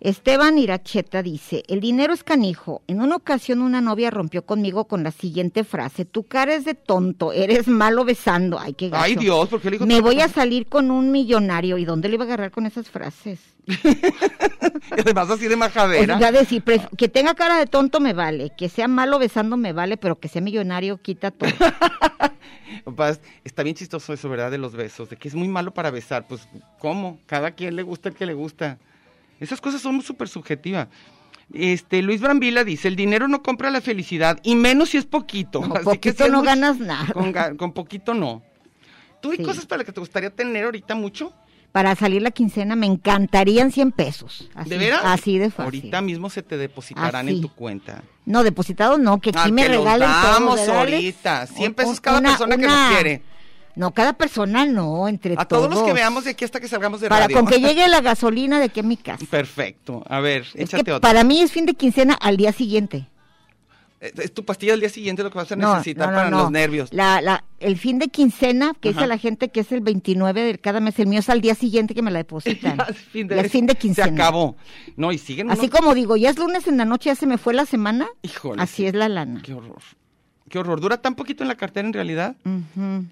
Esteban 0.00 0.58
Iracheta 0.58 1.22
dice, 1.22 1.62
el 1.68 1.80
dinero 1.80 2.12
es 2.12 2.22
canijo. 2.22 2.82
En 2.86 3.00
una 3.00 3.16
ocasión 3.16 3.62
una 3.62 3.80
novia 3.80 4.10
rompió 4.10 4.44
conmigo 4.44 4.86
con 4.86 5.02
la 5.02 5.10
siguiente 5.10 5.64
frase, 5.64 6.04
tu 6.04 6.24
cara 6.24 6.54
es 6.54 6.64
de 6.64 6.74
tonto, 6.74 7.32
eres 7.32 7.66
malo 7.66 8.04
besando. 8.04 8.58
Ay, 8.58 8.74
qué 8.74 8.88
gacho. 8.88 9.04
Ay, 9.04 9.16
Dios, 9.16 9.48
¿por 9.48 9.60
qué 9.60 9.70
le 9.70 9.76
dijo 9.76 9.86
Me 9.86 10.00
voy 10.00 10.20
a 10.20 10.28
salir 10.28 10.66
con 10.66 10.90
un 10.90 11.10
millonario. 11.10 11.78
¿Y 11.78 11.84
dónde 11.84 12.08
le 12.08 12.14
iba 12.14 12.24
a 12.24 12.26
agarrar 12.26 12.50
con 12.50 12.66
esas 12.66 12.90
frases? 12.90 13.40
Y 13.66 13.72
además 15.00 15.30
así 15.30 15.48
de 15.48 15.54
O 15.54 15.58
majadera. 15.58 16.18
sea, 16.18 16.30
decir, 16.32 16.62
que 16.96 17.08
tenga 17.08 17.34
cara 17.34 17.58
de 17.58 17.66
tonto 17.66 17.98
me 18.00 18.12
vale, 18.12 18.52
que 18.56 18.68
sea 18.68 18.88
malo 18.88 19.18
besando 19.18 19.56
me 19.56 19.72
vale, 19.72 19.96
pero 19.96 20.18
que 20.18 20.28
sea 20.28 20.42
millonario 20.42 20.98
quita 20.98 21.30
todo. 21.30 21.50
Está 23.44 23.62
bien 23.62 23.74
chistoso 23.74 24.12
eso, 24.12 24.28
¿verdad? 24.28 24.50
De 24.50 24.58
los 24.58 24.74
besos, 24.74 25.08
de 25.08 25.16
que 25.16 25.28
es 25.28 25.34
muy 25.34 25.48
malo 25.48 25.72
para 25.72 25.90
besar. 25.90 26.26
Pues, 26.28 26.48
¿cómo? 26.78 27.18
Cada 27.26 27.52
quien 27.52 27.74
le 27.76 27.82
gusta 27.82 28.08
el 28.08 28.14
que 28.14 28.26
le 28.26 28.34
gusta. 28.34 28.78
Esas 29.40 29.60
cosas 29.60 29.80
son 29.82 30.00
súper 30.02 30.28
subjetivas. 30.28 30.88
Este, 31.52 32.02
Luis 32.02 32.20
Brambila 32.20 32.64
dice, 32.64 32.88
el 32.88 32.96
dinero 32.96 33.28
no 33.28 33.42
compra 33.42 33.70
la 33.70 33.80
felicidad, 33.80 34.38
y 34.42 34.56
menos 34.56 34.90
si 34.90 34.96
es 34.98 35.06
poquito. 35.06 35.60
Con 35.60 35.70
poquito 35.84 36.24
si 36.24 36.30
no 36.30 36.38
mucho- 36.38 36.46
ganas 36.46 36.78
nada. 36.78 37.06
Con, 37.56 37.72
poquito 37.72 38.14
no. 38.14 38.42
¿Tú 39.20 39.30
hay 39.30 39.38
Sí. 39.38 39.42
cosas 39.44 39.66
para 39.66 39.78
las 39.78 39.86
que 39.86 39.92
te 39.92 40.00
gustaría 40.00 40.30
tener 40.30 40.64
ahorita 40.64 40.94
mucho? 40.94 41.32
Para 41.72 41.94
salir 41.94 42.22
la 42.22 42.30
quincena 42.30 42.74
me 42.74 42.86
encantarían 42.86 43.70
100 43.70 43.92
pesos. 43.92 44.48
Así, 44.54 44.70
¿De 44.70 44.78
veras? 44.78 45.00
Así 45.04 45.38
de 45.38 45.50
fácil. 45.50 45.64
Ahorita 45.64 46.00
mismo 46.00 46.30
se 46.30 46.42
te 46.42 46.56
depositarán 46.56 47.26
Así. 47.26 47.36
en 47.36 47.42
tu 47.42 47.48
cuenta. 47.50 48.02
No, 48.24 48.42
depositado 48.42 48.96
no, 48.98 49.20
que 49.20 49.30
aquí 49.30 49.38
Ah, 49.42 49.48
me 49.52 49.62
que 49.62 49.68
regalen 49.68 50.08
todo, 50.08 50.22
damos 50.32 50.56
¿verdad, 50.56 50.78
Alex? 50.80 50.94
ahorita. 50.96 51.46
100 51.46 51.68
Un- 51.68 51.74
pesos 51.74 52.00
cada 52.00 52.18
una- 52.18 52.30
persona 52.30 52.56
que 52.56 52.66
los 52.66 52.88
quiere. 52.94 53.22
No, 53.76 53.92
cada 53.92 54.14
persona 54.14 54.64
no, 54.66 55.06
entre 55.06 55.34
A 55.38 55.44
todos. 55.44 55.64
todos 55.68 55.74
los 55.74 55.84
que 55.86 55.92
veamos 55.92 56.24
de 56.24 56.30
aquí 56.30 56.44
hasta 56.44 56.58
que 56.60 56.66
salgamos 56.68 57.00
de 57.00 57.08
Para 57.08 57.26
radio. 57.26 57.36
con 57.36 57.46
que 57.46 57.60
llegue 57.60 57.86
la 57.88 58.00
gasolina 58.00 58.58
de 58.58 58.64
aquí 58.64 58.80
a 58.80 58.82
mi 58.82 58.96
casa. 58.96 59.24
Perfecto. 59.30 60.02
A 60.08 60.18
ver, 60.20 60.42
Es 60.54 60.56
échate 60.72 60.84
que 60.84 60.92
otra. 60.92 61.08
para 61.08 61.22
mí 61.24 61.40
es 61.40 61.52
fin 61.52 61.66
de 61.66 61.74
quincena 61.74 62.14
al 62.14 62.36
día 62.38 62.52
siguiente. 62.52 63.08
Es 64.00 64.12
es 64.18 64.32
tu 64.34 64.44
pastilla 64.44 64.72
del 64.72 64.80
día 64.80 64.90
siguiente 64.90 65.22
lo 65.22 65.30
que 65.30 65.38
vas 65.38 65.50
a 65.50 65.56
necesitar 65.56 66.08
no, 66.08 66.12
no, 66.12 66.18
para 66.18 66.30
los 66.30 66.50
nervios. 66.50 66.92
La, 66.92 67.20
la, 67.22 67.44
el 67.60 67.78
fin 67.78 67.98
de 67.98 68.08
quincena, 68.08 68.72
que 68.78 68.90
Ajá. 68.90 68.98
dice 69.00 69.06
la 69.08 69.16
gente 69.18 69.48
que 69.48 69.60
es 69.60 69.72
el 69.72 69.80
29 69.80 70.42
de 70.42 70.58
cada 70.58 70.80
mes, 70.80 70.98
el 70.98 71.06
mío 71.06 71.20
es 71.20 71.30
al 71.30 71.40
día 71.40 71.54
siguiente 71.54 71.94
que 71.94 72.02
me 72.02 72.10
la 72.10 72.18
depositan. 72.18 72.78
Es 72.88 72.98
fin 73.50 73.66
de 73.66 73.72
Se 73.72 73.78
quincena. 73.78 74.08
acabó. 74.24 74.56
No, 74.96 75.12
y 75.12 75.18
siguen 75.18 75.50
Así 75.50 75.66
unos- 75.66 75.70
como 75.70 75.94
digo, 75.94 76.16
ya 76.16 76.28
es 76.30 76.38
lunes 76.38 76.66
en 76.66 76.76
la 76.76 76.84
noche, 76.84 77.08
ya 77.10 77.14
se 77.14 77.26
me 77.26 77.38
fue 77.38 77.54
la 77.54 77.64
semana. 77.66 78.06
Híjole, 78.22 78.62
Así 78.62 78.76
sí. 78.76 78.86
es 78.86 78.94
la 78.94 79.08
lana. 79.08 79.40
Qué 79.42 79.54
horror. 79.54 79.80
Qué 80.48 80.58
horror. 80.60 80.80
¿Dura 80.80 80.98
tan 80.98 81.16
poquito 81.16 81.42
en 81.42 81.48
la 81.48 81.56
cartera 81.56 81.86
en 81.88 81.92
realidad? 81.92 82.36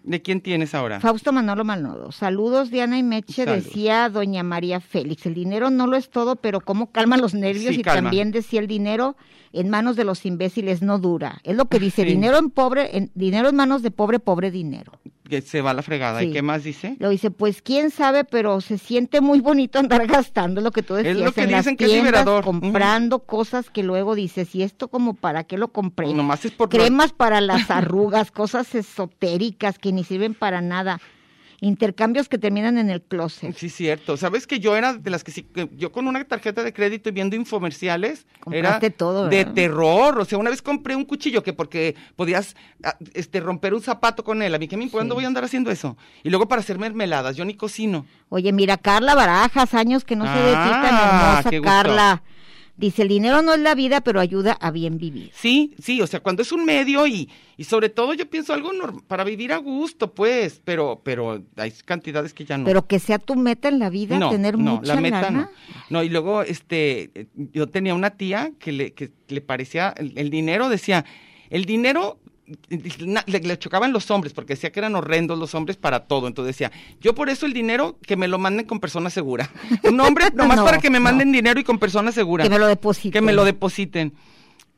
¿De 0.05 0.23
quién 0.23 0.41
tienes 0.41 0.75
ahora? 0.75 1.01
Fausto 1.01 1.33
Manolo 1.33 1.65
Malnodo. 1.65 2.13
Saludos, 2.13 2.71
Diana 2.71 2.97
y 2.99 3.03
Meche, 3.03 3.45
Salud. 3.45 3.55
decía 3.65 4.09
doña 4.09 4.43
María 4.45 4.81
Félix. 4.81 5.27
El 5.27 5.35
dinero 5.35 5.71
no 5.71 5.87
lo 5.89 5.97
es 5.97 6.11
todo, 6.11 6.37
pero 6.37 6.61
cómo 6.61 6.93
calma 6.93 7.17
los 7.17 7.35
nervios 7.35 7.75
Sí, 7.75 7.81
y 7.81 7.83
calma. 7.83 8.03
también 8.03 8.31
decía 8.31 8.61
el 8.61 8.69
dinero 8.69 9.17
en 9.55 9.71
manos 9.71 9.97
de 9.97 10.05
los 10.05 10.25
imbéciles 10.27 10.83
no 10.83 10.99
dura. 10.99 11.41
Es 11.45 11.57
lo 11.57 11.67
que 11.67 11.79
dice, 11.79 12.03
Sí. 12.05 12.09
dinero 12.09 12.39
en 12.39 12.51
pobre, 12.51 12.97
en, 12.97 13.11
dinero 13.15 13.49
en 13.49 13.57
manos 13.57 13.83
de 13.83 13.91
pobre, 13.91 14.19
pobre 14.19 14.51
dinero. 14.51 14.93
Que 15.29 15.41
se 15.41 15.63
va 15.63 15.73
la 15.73 15.83
fregada. 15.83 16.23
¿Y 16.23 16.33
qué 16.33 16.43
más 16.43 16.65
dice? 16.65 16.97
Lo 16.99 17.09
dice, 17.09 17.31
pues 17.31 17.63
quién 17.63 17.91
sabe, 17.91 18.25
pero 18.25 18.61
se 18.61 18.77
siente 18.77 19.23
muy 19.23 19.41
bonito 19.41 19.79
andar 19.79 20.07
gastando, 20.09 20.61
es 20.61 20.65
lo 20.65 20.71
que 20.71 20.83
tú 20.83 20.95
decías, 20.95 21.17
lo 21.17 21.33
que 21.33 21.43
en 21.45 21.51
las 21.51 21.65
dicen 21.65 21.77
que 21.79 21.85
es 21.85 21.91
tiendas, 21.91 22.13
liberador. 22.13 22.45
comprando 22.45 23.21
cosas 23.21 23.71
que 23.71 23.83
luego 23.83 24.15
dices, 24.15 24.55
¿y 24.55 24.63
esto 24.63 24.89
como 24.89 25.15
para 25.15 25.45
qué 25.45 25.57
lo 25.57 25.69
compré? 25.69 26.13
Nomás 26.13 26.45
es 26.45 26.53
por... 26.53 26.69
Cremas 26.69 27.13
para 27.15 27.41
las 27.41 27.71
arrugas, 27.71 28.31
cosas 28.33 28.75
esotéricas 28.75 29.79
que 29.79 29.93
ni 29.93 30.05
sirven 30.05 30.35
para 30.35 30.61
nada. 30.61 31.01
Intercambios 31.61 32.29
que 32.29 32.39
terminan 32.39 32.79
en 32.79 32.91
el 32.91 33.03
closet. 33.03 33.57
Sí, 33.57 33.69
cierto. 33.69 34.17
¿Sabes 34.17 34.47
que 34.47 34.61
yo 34.61 34.77
era 34.77 34.95
de 34.95 35.11
las 35.11 35.25
que 35.25 35.33
sí, 35.33 35.43
que 35.43 35.69
yo 35.77 35.93
con 35.93 36.07
una 36.07 36.23
tarjeta 36.25 36.63
de 36.63 36.73
crédito 36.73 37.09
y 37.09 37.13
viendo 37.13 37.37
infomerciales, 37.37 38.27
era 38.27 38.41
Compraste 38.41 38.91
todo, 38.91 39.29
de 39.29 39.45
terror. 39.45 40.19
O 40.19 40.25
sea, 40.25 40.39
una 40.39 40.51
vez 40.51 40.63
compré 40.63 40.97
un 40.97 41.05
cuchillo 41.05 41.43
que 41.43 41.53
porque 41.53 41.95
podías 42.17 42.55
ah, 42.83 42.97
este, 43.15 43.41
romper 43.41 43.75
un 43.75 43.83
zapato 43.83 44.25
con 44.25 44.43
él. 44.43 44.55
A 44.55 44.59
mí, 44.59 44.69
¿qué 44.69 44.77
me 44.77 44.91
¿cuándo 44.91 45.15
Sí. 45.15 45.17
voy 45.17 45.25
a 45.25 45.29
andar 45.29 45.45
haciendo 45.45 45.71
eso? 45.71 45.97
Y 46.23 46.31
luego 46.31 46.49
para 46.49 46.61
hacer 46.61 46.79
mermeladas, 46.79 47.37
yo 47.37 47.45
ni 47.45 47.55
cocino. 47.55 48.07
Oye, 48.29 48.53
mira, 48.53 48.77
Carla 48.77 49.15
Barajas, 49.15 49.75
años 49.75 50.05
que 50.05 50.17
no 50.17 50.25
se 50.25 50.31
Ah, 50.31 51.35
hermosa, 51.35 51.51
qué 51.51 51.59
gusto. 51.59 51.71
Carla. 51.71 52.23
Dice, 52.77 53.03
el 53.03 53.09
dinero 53.09 53.41
no 53.41 53.55
es 53.55 53.61
la 53.61 53.77
vida, 53.77 54.01
pero 54.01 54.19
ayuda 54.19 54.53
a 54.61 54.73
bien 54.73 54.99
vivir. 54.99 55.31
Sí, 55.33 55.75
sí, 55.81 56.01
o 56.03 56.09
sea, 56.09 56.19
cuando 56.19 56.43
es 56.43 56.51
un 56.51 56.65
medio 56.65 57.07
y, 57.07 57.31
y 57.57 57.65
sobre 57.65 57.89
todo 57.89 58.15
yo 58.15 58.29
pienso 58.29 58.53
algo 58.53 58.71
para 59.07 59.23
vivir 59.23 59.53
a 59.53 59.59
gusto, 59.59 60.13
pues, 60.13 60.61
pero, 60.65 61.01
pero 61.05 61.41
hay 61.57 61.71
cantidades 61.85 62.35
que 62.35 62.45
ya 62.45 62.59
no. 62.59 62.65
Pero 62.65 62.87
que 62.87 62.99
sea 62.99 63.21
tu 63.21 63.37
meta 63.37 63.69
en 63.69 63.79
la 63.79 63.91
vida, 63.91 64.19
no, 64.19 64.31
tener 64.31 64.59
no, 64.59 64.77
mucha 64.77 64.95
la 64.97 65.01
meta 65.01 65.23
lana. 65.23 65.41
no. 65.43 65.51
No, 65.91 66.03
y 66.03 66.09
luego, 66.09 66.43
este, 66.43 67.11
eh, 67.15 67.27
yo 67.53 67.69
tenía 67.69 67.95
una 67.95 68.11
tía 68.11 68.51
que 68.59 68.73
le, 68.73 68.93
que 68.93 69.13
le 69.29 69.41
parecía, 69.41 69.95
el, 69.97 70.13
el 70.17 70.31
dinero, 70.31 70.69
decía, 70.69 71.05
el 71.51 71.67
dinero 71.67 72.19
le, 72.69 73.41
le 73.41 73.59
chocaban 73.59 73.93
los 73.93 74.11
hombres 74.11 74.33
porque 74.33 74.55
decía 74.55 74.71
que 74.71 74.81
eran 74.81 74.95
horrendos 74.95 75.39
los 75.39 75.55
hombres 75.55 75.77
para 75.77 76.01
todo. 76.07 76.27
Entonces 76.27 76.57
decía, 76.57 76.73
yo 77.01 77.15
por 77.15 77.29
eso 77.31 77.47
el 77.47 77.53
dinero 77.53 77.99
que 78.07 78.17
me 78.17 78.29
lo 78.29 78.39
manden 78.39 78.67
con 78.67 78.81
persona 78.81 79.11
segura. 79.11 79.51
Un 79.85 80.01
hombre 80.01 80.27
nomás 80.35 80.59
No, 80.59 80.65
para 80.65 80.79
que 80.79 80.91
me 80.91 80.99
no. 80.99 81.05
manden 81.05 81.33
dinero 81.33 81.59
y 81.61 81.65
con 81.65 81.79
persona 81.79 82.13
segura. 82.13 82.45
Que 82.45 82.51
me 82.51 82.59
lo 82.59 82.67
depositen. 82.67 83.13
Que 83.13 83.21
me 83.21 83.33
lo 83.33 83.45
depositen. 83.45 84.13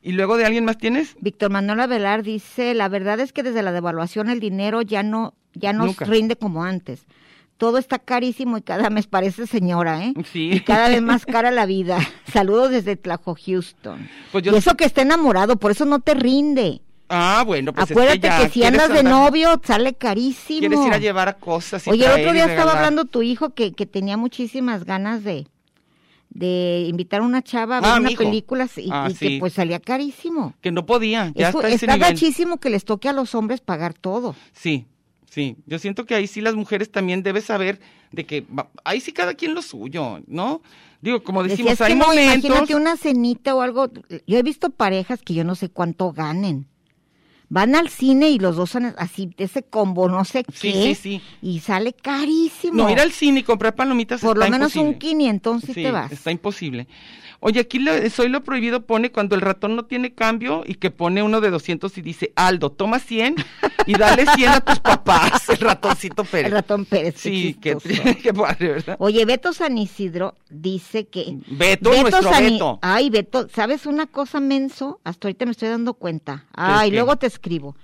¿Y 0.01 0.13
luego 0.13 0.37
de 0.37 0.45
alguien 0.45 0.63
más 0.63 0.77
tienes? 0.77 1.15
Víctor 1.19 1.51
Manuel 1.51 1.81
Avelar 1.81 2.23
dice, 2.23 2.73
la 2.73 2.87
verdad 2.87 3.19
es 3.19 3.33
que 3.33 3.43
desde 3.43 3.61
la 3.63 3.71
devaluación 3.73 4.29
el 4.29 4.39
dinero 4.39 4.81
ya 4.81 5.03
no, 5.03 5.33
ya 5.53 5.73
no 5.73 5.85
Nunca. 5.85 6.05
rinde 6.05 6.35
como 6.37 6.63
antes. 6.63 7.01
Todo 7.57 7.79
está 7.79 7.97
carísimo 7.97 8.57
y 8.57 8.61
cada 8.61 8.91
mes 8.91 9.07
parece 9.07 9.47
señora, 9.47 10.05
¿eh? 10.05 10.13
Sí. 10.31 10.51
Y 10.53 10.59
cada 10.59 10.89
vez 10.89 11.01
más 11.01 11.25
cara 11.25 11.49
la 11.49 11.65
vida. 11.65 11.97
Saludos 12.31 12.69
desde 12.69 12.95
Tlajo, 12.95 13.35
Houston. 13.43 14.07
Pues 14.31 14.43
yo 14.43 14.53
y 14.53 14.57
eso 14.57 14.77
que 14.77 14.85
está 14.85 15.01
enamorado, 15.01 15.57
por 15.57 15.71
eso 15.71 15.83
no 15.83 15.99
te 15.99 16.13
rinde. 16.13 16.81
Ah, 17.09 17.43
bueno, 17.45 17.73
pues 17.73 17.85
es 17.85 17.91
Acuérdate 17.91 18.19
que, 18.19 18.27
que, 18.27 18.43
ya 18.43 18.49
si 18.49 18.63
andas 18.63 18.89
de 18.89 18.99
andar- 18.99 19.09
novio, 19.27 19.61
sale 19.63 19.93
carísimo. 19.95 20.59
Quieres 20.59 20.79
ir 20.85 20.93
a 20.93 20.97
llevar 20.97 21.37
cosas 21.39 21.85
y 21.87 21.89
Oye, 21.91 22.05
el 22.05 22.11
otro 22.21 22.33
día 22.33 22.45
estaba 22.45 22.73
hablando 22.73 23.05
tu 23.05 23.21
hijo 23.21 23.51
que, 23.53 23.71
que 23.73 23.85
tenía 23.85 24.17
muchísimas 24.17 24.83
ganas 24.83 25.23
de, 25.23 25.47
de 26.29 26.85
invitar 26.87 27.21
a 27.21 27.23
una 27.23 27.41
chava 27.41 27.77
a 27.77 27.81
ver 27.81 27.89
Ah, 27.91 27.99
una 27.99 28.09
película 28.09 28.67
y, 28.75 28.89
Ah, 28.91 29.07
y 29.09 29.13
sí. 29.15 29.27
que 29.27 29.39
pues 29.39 29.53
salía 29.53 29.79
carísimo. 29.79 30.53
Que 30.61 30.71
no 30.71 30.85
podía, 30.85 31.31
ya 31.35 31.49
Eso 31.49 31.59
está 31.59 31.67
a 31.67 31.71
ese 31.71 31.85
está 31.85 31.95
nivel. 31.95 32.09
gachísimo 32.11 32.57
que 32.57 32.69
les 32.69 32.83
toque 32.85 33.07
a 33.09 33.13
los 33.13 33.33
hombres 33.35 33.61
pagar 33.61 33.93
todo. 33.93 34.35
Sí, 34.53 34.85
Sí, 35.29 35.55
yo 35.67 35.77
siento 35.77 36.05
que 36.05 36.15
ahí 36.15 36.25
sí 36.25 36.41
las 36.41 36.55
mujeres 36.55 36.91
también 36.91 37.21
deben 37.21 37.43
saber 37.43 37.79
de 38.11 38.25
que 38.25 38.45
ahí 38.83 38.99
sí 39.01 39.11
cada 39.13 39.35
quien 39.35 39.53
lo 39.53 39.61
suyo, 39.61 40.19
¿no? 40.25 40.61
Digo, 41.01 41.21
como 41.21 41.43
decimos, 41.43 41.71
Decías 41.73 41.81
hay 41.81 41.93
que 41.93 41.99
no, 41.99 42.07
momentos. 42.07 42.45
imagínate 42.45 42.75
una 42.75 42.97
cenita 42.97 43.53
o 43.53 43.61
algo. 43.61 43.91
Yo 44.25 44.37
he 44.39 44.41
visto 44.41 44.71
parejas 44.71 45.21
que 45.21 45.35
yo 45.35 45.43
no 45.43 45.53
sé 45.53 45.69
cuánto 45.69 46.11
ganen. 46.11 46.65
Van 47.49 47.75
al 47.75 47.87
cine 47.89 48.29
y 48.29 48.39
los 48.39 48.57
dos 48.57 48.69
son 48.71 48.93
así, 48.97 49.29
ese 49.37 49.63
combo, 49.63 50.09
no 50.09 50.25
sé 50.25 50.43
Sí, 50.53 50.71
qué. 50.73 50.95
sí, 50.95 50.95
sí. 50.95 51.21
Y 51.41 51.59
sale 51.61 51.93
carísimo. 51.93 52.73
No, 52.83 52.89
ir 52.89 52.99
al 52.99 53.11
cine 53.13 53.39
y 53.39 53.43
comprar 53.43 53.73
palomitas 53.75 54.19
Por 54.21 54.35
está 54.37 54.45
lo 54.47 54.51
menos 54.51 54.75
un 54.75 54.87
imposible. 54.87 54.99
500 54.99 55.61
si 55.61 55.67
Sí, 55.73 55.83
te 55.83 55.91
vas. 55.91 56.11
está 56.11 56.31
imposible. 56.31 56.87
Oye, 57.39 57.59
aquí 57.59 57.77
lo- 57.77 58.09
Soy 58.09 58.29
lo 58.29 58.43
prohibido 58.43 58.81
pone 58.87 59.11
cuando 59.11 59.35
el 59.35 59.41
ratón 59.41 59.75
no 59.75 59.85
tiene 59.85 60.11
cambio 60.11 60.63
y 60.65 60.73
que 60.75 60.89
pone 60.89 61.21
uno 61.21 61.39
de 61.39 61.51
200 61.51 61.95
y 61.99 62.01
dice, 62.01 62.33
Aldo, 62.35 62.71
toma 62.71 62.97
100 62.97 63.35
y 63.85 63.93
dale 63.93 64.25
100 64.35 64.49
a 64.49 64.59
tus 64.61 64.79
papás, 64.79 65.47
el 65.49 65.57
ratoncito 65.57 66.23
Pérez. 66.23 66.47
El 66.47 66.51
ratón 66.53 66.85
Pérez. 66.85 67.13
Sí, 67.17 67.55
qué, 67.61 67.77
padre, 68.33 68.69
¿verdad? 68.69 68.95
Oye, 68.99 69.23
Beto 69.25 69.53
San 69.53 69.77
Isidro 69.77 70.33
dice 70.49 71.05
que... 71.05 71.37
Beto, 71.47 71.91
nuestro 71.91 72.23
San 72.23 72.43
Beto. 72.43 72.79
Ay, 72.81 73.11
Beto, 73.11 73.47
¿sabes 73.53 73.85
una 73.85 74.07
cosa, 74.07 74.39
menso? 74.39 74.99
Hasta 75.03 75.27
ahorita 75.27 75.45
me 75.45 75.51
estoy 75.51 75.69
dando 75.69 75.93
cuenta. 75.93 76.47
Ay, 76.53 76.89
luego 76.89 77.17
te 77.17 77.27
escribo. 77.37 77.75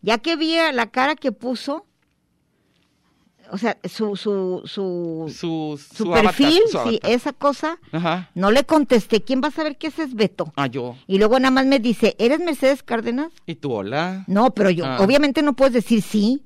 Ya 0.00 0.18
que 0.18 0.36
vi 0.36 0.54
la 0.72 0.86
cara 0.90 1.16
que 1.16 1.32
puso, 1.32 1.84
o 3.50 3.58
sea, 3.58 3.78
su, 3.84 4.14
su, 4.14 4.62
su, 4.66 5.24
Su, 5.34 5.80
su 5.82 5.94
su 6.04 6.10
perfil, 6.12 6.60
avatar, 6.72 6.84
su 6.84 6.90
sí, 6.90 7.00
esa 7.02 7.32
cosa, 7.32 7.78
Ajá. 7.92 8.30
no 8.34 8.50
le 8.50 8.64
contesté. 8.64 9.22
¿Quién 9.22 9.40
va 9.42 9.48
a 9.48 9.52
saber 9.52 9.76
qué 9.78 9.86
ese 9.88 10.02
es 10.02 10.14
Beto? 10.14 10.52
Ah, 10.56 10.66
yo. 10.66 10.96
Y 11.06 11.18
luego 11.18 11.38
nada 11.40 11.50
más 11.50 11.66
me 11.66 11.78
dice, 11.78 12.14
¿eres 12.18 12.40
Mercedes 12.40 12.82
Cárdenas? 12.82 13.32
¿Y 13.46 13.54
tú, 13.56 13.72
hola? 13.72 14.24
No, 14.26 14.50
pero 14.52 14.70
yo, 14.70 14.84
Ah. 14.86 14.98
obviamente 15.00 15.42
no 15.42 15.54
puedes 15.54 15.72
decir 15.74 16.02
sí. 16.02 16.42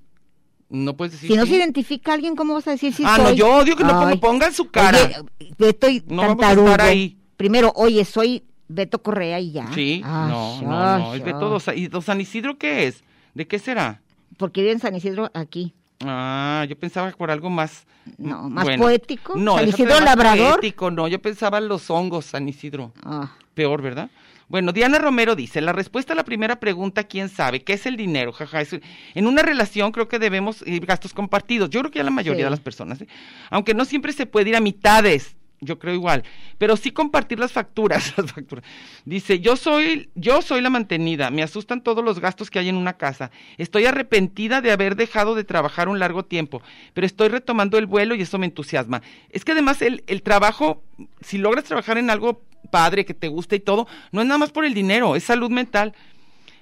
No 0.71 0.97
puedes 0.97 1.13
decir 1.13 1.31
si 1.31 1.37
no 1.37 1.45
se 1.45 1.57
identifica 1.57 2.13
a 2.13 2.15
alguien, 2.15 2.35
¿cómo 2.37 2.55
vas 2.55 2.67
a 2.69 2.71
decir 2.71 2.95
sí 2.95 3.03
Ah, 3.05 3.19
no, 3.19 3.33
yo 3.33 3.53
odio 3.57 3.77
que 3.77 3.85
no 3.85 4.19
pongan 4.21 4.55
su 4.55 4.71
cara. 4.71 4.99
Oye, 4.99 5.55
Beto 5.59 5.89
y 5.91 6.03
No 6.07 6.23
vamos 6.23 6.43
a 6.45 6.53
estar 6.53 6.81
ahí. 6.81 7.19
Primero, 7.37 7.73
oye, 7.77 8.05
soy 8.07 8.45
Beto 8.69 9.03
Correa 9.03 9.39
y 9.41 9.53
ya. 9.53 9.71
Sí, 9.75 10.03
Ay, 10.05 10.31
no, 10.31 10.63
no, 10.63 10.99
no. 10.99 11.15
Es 11.15 11.23
Beto 11.25 11.61
ay. 11.71 11.87
Dos- 11.89 12.01
¿Y 12.01 12.05
San 12.05 12.21
Isidro 12.21 12.57
qué 12.59 12.87
es? 12.87 13.03
¿De 13.35 13.47
qué 13.47 13.59
será? 13.59 14.01
Porque 14.39 14.61
vive 14.63 14.73
en 14.73 14.81
San 14.81 14.95
Isidro 14.95 15.31
aquí. 15.35 15.75
Ah, 16.05 16.65
yo 16.69 16.77
pensaba 16.79 17.11
por 17.13 17.31
algo 17.31 17.49
más. 17.51 17.87
No, 18.19 18.43
mm, 18.45 18.53
más 18.53 18.77
poético. 18.77 19.37
No, 19.37 19.57
San 19.57 19.69
Isidro 19.69 20.01
Labrador. 20.01 20.55
poético, 20.55 20.91
no, 20.91 21.07
yo 21.07 21.21
pensaba 21.23 21.59
en 21.59 21.69
los 21.69 21.89
hongos, 21.91 22.25
San 22.27 22.49
Isidro. 22.49 22.93
Ah, 23.05 23.33
Peor, 23.55 23.83
¿verdad? 23.83 24.11
Bueno, 24.49 24.73
Diana 24.73 24.99
Romero 24.99 25.35
dice, 25.37 25.61
la 25.61 25.73
respuesta 25.73 26.13
a 26.13 26.17
la 26.17 26.25
primera 26.25 26.59
pregunta, 26.61 27.05
¿quién 27.05 27.29
sabe? 27.29 27.63
¿Qué 27.63 27.75
es 27.75 27.87
el 27.87 27.97
dinero? 27.97 28.33
Jaja, 28.33 28.61
es- 28.61 28.81
en 29.15 29.27
una 29.27 29.43
relación 29.43 29.93
creo 29.93 30.09
que 30.09 30.19
debemos 30.19 30.63
ir 30.67 30.85
gastos 30.85 31.15
compartidos. 31.15 31.71
Yo 31.71 31.81
creo 31.81 31.91
que 31.91 31.99
ya 32.01 32.05
la 32.05 32.11
mayoría 32.11 32.41
Sí. 32.41 32.45
de 32.45 32.51
las 32.51 32.61
personas, 32.61 33.01
¿eh? 33.01 33.07
aunque 33.51 33.73
no 33.73 33.85
siempre 33.85 34.13
se 34.13 34.27
puede 34.27 34.51
ir 34.51 34.57
a 34.57 34.61
mitades, 34.61 35.37
yo 35.63 35.79
creo 35.79 35.95
igual, 35.95 36.25
pero 36.59 36.77
sí 36.77 36.91
compartir 36.91 37.39
las 37.39 37.53
facturas, 37.53 38.13
las 38.19 38.33
facturas. 38.33 38.65
Dice, 39.05 39.41
yo 39.41 39.57
soy, 39.57 40.11
yo 40.15 40.43
soy 40.43 40.61
la 40.61 40.71
mantenida, 40.71 41.31
me 41.31 41.43
asustan 41.43 41.83
todos 41.83 42.05
los 42.05 42.19
gastos 42.19 42.51
que 42.51 42.59
hay 42.59 42.69
en 42.69 42.77
una 42.77 42.95
casa. 42.95 43.31
Estoy 43.57 43.87
arrepentida 43.87 44.61
de 44.61 44.73
haber 44.73 44.97
dejado 44.97 45.35
de 45.35 45.45
trabajar 45.45 45.89
un 45.89 45.99
largo 45.99 46.25
tiempo, 46.25 46.63
pero 46.93 47.07
estoy 47.07 47.29
retomando 47.29 47.79
el 47.79 47.87
vuelo 47.87 48.15
y 48.15 48.23
eso 48.23 48.39
me 48.39 48.47
entusiasma. 48.47 49.03
Es 49.31 49.45
que 49.45 49.53
además 49.53 49.81
el, 49.81 50.03
el 50.09 50.23
trabajo, 50.23 50.83
si 51.21 51.39
logras 51.39 51.65
trabajar 51.65 51.97
en 51.97 52.11
algo 52.11 52.43
padre, 52.71 53.05
que 53.05 53.15
te 53.15 53.29
guste 53.29 53.57
y 53.57 53.61
todo, 53.61 53.87
no 54.11 54.21
es 54.21 54.27
nada 54.27 54.39
más 54.39 54.51
por 54.51 54.65
el 54.65 54.75
dinero, 54.75 55.15
es 55.15 55.25
salud 55.25 55.51
mental. 55.51 55.95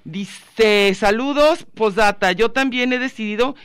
Dice, 0.03 0.93
saludos, 0.95 1.65
posdata, 1.75 2.31
yo 2.31 2.51
también 2.51 2.91
he 2.93 2.99
decidido, 2.99 3.55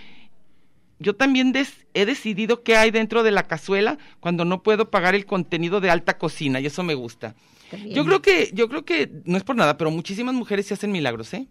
yo 0.98 1.14
también 1.14 1.52
des- 1.52 1.86
he 1.94 2.04
decidido 2.06 2.62
qué 2.62 2.76
hay 2.76 2.90
dentro 2.90 3.22
de 3.22 3.30
la 3.30 3.42
cazuela 3.44 3.98
cuando 4.20 4.44
no 4.44 4.62
puedo 4.62 4.90
pagar 4.90 5.14
el 5.14 5.26
contenido 5.26 5.80
de 5.80 5.90
alta 5.90 6.18
cocina 6.18 6.60
y 6.60 6.66
eso 6.66 6.82
me 6.82 6.94
gusta. 6.94 7.34
Yo 7.94 8.04
creo 8.04 8.22
que, 8.22 8.50
yo 8.54 8.68
creo 8.68 8.84
que, 8.84 9.10
no 9.24 9.36
es 9.36 9.42
por 9.44 9.56
nada, 9.56 9.76
pero 9.76 9.90
muchísimas 9.90 10.34
mujeres 10.34 10.66
se 10.66 10.74
hacen 10.74 10.92
milagros, 10.92 11.34
¿eh? 11.34 11.48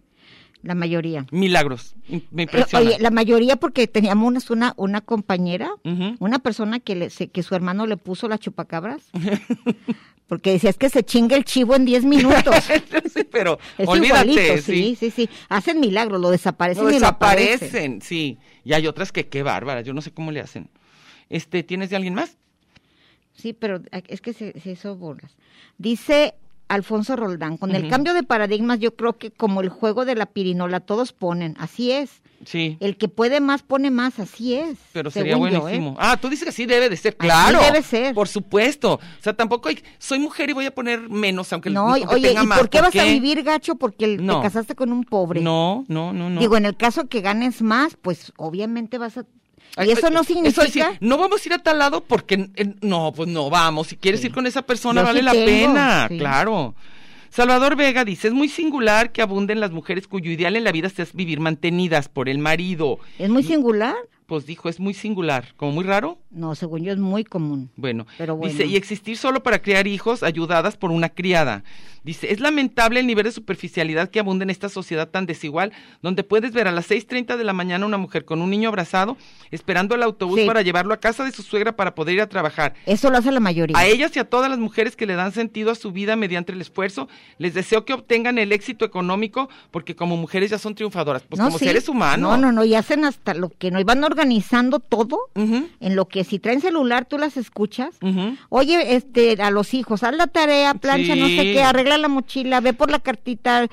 La 0.66 0.74
mayoría. 0.74 1.26
Milagros, 1.30 1.94
me 2.32 2.42
impresiona. 2.42 2.84
Oye, 2.84 2.98
la 2.98 3.10
mayoría 3.12 3.54
porque 3.54 3.86
teníamos 3.86 4.50
una, 4.50 4.74
una 4.76 5.00
compañera, 5.00 5.70
una 6.18 6.40
persona 6.40 6.80
que, 6.80 6.96
le, 6.96 7.10
se- 7.10 7.28
que 7.28 7.44
su 7.44 7.54
hermano 7.54 7.86
le 7.86 7.96
puso 7.96 8.26
la 8.28 8.36
chupacabras. 8.36 9.04
porque 10.26 10.50
decía, 10.50 10.70
es 10.70 10.76
que 10.76 10.90
se 10.90 11.04
chinga 11.04 11.36
el 11.36 11.44
chivo 11.44 11.76
en 11.76 11.84
10 11.84 12.04
minutos. 12.04 12.54
sí, 13.14 13.22
pero 13.30 13.60
Es 13.78 13.86
olvídate, 13.88 14.32
igualito, 14.32 14.56
sí. 14.56 14.62
sí, 14.62 14.96
sí, 14.98 15.10
sí. 15.12 15.30
Hacen 15.48 15.78
milagros, 15.78 16.20
lo 16.20 16.30
desaparecen 16.30 16.92
y 16.92 16.98
lo 16.98 17.06
aparecen. 17.06 17.60
desaparecen, 17.60 18.02
sí. 18.02 18.38
Y 18.64 18.72
hay 18.72 18.88
otras 18.88 19.12
que 19.12 19.28
qué 19.28 19.44
bárbaras, 19.44 19.84
yo 19.86 19.94
no 19.94 20.02
sé 20.02 20.10
cómo 20.12 20.32
le 20.32 20.40
hacen. 20.40 20.68
Este, 21.28 21.62
¿tienes 21.62 21.90
de 21.90 21.96
alguien 21.96 22.14
más? 22.14 22.36
Sí, 23.34 23.52
pero 23.52 23.82
es 24.08 24.20
que 24.20 24.32
se, 24.32 24.58
se 24.60 24.72
hizo 24.72 24.96
bolas. 24.96 25.36
Dice 25.78 26.34
Alfonso 26.68 27.14
Roldán, 27.16 27.56
con 27.58 27.74
el 27.74 27.88
cambio 27.88 28.12
de 28.14 28.22
paradigmas 28.24 28.80
yo 28.80 28.94
creo 28.96 29.16
que 29.16 29.30
como 29.30 29.60
el 29.60 29.68
juego 29.68 30.04
de 30.04 30.14
la 30.16 30.26
pirinola 30.26 30.80
todos 30.80 31.12
ponen, 31.12 31.54
así 31.58 31.92
es. 31.92 32.22
Sí. 32.44 32.76
El 32.80 32.96
que 32.98 33.08
puede 33.08 33.40
más 33.40 33.62
pone 33.62 33.90
más, 33.90 34.18
así 34.18 34.54
es. 34.54 34.76
Pero 34.92 35.10
sería 35.10 35.32
yo, 35.32 35.46
¿eh? 35.46 35.50
buenísimo. 35.58 35.96
Ah, 35.98 36.18
tú 36.20 36.28
dices 36.28 36.44
que 36.44 36.52
sí 36.52 36.66
debe 36.66 36.90
de 36.90 36.96
ser, 36.96 37.16
Así 37.18 37.28
claro. 37.28 37.60
debe 37.60 37.82
ser. 37.82 38.14
Por 38.14 38.28
supuesto. 38.28 38.94
O 38.94 39.00
sea, 39.22 39.32
tampoco 39.32 39.68
hay, 39.70 39.82
soy 39.98 40.18
mujer 40.18 40.50
y 40.50 40.52
voy 40.52 40.66
a 40.66 40.74
poner 40.74 41.08
menos, 41.08 41.50
aunque, 41.52 41.70
No, 41.70 41.94
aunque 41.94 42.14
oye, 42.14 42.28
tenga 42.28 42.42
¿y 42.42 42.46
más. 42.46 42.58
por 42.58 42.68
qué 42.68 42.80
vas 42.82 42.94
a 42.94 43.04
vivir 43.04 43.42
gacho? 43.42 43.76
Porque 43.76 44.04
el- 44.04 44.26
No. 44.26 44.36
te 44.36 44.42
casaste 44.42 44.74
con 44.74 44.92
un 44.92 45.04
pobre. 45.04 45.40
No, 45.40 45.84
no, 45.88 46.12
no, 46.12 46.28
no. 46.28 46.38
Digo, 46.40 46.56
en 46.58 46.66
el 46.66 46.76
caso 46.76 47.06
que 47.08 47.22
ganes 47.22 47.62
más, 47.62 47.96
pues 48.00 48.32
obviamente 48.36 48.98
vas 48.98 49.16
a... 49.16 49.24
Y 49.84 49.90
eso 49.90 50.08
no 50.10 50.20
eso 50.20 50.32
significa... 50.32 50.62
decir, 50.64 50.84
no 51.00 51.18
vamos 51.18 51.44
a 51.44 51.48
ir 51.48 51.52
a 51.54 51.58
tal 51.58 51.78
lado 51.78 52.02
porque 52.02 52.50
no, 52.80 53.12
pues 53.14 53.28
no 53.28 53.50
vamos. 53.50 53.88
Si 53.88 53.96
quieres 53.96 54.20
Sí. 54.20 54.28
ir 54.28 54.32
con 54.32 54.46
esa 54.46 54.62
persona, 54.62 55.02
Yo 55.02 55.06
vale 55.06 55.20
sí 55.20 55.24
la 55.24 55.32
tengo, 55.32 55.46
pena, 55.46 56.06
sí. 56.08 56.18
claro. 56.18 56.74
Salvador 57.30 57.76
Vega 57.76 58.04
dice, 58.04 58.28
es 58.28 58.34
muy 58.34 58.48
singular 58.48 59.12
que 59.12 59.20
abunden 59.20 59.60
las 59.60 59.70
mujeres 59.70 60.06
cuyo 60.08 60.30
ideal 60.30 60.56
en 60.56 60.64
la 60.64 60.72
vida 60.72 60.88
es 60.96 61.12
vivir 61.12 61.40
mantenidas 61.40 62.08
por 62.08 62.28
el 62.30 62.38
marido. 62.38 62.98
¿Es 63.18 63.28
muy 63.28 63.42
singular? 63.42 63.94
Pues 64.24 64.46
dijo, 64.46 64.68
es 64.68 64.80
muy 64.80 64.94
singular, 64.94 65.52
como 65.56 65.72
muy 65.72 65.84
raro. 65.84 66.18
No, 66.30 66.54
según 66.54 66.82
yo 66.82 66.92
es 66.92 66.98
muy 66.98 67.22
común. 67.24 67.70
Bueno, 67.76 68.06
Pero 68.18 68.34
bueno. 68.36 68.50
dice, 68.52 68.66
y 68.66 68.74
existir 68.76 69.16
solo 69.18 69.42
para 69.42 69.60
criar 69.60 69.86
hijos 69.86 70.22
ayudadas 70.22 70.76
por 70.76 70.90
una 70.90 71.10
criada. 71.10 71.62
Dice, 72.06 72.32
es 72.32 72.38
lamentable 72.38 73.00
el 73.00 73.06
nivel 73.08 73.24
de 73.24 73.32
superficialidad 73.32 74.10
que 74.10 74.20
abunda 74.20 74.44
en 74.44 74.50
esta 74.50 74.68
sociedad 74.68 75.08
tan 75.08 75.26
desigual, 75.26 75.72
donde 76.02 76.22
puedes 76.22 76.52
ver 76.52 76.68
a 76.68 76.70
las 76.70 76.88
6.30 76.88 77.36
de 77.36 77.42
la 77.42 77.52
mañana 77.52 77.84
una 77.84 77.98
mujer 77.98 78.24
con 78.24 78.40
un 78.40 78.48
niño 78.48 78.68
abrazado, 78.68 79.16
esperando 79.50 79.96
el 79.96 80.04
autobús 80.04 80.38
Sí. 80.40 80.46
para 80.46 80.62
llevarlo 80.62 80.94
a 80.94 81.00
casa 81.00 81.24
de 81.24 81.32
su 81.32 81.42
suegra 81.42 81.74
para 81.74 81.96
poder 81.96 82.14
ir 82.14 82.20
a 82.20 82.28
trabajar. 82.28 82.74
Eso 82.86 83.10
lo 83.10 83.18
hace 83.18 83.32
la 83.32 83.40
mayoría. 83.40 83.76
A 83.76 83.86
ellas 83.86 84.14
y 84.16 84.20
a 84.20 84.24
todas 84.24 84.48
las 84.48 84.60
mujeres 84.60 84.94
que 84.94 85.04
le 85.04 85.14
dan 85.16 85.32
sentido 85.32 85.72
a 85.72 85.74
su 85.74 85.90
vida 85.90 86.14
mediante 86.14 86.52
el 86.52 86.60
esfuerzo, 86.60 87.08
les 87.38 87.54
deseo 87.54 87.84
que 87.84 87.92
obtengan 87.92 88.38
el 88.38 88.52
éxito 88.52 88.84
económico, 88.84 89.48
porque 89.72 89.96
como 89.96 90.16
mujeres 90.16 90.50
ya 90.50 90.58
son 90.58 90.76
triunfadoras, 90.76 91.24
pues 91.28 91.40
No, 91.40 91.46
como 91.46 91.58
sí. 91.58 91.64
seres 91.64 91.88
humanos. 91.88 92.30
No, 92.30 92.36
no, 92.36 92.52
no, 92.52 92.64
y 92.64 92.76
hacen 92.76 93.04
hasta 93.04 93.34
lo 93.34 93.48
que 93.50 93.72
no, 93.72 93.80
y 93.80 93.84
van 93.84 94.04
organizando 94.04 94.78
todo, 94.78 95.18
en 95.34 95.96
lo 95.96 96.06
que 96.06 96.22
si 96.22 96.38
traen 96.38 96.60
celular 96.60 97.04
tú 97.06 97.18
las 97.18 97.36
escuchas. 97.36 97.96
Oye, 98.48 98.94
este, 98.94 99.42
a 99.42 99.50
los 99.50 99.74
hijos, 99.74 100.04
haz 100.04 100.14
la 100.14 100.28
tarea, 100.28 100.74
plancha, 100.74 101.16
no 101.16 101.26
sé 101.26 101.36
qué, 101.52 101.62
arregla 101.64 101.95
la 101.98 102.08
mochila, 102.08 102.60
ve 102.60 102.72
por 102.72 102.90
la 102.90 102.98
cartita, 102.98 103.66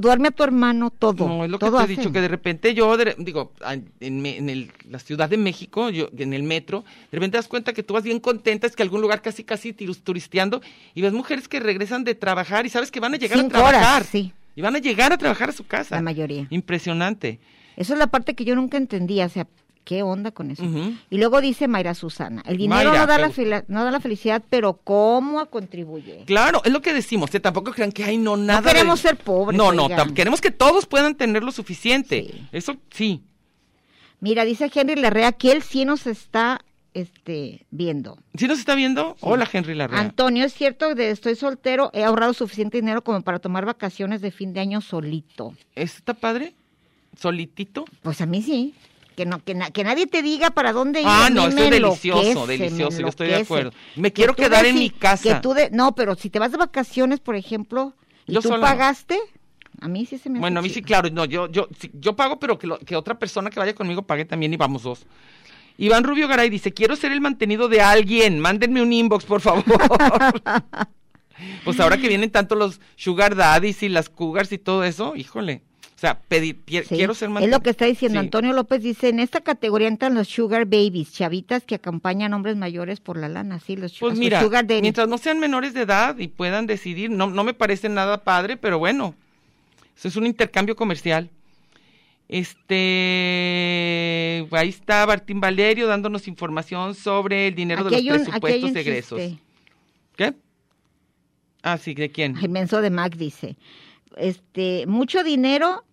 duerme 0.00 0.28
a 0.28 0.30
tu 0.30 0.42
hermano, 0.42 0.90
todo. 0.90 1.26
No, 1.28 1.44
es 1.44 1.50
lo 1.50 1.58
que 1.58 1.68
te 1.70 1.72
he 1.76 1.78
hacen. 1.78 1.96
dicho, 1.96 2.12
que 2.12 2.20
de 2.20 2.28
repente 2.28 2.74
yo, 2.74 2.96
de 2.96 3.14
digo, 3.18 3.52
en, 3.68 3.90
en 4.26 4.48
el- 4.48 4.72
la 4.88 4.98
Ciudad 4.98 5.28
de 5.28 5.36
México, 5.36 5.90
yo, 5.90 6.08
en 6.16 6.32
el 6.34 6.42
metro, 6.42 6.84
de 7.10 7.16
repente 7.18 7.36
das 7.38 7.48
cuenta 7.48 7.72
que 7.72 7.82
tú 7.82 7.94
vas 7.94 8.02
bien 8.04 8.20
contenta, 8.20 8.66
es 8.66 8.76
que 8.76 8.82
algún 8.82 9.00
lugar 9.00 9.22
casi, 9.22 9.44
casi 9.44 9.72
turisteando, 9.72 10.60
y 10.94 11.02
ves 11.02 11.12
mujeres 11.12 11.48
que 11.48 11.60
regresan 11.60 12.04
de 12.04 12.14
trabajar 12.14 12.66
y 12.66 12.68
sabes 12.68 12.90
que 12.90 13.00
van 13.00 13.14
a 13.14 13.16
llegar 13.16 13.38
Cinco 13.38 13.56
a 13.56 13.60
trabajar. 13.60 13.96
horas, 14.02 14.08
sí. 14.10 14.32
Y 14.56 14.62
van 14.62 14.74
a 14.76 14.78
llegar 14.78 15.12
a 15.12 15.18
trabajar 15.18 15.50
a 15.50 15.52
su 15.52 15.64
casa. 15.66 15.94
La 15.96 16.02
mayoría. 16.02 16.46
Impresionante. 16.50 17.38
Eso 17.76 17.92
es 17.94 17.98
la 17.98 18.08
parte 18.08 18.34
que 18.34 18.44
yo 18.44 18.54
nunca 18.56 18.76
entendía, 18.76 19.26
o 19.26 19.28
sea, 19.28 19.46
¿qué 19.84 20.02
onda 20.02 20.30
con 20.30 20.50
eso? 20.50 20.62
Y 21.10 21.18
luego 21.18 21.40
dice 21.40 21.68
Mayra 21.68 21.94
Susana, 21.94 22.42
el 22.46 22.56
dinero 22.56 22.90
Mayra, 22.90 23.00
no, 23.00 23.06
da 23.06 23.18
la 23.18 23.64
no 23.68 23.84
da 23.84 23.90
la 23.90 24.00
felicidad, 24.00 24.42
pero 24.48 24.74
¿cómo 24.84 25.44
contribuye? 25.46 26.24
Claro, 26.26 26.62
es 26.64 26.72
lo 26.72 26.80
que 26.80 26.92
decimos, 26.92 27.30
que 27.30 27.40
tampoco 27.40 27.72
crean 27.72 27.92
que 27.92 28.04
hay 28.04 28.16
no 28.16 28.36
nada. 28.36 28.60
de- 28.60 28.70
queremos 28.72 29.00
ser 29.00 29.16
pobres, 29.16 29.56
No, 29.58 29.72
no, 29.72 29.88
queremos 30.14 30.40
que 30.40 30.50
todos 30.50 30.86
puedan 30.86 31.14
tener 31.14 31.42
lo 31.42 31.52
suficiente. 31.52 32.26
Sí. 32.30 32.48
Eso 32.52 32.76
sí. 32.90 33.22
Mira, 34.20 34.44
dice 34.44 34.70
Henry 34.72 34.96
Larrea 34.96 35.32
que 35.32 35.52
él 35.52 35.62
sí 35.62 35.84
nos 35.84 36.06
está 36.06 36.60
este, 36.94 37.66
viendo. 37.70 38.18
¿Sí 38.34 38.46
nos 38.46 38.58
está 38.58 38.74
viendo? 38.74 39.16
Hola, 39.20 39.48
Henry 39.50 39.74
Larrea. 39.74 40.00
Antonio, 40.00 40.44
es 40.44 40.52
cierto, 40.52 40.94
de 40.94 41.10
estoy 41.10 41.36
soltero, 41.36 41.90
he 41.94 42.04
ahorrado 42.04 42.34
suficiente 42.34 42.78
dinero 42.78 43.02
como 43.02 43.22
para 43.22 43.38
tomar 43.38 43.64
vacaciones 43.64 44.20
de 44.20 44.30
fin 44.30 44.52
de 44.52 44.60
año 44.60 44.80
solito. 44.80 45.54
¿Está 45.74 46.14
padre? 46.14 46.54
¿Solitito? 47.16 47.84
Pues 48.02 48.20
a 48.20 48.26
mí 48.26 48.42
sí. 48.42 48.74
Que 49.20 49.26
no 49.26 49.44
que, 49.44 49.54
na- 49.54 49.70
que 49.70 49.84
nadie 49.84 50.06
te 50.06 50.22
diga 50.22 50.48
para 50.50 50.72
dónde 50.72 51.02
ir. 51.02 51.06
Ah, 51.06 51.28
no, 51.30 51.42
eso 51.48 51.58
es 51.58 51.70
delicioso, 51.70 52.46
delicioso, 52.46 53.00
yo 53.02 53.08
estoy 53.08 53.28
de 53.28 53.36
acuerdo. 53.36 53.70
Me 53.94 54.14
quiero 54.14 54.34
quedar 54.34 54.64
en 54.64 54.76
mi 54.78 54.88
casa. 54.88 55.22
Que 55.22 55.34
tú 55.42 55.52
de, 55.52 55.68
no, 55.72 55.94
pero 55.94 56.14
si 56.14 56.30
te 56.30 56.38
vas 56.38 56.52
de 56.52 56.56
vacaciones, 56.56 57.20
por 57.20 57.36
ejemplo, 57.36 57.94
y 58.26 58.32
Yo 58.32 58.40
tú 58.40 58.48
sola 58.48 58.66
pagaste, 58.66 59.18
A 59.78 59.88
mí 59.88 60.06
sí 60.06 60.16
se 60.16 60.30
me 60.30 60.38
Bueno, 60.40 60.60
a 60.60 60.62
mí 60.62 60.70
sí, 60.70 60.80
claro, 60.80 61.10
no, 61.12 61.26
yo, 61.26 61.48
yo, 61.50 61.68
sí, 61.78 61.90
yo 61.92 62.16
pago, 62.16 62.38
pero 62.40 62.58
que, 62.58 62.66
lo- 62.66 62.78
que 62.78 62.96
otra 62.96 63.18
persona 63.18 63.50
que 63.50 63.60
vaya 63.60 63.74
conmigo 63.74 64.04
pague 64.04 64.24
también 64.24 64.54
y 64.54 64.56
vamos 64.56 64.84
dos. 64.84 65.04
Iván 65.76 66.02
Rubio 66.04 66.26
Garay 66.26 66.48
dice, 66.48 66.72
quiero 66.72 66.96
ser 66.96 67.12
el 67.12 67.20
mantenido 67.20 67.68
de 67.68 67.82
alguien, 67.82 68.40
mándenme 68.40 68.80
un 68.80 68.90
inbox, 68.90 69.26
por 69.26 69.42
favor. 69.42 69.64
pues 71.64 71.78
ahora 71.78 71.98
que 71.98 72.08
vienen 72.08 72.30
tanto 72.30 72.54
los 72.54 72.80
sugar 72.96 73.36
daddies 73.36 73.82
y 73.82 73.90
las 73.90 74.08
cougars 74.08 74.50
y 74.52 74.56
todo 74.56 74.82
eso, 74.84 75.14
híjole. 75.14 75.62
O 76.00 76.02
sea, 76.02 76.18
pedir, 76.18 76.56
Sí, 76.66 76.80
quiero 76.88 77.12
ser 77.14 77.28
Es 77.28 77.32
mantenido. 77.34 77.58
lo 77.58 77.62
que 77.62 77.68
está 77.68 77.84
diciendo 77.84 78.18
Sí. 78.18 78.24
Antonio 78.24 78.54
López. 78.54 78.82
Dice, 78.82 79.10
en 79.10 79.20
esta 79.20 79.42
categoría 79.42 79.86
entran 79.86 80.14
los 80.14 80.28
sugar 80.28 80.64
babies, 80.64 81.12
chavitas 81.12 81.62
que 81.64 81.74
acompañan 81.74 82.32
hombres 82.32 82.56
mayores 82.56 83.00
por 83.00 83.18
la 83.18 83.28
lana. 83.28 83.60
Sí, 83.60 83.76
los, 83.76 83.98
Pues 83.98 84.16
mira, 84.18 84.40
sugar 84.40 84.66
daddy. 84.66 84.80
mientras 84.80 85.08
no 85.08 85.18
sean 85.18 85.38
menores 85.38 85.74
de 85.74 85.82
edad 85.82 86.16
y 86.16 86.28
puedan 86.28 86.66
decidir, 86.66 87.10
no, 87.10 87.26
no 87.28 87.44
me 87.44 87.52
parece 87.52 87.90
nada 87.90 88.24
padre, 88.24 88.56
pero 88.56 88.78
bueno, 88.78 89.14
eso 89.94 90.08
es 90.08 90.16
un 90.16 90.26
intercambio 90.26 90.74
comercial. 90.74 91.28
Este, 92.30 94.46
ahí 94.52 94.68
está 94.70 95.06
Martín 95.06 95.40
Valerio 95.40 95.86
dándonos 95.86 96.26
información 96.28 96.94
sobre 96.94 97.48
el 97.48 97.54
dinero 97.54 97.86
Aquí 97.86 97.96
de 97.96 98.02
los 98.02 98.18
un, 98.20 98.24
presupuestos 98.24 98.70
un 98.70 98.76
egresos. 98.76 99.18
chiste. 99.20 99.38
¿Qué? 100.16 100.34
Ah, 101.62 101.76
sí, 101.76 101.92
¿de 101.94 102.10
quién? 102.10 102.36
El 102.38 102.48
menso 102.48 102.80
de 102.80 102.88
Mac 102.90 103.16
dice, 103.16 103.56
este, 104.16 104.86
mucho 104.86 105.22
dinero, 105.24 105.84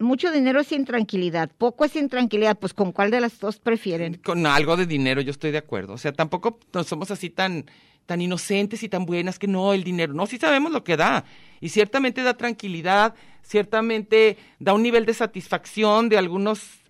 mucho 0.00 0.32
dinero 0.32 0.60
es 0.60 0.72
intranquilidad, 0.72 1.50
poco 1.56 1.84
es 1.84 1.94
intranquilidad, 1.94 2.58
pues 2.58 2.74
¿con 2.74 2.92
cuál 2.92 3.10
de 3.10 3.20
las 3.20 3.38
dos 3.38 3.58
prefieren? 3.58 4.14
Con 4.24 4.46
algo 4.46 4.76
de 4.76 4.86
dinero, 4.86 5.20
yo 5.20 5.30
estoy 5.30 5.50
de 5.50 5.58
acuerdo. 5.58 5.92
O 5.92 5.98
sea, 5.98 6.12
tampoco 6.12 6.58
no 6.72 6.82
somos 6.84 7.10
así 7.10 7.30
tan, 7.30 7.66
tan 8.06 8.20
inocentes 8.20 8.82
y 8.82 8.88
tan 8.88 9.06
buenas 9.06 9.38
que 9.38 9.46
no, 9.46 9.72
el 9.72 9.84
dinero. 9.84 10.14
No, 10.14 10.26
sí 10.26 10.38
sabemos 10.38 10.72
lo 10.72 10.82
que 10.82 10.96
da. 10.96 11.24
Y 11.60 11.68
ciertamente 11.68 12.22
da 12.22 12.34
tranquilidad, 12.34 13.14
ciertamente 13.42 14.38
da 14.58 14.72
un 14.72 14.82
nivel 14.82 15.06
de 15.06 15.14
satisfacción 15.14 16.08
de 16.08 16.18
algunos, 16.18 16.80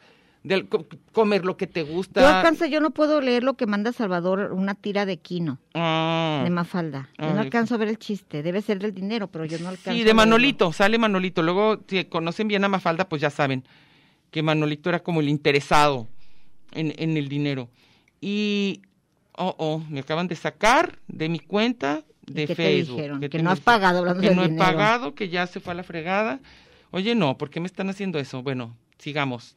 de 0.43 0.55
al- 0.55 0.69
co- 0.69 0.87
comer 1.13 1.45
lo 1.45 1.57
que 1.57 1.67
te 1.67 1.85
Yo 1.87 1.93
gusta. 1.93 2.39
alcanzo, 2.39 2.65
yo 2.67 2.81
no 2.81 2.91
puedo 2.93 3.21
leer 3.21 3.43
lo 3.45 3.55
que 3.55 3.67
manda 3.67 3.93
Salvador, 3.93 4.53
una 4.53 4.75
tira 4.75 5.05
de 5.05 5.19
quino, 5.19 5.59
Ah. 5.75 6.41
de 6.45 6.51
Mafalda. 6.51 7.09
Yo 7.19 7.27
Ah, 7.27 7.33
no 7.35 7.41
alcanzo 7.41 7.75
a 7.75 7.79
ver 7.79 7.89
el 7.89 7.99
chiste, 7.99 8.43
debe 8.43 8.63
ser 8.63 8.79
del 8.79 8.95
dinero, 8.95 9.29
pero 9.29 9.45
yo 9.45 9.59
no 9.59 9.69
alcanzo. 9.69 9.93
Sí, 9.99 10.03
de. 10.05 10.15
Manolito, 10.15 10.73
sale 10.73 10.97
Manolito. 10.99 11.43
Luego, 11.43 11.81
si 11.87 12.05
conocen 12.07 12.49
bien 12.49 12.65
a 12.65 12.69
Mafalda, 12.69 13.09
pues 13.09 13.21
ya 13.21 13.29
saben 13.31 13.65
que 14.31 14.43
Manolito 14.43 14.89
era 14.89 15.01
como 15.01 15.21
el 15.21 15.29
interesado 15.29 16.09
en, 16.73 16.95
en 16.97 17.17
el 17.17 17.29
dinero. 17.29 17.69
Y, 18.21 18.83
oh, 19.37 19.55
oh, 19.59 19.83
me 19.91 20.01
acaban 20.01 20.29
de 20.29 20.37
sacar 20.37 20.99
de 21.09 21.29
mi 21.29 21.39
cuenta 21.39 22.03
de 22.27 22.43
qué 22.47 22.55
te 22.55 22.55
Facebook. 22.55 22.97
dijeron? 22.97 23.21
Que 23.21 23.43
no 23.43 23.51
has 23.51 23.61
pagado, 23.61 23.99
hablando 23.99 24.21
Que 24.23 24.29
del 24.29 24.37
no 24.37 24.45
he 24.45 24.49
pagado, 24.51 25.15
que 25.15 25.29
ya 25.29 25.47
se 25.47 25.61
fue 25.61 25.73
a 25.73 25.77
la 25.77 25.83
fregada. 25.83 26.41
Oye, 26.93 27.15
no, 27.15 27.37
¿por 27.39 27.51
qué 27.51 27.61
me 27.61 27.67
están 27.67 27.91
haciendo 27.91 28.19
eso? 28.19 28.43
Bueno, 28.43 28.77
sigamos. 28.99 29.57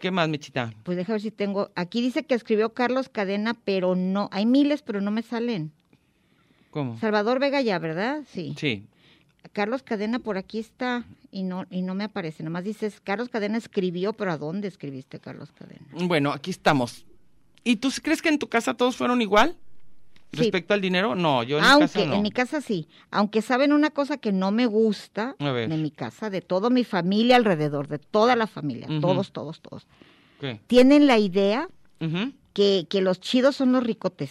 ¿Qué 0.00 0.10
más, 0.10 0.28
Mechita? 0.30 0.72
Pues 0.82 0.96
déjame 0.96 1.14
ver 1.14 1.20
si 1.20 1.30
tengo. 1.30 1.70
Aquí 1.76 2.00
dice 2.00 2.24
que 2.24 2.34
escribió 2.34 2.72
Carlos 2.72 3.10
Cadena, 3.10 3.52
pero 3.52 3.94
no. 3.94 4.30
Hay 4.32 4.46
miles, 4.46 4.80
pero 4.80 5.02
no 5.02 5.10
me 5.10 5.22
salen. 5.22 5.72
¿Cómo? 6.70 6.98
Salvador 6.98 7.38
Vega 7.38 7.60
ya, 7.60 7.78
¿verdad? 7.78 8.22
Sí. 8.26 8.54
Sí. 8.58 8.86
Carlos 9.52 9.82
Cadena 9.82 10.18
por 10.18 10.38
aquí 10.38 10.58
está 10.58 11.04
y 11.30 11.42
no 11.42 11.66
y 11.70 11.82
no 11.82 11.94
me 11.94 12.04
aparece. 12.04 12.42
Nomás 12.42 12.64
dices, 12.64 13.00
Carlos 13.04 13.28
Cadena 13.28 13.58
escribió, 13.58 14.14
pero 14.14 14.32
¿a 14.32 14.38
dónde 14.38 14.68
escribiste 14.68 15.20
Carlos 15.20 15.52
Cadena? 15.52 15.86
Bueno, 15.92 16.32
aquí 16.32 16.50
estamos. 16.50 17.04
¿Y 17.62 17.76
tú 17.76 17.90
crees 18.02 18.22
que 18.22 18.30
en 18.30 18.38
tu 18.38 18.48
casa 18.48 18.74
todos 18.74 18.96
fueron 18.96 19.20
igual? 19.20 19.58
Sí. 20.32 20.38
Respecto 20.38 20.74
al 20.74 20.80
dinero, 20.80 21.14
no, 21.16 21.42
yo 21.42 21.58
en 21.58 21.64
mi 21.64 21.70
Aunque 21.70 21.86
casa 21.88 22.04
no. 22.06 22.14
en 22.14 22.22
mi 22.22 22.30
casa 22.30 22.60
sí. 22.60 22.86
Aunque 23.10 23.42
saben 23.42 23.72
una 23.72 23.90
cosa 23.90 24.16
que 24.16 24.30
no 24.32 24.52
me 24.52 24.66
gusta 24.66 25.34
de 25.38 25.66
mi 25.68 25.90
casa, 25.90 26.30
de 26.30 26.40
toda 26.40 26.70
mi 26.70 26.84
familia 26.84 27.34
alrededor, 27.36 27.88
de 27.88 27.98
toda 27.98 28.36
la 28.36 28.46
familia, 28.46 28.86
todos, 29.00 29.32
todos, 29.32 29.60
todos. 29.60 29.86
¿Qué? 30.40 30.60
Tienen 30.68 31.06
la 31.08 31.18
idea 31.18 31.68
que, 32.52 32.86
que 32.88 33.00
los 33.00 33.20
chidos 33.20 33.56
son 33.56 33.72
los 33.72 33.82
ricotes. 33.82 34.30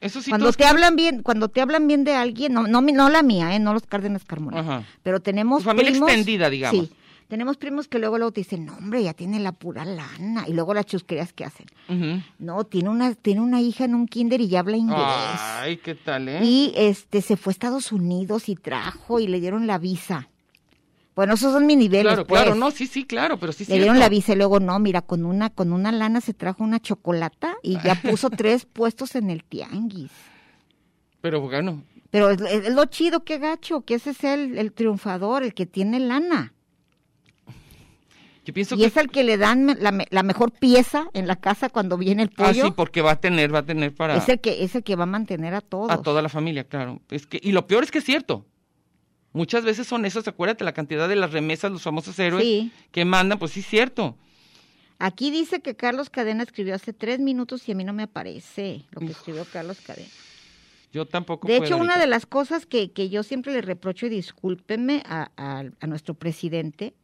Eso 0.00 0.22
sí, 0.22 0.30
cuando 0.30 0.50
te 0.52 0.64
hablan 0.64 0.96
bien, 0.96 1.22
cuando 1.22 1.48
te 1.48 1.60
hablan 1.60 1.86
bien 1.86 2.04
de 2.04 2.14
alguien, 2.14 2.54
no, 2.54 2.66
no, 2.66 2.80
mi- 2.80 2.92
no 2.92 3.10
la 3.10 3.22
mía, 3.22 3.54
eh, 3.54 3.58
no 3.58 3.74
los 3.74 3.84
Cárdenas 3.86 4.24
Carmona, 4.24 4.60
Ajá. 4.60 4.84
pero 5.02 5.20
tenemos 5.20 5.58
Tu 5.58 5.64
familia 5.66 5.90
primos- 5.90 6.08
extendida, 6.08 6.48
digamos. 6.48 6.86
Sí, 6.88 6.92
tenemos 7.30 7.56
primos 7.56 7.88
que 7.88 7.98
luego 7.98 8.18
luego 8.18 8.32
te 8.32 8.42
dicen, 8.42 8.66
no 8.66 8.74
hombre, 8.76 9.02
ya 9.02 9.14
tiene 9.14 9.40
la 9.40 9.52
pura 9.52 9.86
lana, 9.86 10.44
y 10.46 10.52
luego 10.52 10.74
las 10.74 10.84
chusquerías 10.84 11.32
que 11.32 11.44
hacen. 11.46 11.66
Ujú. 11.88 12.22
No, 12.38 12.64
tiene 12.64 12.90
una, 12.90 13.14
tiene 13.14 13.40
una 13.40 13.62
hija 13.62 13.86
en 13.86 13.94
un 13.94 14.06
kinder 14.06 14.40
y 14.42 14.48
ya 14.48 14.60
habla 14.60 14.76
inglés. 14.76 14.98
Ay, 15.00 15.78
¿qué 15.78 15.94
tal, 15.94 16.28
eh? 16.28 16.40
Y 16.44 16.74
este 16.76 17.22
se 17.22 17.38
fue 17.38 17.52
a 17.52 17.54
Estados 17.54 17.92
Unidos 17.92 18.50
y 18.50 18.56
trajo 18.56 19.18
y 19.20 19.26
le 19.26 19.40
dieron 19.40 19.66
la 19.66 19.78
visa. 19.78 20.28
Bueno, 21.16 21.34
esos 21.34 21.52
son 21.52 21.66
mis 21.66 21.76
niveles. 21.76 22.04
claro, 22.12 22.26
pues. 22.26 22.40
claro, 22.42 22.54
no, 22.54 22.70
sí, 22.70 22.86
sí, 22.86 23.04
claro, 23.04 23.38
pero 23.38 23.52
sí 23.52 23.64
Le 23.66 23.74
dieron 23.76 23.94
cierto. 23.96 24.00
la 24.00 24.08
visa 24.08 24.32
y 24.32 24.36
luego 24.36 24.60
no, 24.60 24.78
mira, 24.78 25.02
con 25.02 25.24
una, 25.24 25.50
con 25.50 25.72
una 25.72 25.92
lana 25.92 26.20
se 26.20 26.34
trajo 26.34 26.62
una 26.62 26.80
chocolata 26.80 27.56
y 27.62 27.78
ya 27.80 27.94
puso 28.02 28.30
tres 28.30 28.64
puestos 28.66 29.14
en 29.16 29.30
el 29.30 29.44
tianguis. 29.44 30.10
Pero 31.20 31.40
bueno, 31.40 31.82
Pero 32.10 32.30
es, 32.30 32.40
es 32.40 32.72
lo 32.74 32.84
chido, 32.86 33.24
qué 33.24 33.38
gacho, 33.38 33.82
que 33.82 33.94
ese 33.94 34.14
sea 34.14 34.34
el, 34.34 34.56
el 34.58 34.72
triunfador, 34.72 35.42
el 35.42 35.52
que 35.54 35.66
tiene 35.66 36.00
lana. 36.00 36.54
Yo 38.44 38.54
pienso 38.54 38.74
Y 38.74 38.78
que 38.78 38.84
es 38.86 38.96
el 38.96 39.10
que 39.10 39.22
le 39.24 39.36
dan 39.36 39.66
la, 39.80 40.06
la 40.10 40.22
mejor 40.22 40.50
pieza 40.52 41.06
en 41.12 41.26
la 41.26 41.36
casa 41.36 41.68
cuando 41.68 41.96
viene 41.98 42.22
el 42.22 42.30
ah, 42.36 42.44
pollo. 42.46 42.64
sí, 42.66 42.70
porque 42.74 43.02
va 43.02 43.12
a 43.12 43.20
tener, 43.20 43.54
va 43.54 43.60
a 43.60 43.66
tener 43.66 43.94
para 43.94 44.16
es 44.16 44.28
el 44.28 44.40
que 44.40 44.64
es 44.64 44.74
el 44.74 44.82
que 44.82 44.96
va 44.96 45.04
a 45.04 45.06
mantener 45.06 45.54
a 45.54 45.60
todos. 45.60 45.90
a 45.90 46.02
toda 46.02 46.22
la 46.22 46.28
familia, 46.28 46.64
claro. 46.64 47.00
Es 47.10 47.26
que 47.26 47.38
y 47.42 47.52
lo 47.52 47.66
peor 47.66 47.84
es 47.84 47.90
que 47.90 47.98
es 47.98 48.04
cierto. 48.04 48.46
Muchas 49.32 49.64
veces 49.64 49.86
son 49.86 50.04
esos, 50.06 50.26
acuérdate 50.26 50.64
la 50.64 50.72
cantidad 50.72 51.08
de 51.08 51.14
las 51.16 51.30
remesas, 51.32 51.70
los 51.70 51.82
famosos 51.82 52.18
héroes 52.18 52.42
Sí. 52.44 52.72
que 52.90 53.04
mandan, 53.04 53.38
pues 53.38 53.52
sí 53.52 53.60
es 53.60 53.66
cierto. 53.66 54.16
Aquí 54.98 55.30
dice 55.30 55.60
que 55.60 55.76
Carlos 55.76 56.10
Cadena 56.10 56.42
escribió 56.42 56.74
hace 56.74 56.92
tres 56.92 57.20
minutos 57.20 57.66
y 57.68 57.72
a 57.72 57.74
mí 57.74 57.84
no 57.84 57.92
me 57.92 58.02
aparece 58.02 58.84
lo 58.90 59.00
que 59.00 59.12
escribió 59.12 59.46
Carlos 59.50 59.78
Cadena. 59.80 60.08
Yo 60.92 61.06
tampoco 61.06 61.46
De 61.46 61.56
hecho, 61.56 61.76
una 61.76 61.98
de 61.98 62.06
las 62.08 62.26
cosas 62.26 62.66
que, 62.66 62.90
que 62.90 63.08
yo 63.10 63.22
siempre 63.22 63.52
le 63.52 63.60
reprocho, 63.62 64.06
y 64.06 64.08
discúlpenme 64.08 65.02
a, 65.06 65.30
a- 65.36 65.64
a 65.80 65.86
nuestro 65.86 66.14
presidente, 66.14 66.94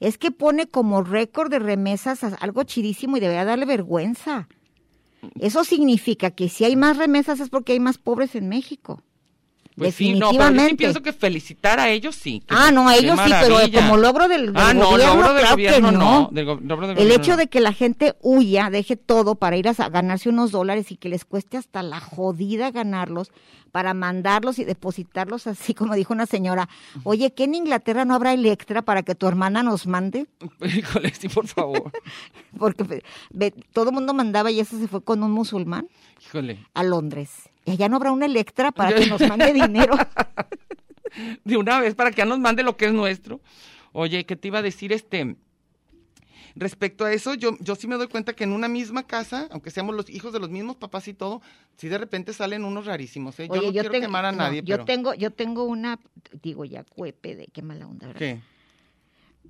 es 0.00 0.18
que 0.18 0.30
pone 0.32 0.66
como 0.66 1.02
récord 1.02 1.50
de 1.50 1.58
remesas 1.60 2.22
algo 2.40 2.64
chidísimo 2.64 3.16
y 3.16 3.20
debería 3.20 3.44
darle 3.44 3.64
vergüenza. 3.64 4.48
Eso 5.40 5.64
significa 5.64 6.30
que 6.30 6.48
si 6.48 6.64
hay 6.64 6.76
más 6.76 6.96
remesas 6.96 7.40
es 7.40 7.48
porque 7.48 7.72
hay 7.72 7.80
más 7.80 7.98
pobres 7.98 8.34
en 8.34 8.48
México. 8.48 9.02
Pues 9.78 9.94
sí, 9.94 10.14
no, 10.14 10.30
pero 10.32 10.50
yo 10.50 10.68
sí 10.68 10.74
pienso 10.74 11.02
que 11.02 11.12
felicitar 11.12 11.78
a 11.80 11.88
ellos 11.88 12.16
sí. 12.16 12.40
que- 12.40 12.54
Ah, 12.54 12.70
no, 12.72 12.88
a 12.88 12.96
ellos 12.96 13.18
sí, 13.24 13.30
pero 13.40 13.56
como 13.72 13.96
logro 13.96 14.28
del, 14.28 14.46
del 14.52 14.56
Ah, 14.56 14.74
no, 14.74 14.90
gobierno, 14.90 15.14
logro 15.14 15.32
del 15.34 15.40
claro 15.42 15.56
que 15.56 15.62
gobierno 15.66 15.92
no. 15.92 15.98
no. 15.98 16.28
del 16.32 16.44
go- 16.46 16.60
logro 16.62 16.88
del 16.88 16.98
El 16.98 17.04
gobierno 17.04 17.22
hecho 17.24 17.30
no. 17.32 17.36
de 17.38 17.46
que 17.46 17.60
la 17.60 17.72
gente 17.72 18.14
huya, 18.20 18.70
deje 18.70 18.96
todo 18.96 19.36
para 19.36 19.56
ir 19.56 19.68
a 19.68 19.72
ganarse 19.88 20.28
unos 20.28 20.50
dólares 20.50 20.90
y 20.90 20.96
que 20.96 21.08
les 21.08 21.24
cueste 21.24 21.56
hasta 21.56 21.82
la 21.82 22.00
jodida 22.00 22.70
ganarlos 22.70 23.30
para 23.72 23.92
mandarlos 23.92 24.58
y 24.58 24.64
depositarlos 24.64 25.46
así, 25.46 25.74
como 25.74 25.94
dijo 25.94 26.14
una 26.14 26.24
señora, 26.26 26.68
oye, 27.04 27.32
¿que 27.34 27.44
en 27.44 27.54
Inglaterra 27.54 28.06
no 28.06 28.14
habrá 28.14 28.32
Electra 28.32 28.80
para 28.82 29.02
que 29.02 29.14
tu 29.14 29.28
hermana 29.28 29.62
nos 29.62 29.86
mande? 29.86 30.26
Híjole, 30.62 31.12
sí, 31.14 31.28
por 31.28 31.46
favor. 31.46 31.92
Porque 32.58 33.02
ve- 33.30 33.54
todo 33.72 33.90
el 33.90 33.94
mundo 33.94 34.14
mandaba 34.14 34.50
y 34.50 34.58
ese 34.60 34.78
se 34.78 34.88
fue 34.88 35.02
con 35.02 35.22
un 35.22 35.30
musulmán 35.32 35.86
Híjole. 36.26 36.64
a 36.74 36.82
Londres. 36.82 37.30
Y 37.68 37.72
allá 37.72 37.88
no 37.88 37.96
habrá 37.96 38.12
una 38.12 38.26
Electra 38.26 38.72
para 38.72 38.94
que 38.96 39.06
nos 39.06 39.20
mande 39.28 39.52
dinero. 39.52 39.96
de 41.44 41.56
una 41.56 41.80
vez 41.80 41.94
para 41.94 42.10
que 42.10 42.18
ya 42.18 42.24
nos 42.24 42.38
mande 42.38 42.62
lo 42.62 42.76
que 42.76 42.86
es 42.86 42.92
nuestro. 42.92 43.40
Oye, 43.92 44.24
¿qué 44.26 44.36
te 44.36 44.48
iba 44.48 44.58
a 44.58 44.62
decir 44.62 44.92
este? 44.92 45.36
Respecto 46.54 47.04
a 47.04 47.12
eso, 47.12 47.34
yo, 47.34 47.56
yo 47.60 47.76
sí 47.76 47.86
me 47.86 47.96
doy 47.96 48.08
cuenta 48.08 48.32
que 48.32 48.42
en 48.44 48.52
una 48.52 48.66
misma 48.68 49.06
casa, 49.06 49.48
aunque 49.52 49.70
seamos 49.70 49.94
los 49.94 50.10
hijos 50.10 50.32
de 50.32 50.40
los 50.40 50.50
mismos 50.50 50.76
papás 50.76 51.06
y 51.06 51.14
todo, 51.14 51.40
sí 51.76 51.88
de 51.88 51.98
repente 51.98 52.32
salen 52.32 52.64
unos 52.64 52.84
rarísimos, 52.86 53.38
¿eh? 53.38 53.46
Yo 53.46 53.54
Oye, 53.54 53.66
no 53.66 53.72
quiero 53.72 53.90
tengo- 53.92 54.06
quemar 54.06 54.24
a 54.24 54.32
no, 54.32 54.38
nadie, 54.38 54.62
yo 54.64 54.74
pero... 54.74 54.84
tengo, 54.84 55.14
yo 55.14 55.30
tengo 55.30 55.64
una, 55.64 56.00
digo 56.42 56.64
ya 56.64 56.82
cuepe 56.84 57.36
de 57.36 57.46
qué 57.46 57.62
mala 57.62 57.86
onda, 57.86 58.08
¿verdad? 58.08 58.18
¿Qué? 58.18 58.40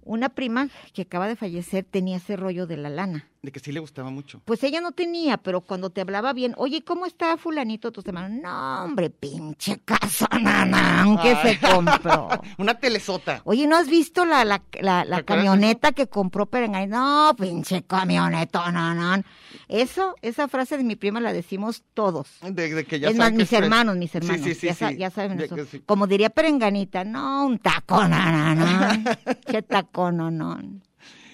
Una 0.02 0.28
prima 0.28 0.68
que 0.92 1.02
acaba 1.02 1.28
de 1.28 1.36
fallecer 1.36 1.84
tenía 1.84 2.18
ese 2.18 2.36
rollo 2.36 2.66
de 2.66 2.76
la 2.76 2.90
lana. 2.90 3.28
De 3.40 3.52
que 3.52 3.60
sí 3.60 3.70
le 3.70 3.78
gustaba 3.78 4.10
mucho. 4.10 4.40
Pues 4.44 4.64
ella 4.64 4.80
no 4.80 4.90
tenía, 4.90 5.36
pero 5.36 5.60
cuando 5.60 5.90
te 5.90 6.00
hablaba 6.00 6.32
bien, 6.32 6.54
oye, 6.56 6.82
¿cómo 6.82 7.06
está 7.06 7.36
fulanito 7.36 7.92
tu 7.92 8.02
semana? 8.02 8.28
No, 8.28 8.84
hombre, 8.84 9.10
pinche 9.10 9.78
casa, 9.84 10.26
nanán, 10.42 11.16
que 11.18 11.36
se 11.36 11.60
compró. 11.60 12.28
Una 12.58 12.74
telesota. 12.74 13.40
Oye, 13.44 13.68
¿no 13.68 13.76
has 13.76 13.88
visto 13.88 14.24
la, 14.24 14.44
la, 14.44 14.60
la, 14.80 15.04
la 15.04 15.16
¿Te 15.18 15.20
acuerdas 15.20 15.22
de 15.22 15.24
camioneta 15.24 15.92
que 15.92 16.08
compró 16.08 16.46
Perengay? 16.46 16.88
No, 16.88 17.32
pinche 17.38 17.82
camioneta, 17.84 18.72
nanán. 18.72 19.24
Eso, 19.68 20.16
esa 20.20 20.48
frase 20.48 20.76
de 20.76 20.82
mi 20.82 20.96
prima 20.96 21.20
la 21.20 21.32
decimos 21.32 21.84
todos. 21.94 22.28
De, 22.42 22.74
de 22.74 22.84
que 22.84 22.98
ya 22.98 23.08
es 23.10 23.16
más, 23.16 23.26
saben 23.26 23.36
que 23.38 23.42
mis 23.44 23.52
es- 23.52 23.58
hermanos, 23.60 23.96
mis 23.96 24.14
hermanos. 24.16 24.44
sí, 24.44 24.54
sí, 24.56 24.66
ya, 24.66 24.74
sa- 24.74 24.88
sí. 24.90 24.96
ya 24.96 25.10
saben 25.10 25.38
De 25.38 25.44
eso. 25.44 25.56
Como 25.86 26.08
diría 26.08 26.30
Perenganita, 26.30 27.04
no, 27.04 27.46
un 27.46 27.60
taco, 27.60 28.02
nanán. 28.08 29.04
Qué 29.46 29.62
taco, 29.62 30.10
no, 30.10 30.28
no. 30.32 30.58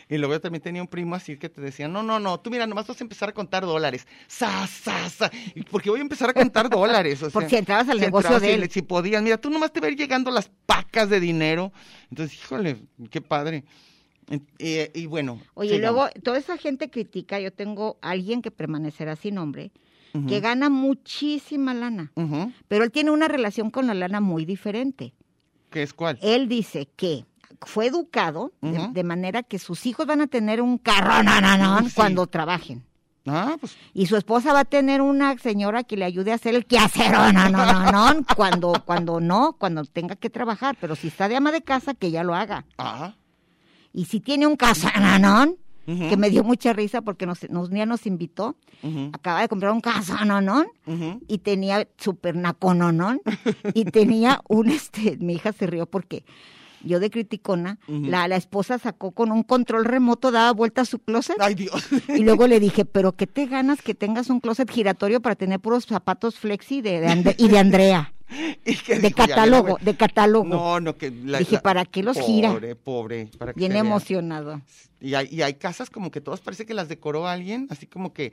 Y 0.09 0.19
luego 0.19 0.35
yo 0.35 0.41
también 0.41 0.63
tenía 0.63 0.83
un 0.83 0.89
primo 0.89 1.15
así 1.15 1.37
que 1.37 1.49
te 1.49 1.61
decía, 1.61 1.89
no, 1.89 2.03
no, 2.03 2.21
no, 2.21 2.39
tú 2.41 2.51
mira, 2.51 2.67
nomás 2.67 2.87
vas 2.87 3.01
a 3.01 3.05
empezar 3.05 3.29
a 3.31 3.33
contar 3.33 3.65
dólares. 3.65 4.07
Sa, 4.27 4.67
sa, 4.67 5.09
sa. 5.09 5.31
¿Y 5.55 5.63
¿Por 5.63 5.81
qué 5.83 5.91
voy 5.91 6.01
a 6.01 6.03
empezar 6.03 6.31
a 6.31 6.35
contar 6.35 6.69
dólares? 6.69 7.23
O 7.23 7.31
sea, 7.31 7.49
si 7.49 7.57
entrabas 7.57 7.89
al 7.89 7.99
negocio 8.01 8.19
entrabas 8.29 8.43
de 8.43 8.55
él. 8.55 8.61
le- 8.61 8.69
Si 8.71 8.83
podías, 8.83 9.23
mira, 9.23 9.39
tú 9.39 9.49
nomás 9.51 9.73
te 9.73 9.81
ver 9.81 9.97
llegando 9.97 10.31
las 10.31 10.51
pacas 10.67 11.09
de 11.09 11.21
dinero. 11.21 11.73
Entonces, 12.11 12.37
híjole, 12.39 12.77
qué 13.11 13.21
padre. 13.21 13.65
Eh, 14.59 14.91
y 14.95 15.07
bueno. 15.07 15.41
Oye, 15.55 15.77
y 15.77 15.79
luego 15.81 16.09
toda 16.23 16.39
esa 16.39 16.57
gente 16.57 16.89
critica, 16.91 17.39
yo 17.41 17.53
tengo 17.53 17.99
a 18.01 18.11
alguien 18.11 18.41
que 18.43 18.51
permanecerá 18.51 19.17
sin 19.17 19.35
nombre, 19.35 19.71
que 20.29 20.39
gana 20.41 20.69
muchísima 20.71 21.75
lana, 21.75 22.13
pero 22.69 22.85
él 22.85 22.93
tiene 22.93 23.11
una 23.11 23.27
relación 23.27 23.71
con 23.71 23.87
la 23.89 23.95
lana 23.95 24.21
muy 24.21 24.45
diferente. 24.45 25.13
¿Qué 25.71 25.83
es 25.83 25.93
cuál? 25.93 26.19
Él 26.23 26.49
dice 26.49 26.89
que 26.95 27.25
fue 27.67 27.87
educado 27.87 28.53
de- 28.61 29.05
manera 29.05 29.43
que 29.43 29.59
sus 29.59 29.87
hijos 29.87 30.07
van 30.07 30.21
a 30.21 30.27
tener 30.27 30.61
un 30.61 30.79
carro 30.79 31.13
sí. 31.89 31.95
cuando 31.95 32.27
trabajen. 32.27 32.85
Ah, 33.27 33.57
pues 33.59 33.75
Y 33.95 34.05
su 34.07 34.17
esposa 34.17 34.53
va 34.53 34.61
a 34.61 34.65
tener 34.67 35.01
una 35.01 35.39
señora 35.39 35.83
que 35.83 35.97
le 35.97 36.05
ayude 36.05 36.31
a 36.33 36.35
hacer 36.35 36.55
el 36.55 36.67
quehacer 36.67 37.11
no, 37.13 37.33
no, 37.33 37.49
no, 37.49 37.91
no, 37.91 38.25
cuando, 38.37 38.75
cuando 38.85 39.19
no, 39.19 39.55
cuando 39.59 39.83
tenga 39.87 40.15
que 40.15 40.29
trabajar. 40.29 40.77
Pero 40.79 40.95
si 40.95 41.09
está 41.09 41.27
de 41.29 41.37
ama 41.37 41.51
de 41.51 41.63
casa, 41.63 41.95
que 41.95 42.11
ya 42.11 42.23
lo 42.23 42.35
haga. 42.35 42.67
ah. 42.79 43.15
Y 43.95 44.07
si 44.07 44.21
tiene 44.21 44.47
un 44.47 44.57
casononón, 44.57 45.57
Ujú. 45.87 46.09
que 46.09 46.17
me 46.17 46.31
dio 46.31 46.43
mucha 46.45 46.73
risa 46.73 47.03
porque 47.03 47.27
nos, 47.27 47.49
nos, 47.51 47.69
un 47.69 47.75
día 47.75 47.85
nos 47.87 48.07
invitó, 48.07 48.57
acaba 49.13 49.43
de 49.43 49.49
comprar 49.49 49.71
un 49.73 49.81
casononón 49.83 50.67
ujú. 50.87 51.21
y 51.29 51.39
tenía 51.39 51.87
super 51.99 52.35
nacononón 52.37 53.21
y 53.75 53.85
tenía 53.85 54.41
un, 54.49 54.71
este, 54.71 55.17
mi 55.19 55.35
hija 55.35 55.53
se 55.53 55.67
rió 55.67 55.85
porque 55.87 56.25
yo 56.85 57.01
de 57.01 57.11
criticona, 57.11 57.79
la, 57.89 58.29
la 58.29 58.37
esposa 58.37 58.79
sacó 58.79 59.13
con 59.13 59.33
un 59.33 59.43
control 59.43 59.85
remoto, 59.85 60.31
daba 60.31 60.53
vuelta 60.53 60.83
a 60.83 60.85
su 60.85 60.99
closet. 60.99 61.37
Ay, 61.41 61.55
Dios. 61.55 61.87
Y 62.09 62.19
luego 62.25 62.47
le 62.47 62.61
dije, 62.61 62.85
pero 62.85 63.13
¿qué 63.13 63.27
te 63.27 63.47
ganas 63.47 63.83
que 63.83 63.95
tengas 63.95 64.31
un 64.31 64.41
closet 64.41 64.71
giratorio 64.71 65.21
para 65.21 65.35
tener 65.37 65.61
puros 65.61 65.87
zapatos 65.87 66.37
flexi 66.39 66.81
de, 66.83 67.01
de 67.01 67.35
y 67.39 67.49
de 67.49 67.59
Andrea? 67.59 68.13
¿Y 68.65 68.75
De 68.75 68.99
dijo? 69.01 69.17
Catálogo, 69.17 69.79
de 69.81 69.97
catálogo. 69.97 70.49
No, 70.49 70.81
no, 70.81 70.97
que 70.97 71.11
la- 71.11 71.39
Dije, 71.39 71.59
¿para 71.59 71.85
qué 71.85 72.03
los 72.03 72.19
gira? 72.19 72.51
Pobre, 72.53 72.75
pobre. 72.75 73.29
Para 73.39 73.53
que 73.53 73.59
Bien 73.59 73.77
emocionado. 73.77 74.61
Y 75.01 75.15
hay, 75.15 75.29
y 75.31 75.43
hay 75.43 75.55
casas 75.55 75.91
como 75.91 76.11
que 76.11 76.21
todas 76.21 76.41
parece 76.41 76.65
que 76.65 76.73
las 76.75 76.89
decoró 76.89 77.29
alguien, 77.29 77.67
así 77.71 77.87
como 77.87 78.13
que 78.15 78.33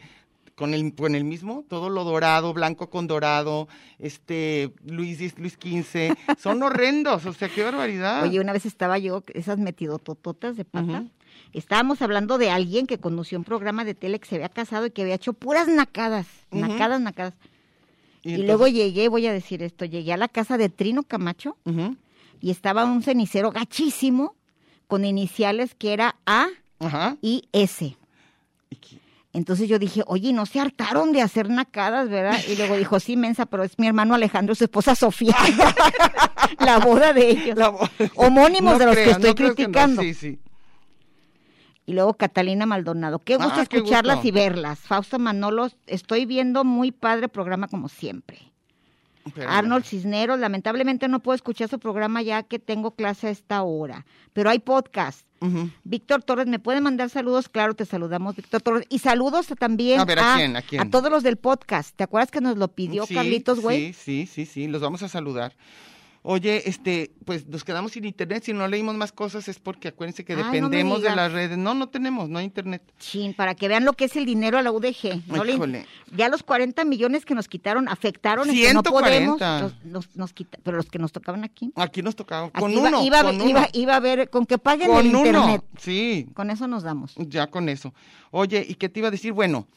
con 0.62 0.74
el, 0.74 0.94
con 0.96 1.16
el 1.16 1.24
mismo, 1.24 1.66
todo 1.68 1.90
lo 1.90 2.04
dorado, 2.04 2.54
blanco 2.54 2.90
con 2.90 3.08
dorado, 3.08 3.68
este, 4.00 4.72
Luis, 4.86 5.38
Luis 5.38 5.54
XV, 5.62 6.16
son 6.40 6.62
horrendos, 6.64 7.26
o 7.26 7.34
sea, 7.34 7.50
qué 7.50 7.64
barbaridad. 7.64 8.24
Oye, 8.24 8.40
una 8.40 8.54
vez 8.54 8.66
estaba 8.66 8.98
yo, 9.00 9.24
esas 9.34 9.58
metidotototas 9.58 10.56
de 10.56 10.64
pata, 10.66 11.06
estábamos 11.54 12.02
hablando 12.02 12.38
de 12.38 12.52
alguien 12.52 12.86
que 12.88 13.00
conoció 13.00 13.38
un 13.38 13.44
programa 13.44 13.84
de 13.84 13.96
tele 13.96 14.20
que 14.20 14.28
se 14.28 14.36
había 14.36 14.50
casado 14.50 14.86
y 14.86 14.92
que 14.92 15.02
había 15.02 15.16
hecho 15.16 15.34
puras 15.34 15.68
nacadas, 15.68 16.28
Ujú. 16.52 16.62
nacadas, 16.62 17.02
nacadas. 17.02 17.34
Y, 18.24 18.30
entonces- 18.34 18.46
luego 18.46 18.68
llegué, 18.68 19.08
voy 19.10 19.26
a 19.26 19.34
decir 19.34 19.64
esto, 19.64 19.86
llegué 19.86 20.14
a 20.14 20.18
la 20.18 20.28
casa 20.28 20.58
de 20.60 20.70
Trino 20.70 21.02
Camacho 21.04 21.58
y 22.40 22.52
estaba 22.52 22.86
un 22.86 23.02
cenicero 23.02 23.52
gachísimo 23.52 24.36
con 24.88 25.06
iniciales 25.06 25.74
que 25.74 25.94
era 25.94 26.16
A 26.28 26.48
y 27.22 27.44
S. 27.52 27.96
¿Y? 28.70 28.78
Entonces 29.34 29.70
yo 29.70 29.80
dije, 29.80 30.04
oye, 30.08 30.34
no 30.34 30.46
se 30.46 30.60
hartaron 30.60 31.14
de 31.14 31.22
hacer 31.22 31.50
nacadas, 31.50 32.10
¿verdad? 32.10 32.38
Y 32.50 32.58
luego 32.58 32.76
dijo, 32.76 33.00
sí, 33.00 33.16
mensa, 33.16 33.46
pero 33.46 33.64
es 33.64 33.80
mi 33.80 33.88
hermano 33.88 34.14
Alejandro 34.14 34.54
y 34.54 34.56
su 34.58 34.66
esposa 34.66 34.94
Sofía. 34.94 35.36
la 36.60 36.80
boda 36.80 37.14
de 37.14 37.30
ellos. 37.30 37.58
Homónimos 38.16 38.78
de 38.78 38.86
los 38.88 38.96
que 38.96 39.12
estoy 39.12 39.34
creas 39.34 39.36
que 39.36 39.44
no, 39.44 39.56
criticando. 39.56 40.02
Sí, 40.02 40.14
sí. 40.14 40.40
Y 41.86 41.94
luego 41.94 42.14
Catalina 42.14 42.66
Maldonado. 42.66 43.20
Qué 43.20 43.38
gusto 43.38 43.54
Ah, 43.56 43.66
qué 43.66 43.78
escucharlas 43.78 44.18
gusto. 44.18 44.28
y 44.28 44.32
verlas. 44.32 44.80
Fausto 44.80 45.18
Manolo, 45.18 45.70
estoy 45.88 46.26
viendo 46.26 46.64
muy 46.64 46.92
padre 46.92 47.28
programa 47.30 47.68
como 47.68 47.88
siempre. 47.88 48.51
Pero 49.36 49.50
Arnold 49.50 49.86
Cisneros, 49.86 50.40
lamentablemente 50.40 51.08
no 51.08 51.22
puedo 51.22 51.36
escuchar 51.36 51.70
su 51.70 51.80
programa 51.80 52.22
ya 52.22 52.44
que 52.44 52.60
tengo 52.60 52.92
clase 52.96 53.28
a 53.28 53.30
esta 53.32 53.62
hora, 53.64 54.06
pero 54.34 54.50
hay 54.50 54.60
podcast. 54.60 55.26
Víctor 55.84 56.22
Torres, 56.22 56.46
¿me 56.46 56.60
puede 56.60 56.82
mandar 56.82 57.10
saludos? 57.10 57.50
Claro, 57.50 57.74
te 57.74 57.86
saludamos, 57.86 58.36
Víctor 58.36 58.62
Torres. 58.62 58.86
Y 58.90 59.00
saludos 59.00 59.48
también 59.58 60.00
A 60.00 60.06
ver, 60.06 60.20
¿a 60.20 60.36
quién? 60.36 60.56
¿A 60.56 60.62
quién? 60.62 60.92
todos 60.92 61.10
los 61.10 61.24
del 61.24 61.38
podcast. 61.38 61.96
¿Te 61.96 62.04
acuerdas 62.04 62.30
que 62.30 62.42
nos 62.42 62.58
lo 62.58 62.68
pidió 62.68 63.08
Sí, 63.08 63.16
Carlitos, 63.16 63.60
güey? 63.60 63.94
Sí, 63.94 64.28
sí, 64.28 64.28
sí, 64.28 64.46
sí, 64.46 64.68
los 64.68 64.82
vamos 64.82 65.02
a 65.02 65.08
saludar. 65.08 65.56
Oye, 66.24 66.70
este, 66.70 67.12
pues 67.26 67.48
nos 67.48 67.64
quedamos 67.64 67.94
sin 67.94 68.06
internet, 68.06 68.44
si 68.44 68.54
no 68.54 68.68
leímos 68.68 68.94
más 68.96 69.12
cosas 69.12 69.48
es 69.48 69.58
porque 69.58 69.88
acuérdense 69.88 70.24
que 70.24 70.34
Ay, 70.34 70.40
no 70.40 70.46
me 70.46 70.52
dependemos 70.54 71.02
de 71.02 71.16
las 71.16 71.32
redes. 71.32 71.58
No, 71.58 71.74
no 71.74 71.90
tenemos, 71.90 72.30
no 72.30 72.38
hay 72.38 72.46
internet. 72.46 72.84
Chin, 73.00 73.34
para 73.34 73.56
que 73.56 73.68
vean 73.68 73.86
lo 73.86 73.94
que 73.94 74.06
es 74.06 74.16
el 74.16 74.26
dinero 74.26 74.60
a 74.60 74.62
la 74.62 74.72
UDG. 74.72 75.24
No 75.28 75.44
le- 75.44 75.54
Híjole. 75.54 75.86
ya 76.16 76.30
los 76.30 76.44
40 76.44 76.86
millones 76.86 77.26
que 77.26 77.34
nos 77.34 77.48
quitaron 77.48 77.90
afectaron 77.90 78.48
en 78.50 78.56
que 78.56 78.62
no 78.74 78.82
140. 78.82 79.32
podemos. 79.32 79.40
Nos, 79.84 79.86
nos- 80.06 80.16
nos 80.16 80.34
quita- 80.34 80.60
pero 80.62 80.78
los 80.78 80.86
que 80.92 81.00
nos 81.00 81.12
tocaban 81.12 81.44
aquí. 81.44 81.72
Aquí 81.76 82.04
nos 82.04 82.16
tocaba 82.16 82.48
Aquí 82.48 82.60
con 82.60 82.72
iba, 82.72 82.90
uno, 82.90 83.04
iba, 83.04 83.24
con 83.24 83.36
uno. 83.42 83.50
iba- 83.50 83.70
iba 83.74 83.96
a 83.96 84.00
ver, 84.00 84.30
con 84.30 84.46
que 84.46 84.60
paguen 84.60 84.90
con 84.92 85.00
el 85.00 85.08
uno. 85.08 85.18
internet. 85.26 85.64
Sí, 85.80 86.28
Con 86.36 86.52
eso 86.52 86.68
nos 86.68 86.84
damos. 86.84 87.16
ya 87.18 87.48
con 87.48 87.68
eso. 87.68 87.96
Oye, 88.30 88.64
¿y 88.70 88.76
qué 88.76 88.90
te 88.90 89.00
iba 89.00 89.08
a 89.08 89.12
decir? 89.12 89.34
Bueno, 89.34 89.68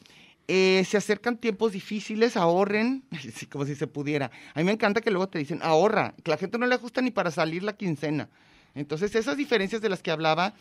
eh, 0.47 0.83
se 0.87 0.97
acercan 0.97 1.37
tiempos 1.37 1.71
difíciles, 1.71 2.37
ahorren, 2.37 3.03
como 3.51 3.65
si 3.65 3.75
se 3.75 3.87
pudiera. 3.87 4.31
A 4.53 4.59
mí 4.59 4.65
me 4.65 4.71
encanta 4.71 5.01
que 5.01 5.11
luego 5.11 5.27
te 5.27 5.39
dicen, 5.39 5.59
ahorra, 5.63 6.13
que 6.23 6.31
la 6.31 6.37
gente 6.37 6.57
no 6.57 6.67
le 6.67 6.75
ajusta 6.75 7.01
ni 7.01 7.11
para 7.11 7.31
salir 7.31 7.63
la 7.63 7.73
quincena. 7.73 8.29
Entonces, 8.75 9.15
esas 9.15 9.37
diferencias 9.37 9.81
de 9.81 9.89
las 9.89 10.03
que 10.03 10.11
hablaba, 10.11 10.53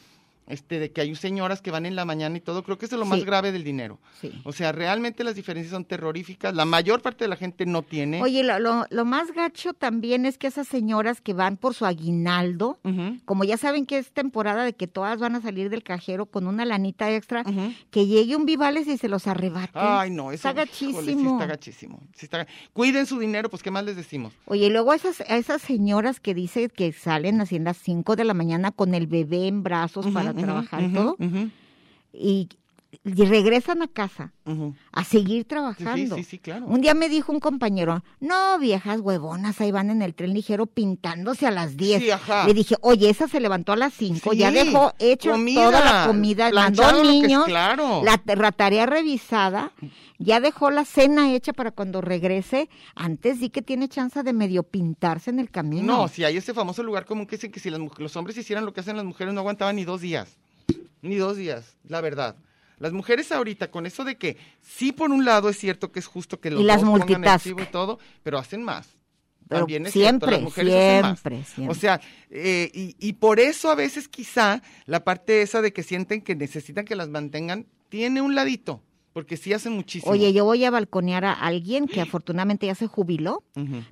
este, 0.46 0.78
de 0.78 0.92
que 0.92 1.00
hay 1.00 1.14
señoras 1.14 1.62
que 1.62 1.70
van 1.70 1.86
en 1.86 1.96
la 1.96 2.04
mañana 2.04 2.36
y 2.36 2.40
todo, 2.40 2.62
creo 2.62 2.78
que 2.78 2.86
eso 2.86 2.96
es 2.96 3.00
lo 3.00 3.06
más 3.06 3.24
grave 3.24 3.52
del 3.52 3.64
dinero. 3.64 3.98
Sí. 4.20 4.32
O 4.44 4.52
sea, 4.52 4.72
realmente 4.72 5.24
las 5.24 5.34
diferencias 5.34 5.72
son 5.72 5.84
terroríficas. 5.84 6.54
La 6.54 6.64
mayor 6.64 7.00
parte 7.02 7.24
de 7.24 7.28
la 7.28 7.36
gente 7.36 7.66
no 7.66 7.82
tiene. 7.82 8.22
Oye, 8.22 8.42
lo, 8.44 8.58
lo, 8.58 8.86
lo 8.90 9.04
más 9.04 9.32
gacho 9.32 9.72
también 9.74 10.26
es 10.26 10.38
que 10.38 10.46
esas 10.46 10.68
señoras 10.68 11.20
que 11.20 11.32
van 11.32 11.56
por 11.56 11.74
su 11.74 11.86
aguinaldo, 11.86 12.78
como 13.24 13.44
ya 13.44 13.56
saben 13.56 13.86
que 13.86 13.98
es 13.98 14.10
temporada 14.12 14.64
de 14.64 14.72
que 14.74 14.86
todas 14.86 15.18
van 15.18 15.34
a 15.36 15.40
salir 15.40 15.70
del 15.70 15.82
cajero 15.82 16.26
con 16.26 16.46
una 16.46 16.64
lanita 16.64 17.10
extra, 17.10 17.44
que 17.90 18.06
llegue 18.06 18.36
un 18.36 18.44
Vivales 18.44 18.86
y 18.86 18.98
se 18.98 19.08
los 19.08 19.26
arrebate. 19.26 19.72
Ay, 19.74 20.10
no, 20.10 20.30
eso 20.32 20.48
Está 20.48 20.62
híjole, 20.64 20.72
sí 20.72 20.86
gachísimo. 20.86 21.32
está 21.32 21.46
gachísimo. 21.46 22.00
está 22.20 22.46
Cuiden 22.72 23.06
su 23.06 23.18
dinero, 23.18 23.48
pues, 23.48 23.62
¿qué 23.62 23.70
más 23.70 23.84
les 23.84 23.96
decimos? 23.96 24.32
Oye, 24.46 24.66
y 24.66 24.70
luego 24.70 24.92
a 24.92 24.96
esas, 24.96 25.20
a 25.22 25.36
esas 25.36 25.62
señoras 25.62 26.20
que 26.20 26.34
dicen 26.34 26.68
que 26.68 26.92
salen 26.92 27.40
así 27.40 27.56
en 27.56 27.64
las 27.64 27.76
5 27.78 28.16
de 28.16 28.24
la 28.24 28.34
mañana 28.34 28.70
con 28.70 28.94
el 28.94 29.06
bebé 29.06 29.46
en 29.48 29.62
brazos 29.62 30.06
para 30.08 30.30
Ujú, 30.30 30.33
ujú, 30.33 30.33
trabajar 30.34 30.90
todo, 30.92 31.16
y, 32.12 32.48
y 33.02 33.24
regresan 33.24 33.82
a 33.82 33.88
casa 33.88 34.32
a 34.92 35.04
seguir 35.04 35.46
trabajando. 35.46 36.16
sí, 36.16 36.24
sí, 36.24 36.38
claro. 36.38 36.66
Un 36.66 36.80
día 36.80 36.94
me 36.94 37.08
dijo 37.08 37.32
un 37.32 37.40
compañero, 37.40 38.04
no, 38.20 38.58
viejas 38.58 39.00
huevonas, 39.00 39.60
ahí 39.60 39.72
van 39.72 39.90
en 39.90 40.02
el 40.02 40.14
tren 40.14 40.34
ligero 40.34 40.66
pintándose 40.66 41.46
a 41.46 41.50
las 41.50 41.76
10. 41.76 42.02
Sí, 42.02 42.10
ajá. 42.10 42.46
Le 42.46 42.54
dije, 42.54 42.76
oye, 42.80 43.08
esa 43.08 43.26
se 43.28 43.40
levantó 43.40 43.72
a 43.72 43.76
las 43.76 43.94
5, 43.94 44.32
ya 44.34 44.50
dejó 44.50 44.92
hecho 44.98 45.32
comida, 45.32 45.64
toda 45.64 45.84
la 45.84 46.06
comida, 46.06 46.50
mandó 46.52 47.02
niños, 47.02 47.44
claro. 47.46 48.02
la, 48.04 48.20
la 48.26 48.52
tarea 48.52 48.86
revisada, 48.86 49.72
ya 50.18 50.40
dejó 50.40 50.70
la 50.70 50.84
cena 50.84 51.32
hecha 51.34 51.52
para 51.52 51.70
cuando 51.70 52.00
regrese. 52.00 52.68
Antes 52.94 53.38
sí 53.38 53.50
que 53.50 53.62
tiene 53.62 53.88
chance 53.88 54.22
de 54.22 54.32
medio 54.32 54.62
pintarse 54.62 55.30
en 55.30 55.38
el 55.38 55.50
camino. 55.50 55.96
No, 55.96 56.08
si 56.08 56.24
hay 56.24 56.36
ese 56.36 56.54
famoso 56.54 56.82
lugar 56.82 57.04
común 57.06 57.26
que 57.26 57.36
dicen 57.36 57.50
que 57.50 57.60
si 57.60 57.70
las 57.70 57.80
los 57.98 58.16
hombres 58.16 58.36
hicieran 58.36 58.64
lo 58.64 58.72
que 58.72 58.80
hacen 58.80 58.96
las 58.96 59.04
mujeres 59.04 59.34
no 59.34 59.40
aguantaban 59.40 59.76
ni 59.76 59.84
dos 59.84 60.00
días. 60.00 60.36
Ni 61.02 61.16
dos 61.16 61.36
días, 61.36 61.76
la 61.86 62.00
verdad. 62.00 62.36
Las 62.78 62.92
mujeres 62.92 63.32
ahorita, 63.32 63.70
con 63.70 63.86
eso 63.86 64.04
de 64.04 64.16
que 64.16 64.36
sí 64.60 64.92
por 64.92 65.10
un 65.10 65.24
lado 65.24 65.48
es 65.48 65.58
cierto 65.58 65.92
que 65.92 66.00
es 66.00 66.06
justo 66.06 66.40
que 66.40 66.50
los 66.50 66.60
Y 66.60 66.64
las 66.64 66.82
dos 66.82 66.90
pongan 66.90 67.38
chivo 67.40 67.60
y 67.62 67.66
todo, 67.66 67.98
pero 68.22 68.38
hacen 68.38 68.62
más. 68.62 68.88
Pero 69.46 69.60
También 69.60 69.86
es 69.86 69.92
siempre, 69.92 70.28
cierto, 70.28 70.30
las 70.30 70.42
mujeres 70.42 70.74
hacen 70.74 71.02
más. 71.02 71.20
siempre, 71.20 71.44
siempre. 71.44 71.76
O 71.76 71.78
sea, 71.78 72.00
eh, 72.30 72.70
y, 72.72 72.96
y 72.98 73.12
por 73.14 73.40
eso 73.40 73.70
a 73.70 73.74
veces 73.74 74.08
quizá 74.08 74.62
la 74.86 75.04
parte 75.04 75.42
esa 75.42 75.60
de 75.60 75.72
que 75.72 75.82
sienten 75.82 76.22
que 76.22 76.34
necesitan 76.34 76.84
que 76.84 76.96
las 76.96 77.08
mantengan, 77.08 77.66
tiene 77.90 78.22
un 78.22 78.34
ladito, 78.34 78.80
porque 79.12 79.36
sí 79.36 79.52
hacen 79.52 79.72
muchísimo. 79.74 80.10
Oye, 80.10 80.32
yo 80.32 80.44
voy 80.44 80.64
a 80.64 80.70
balconear 80.70 81.24
a 81.24 81.32
alguien 81.32 81.86
que 81.86 82.00
afortunadamente 82.00 82.66
ya 82.66 82.74
se 82.74 82.86
jubiló, 82.86 83.44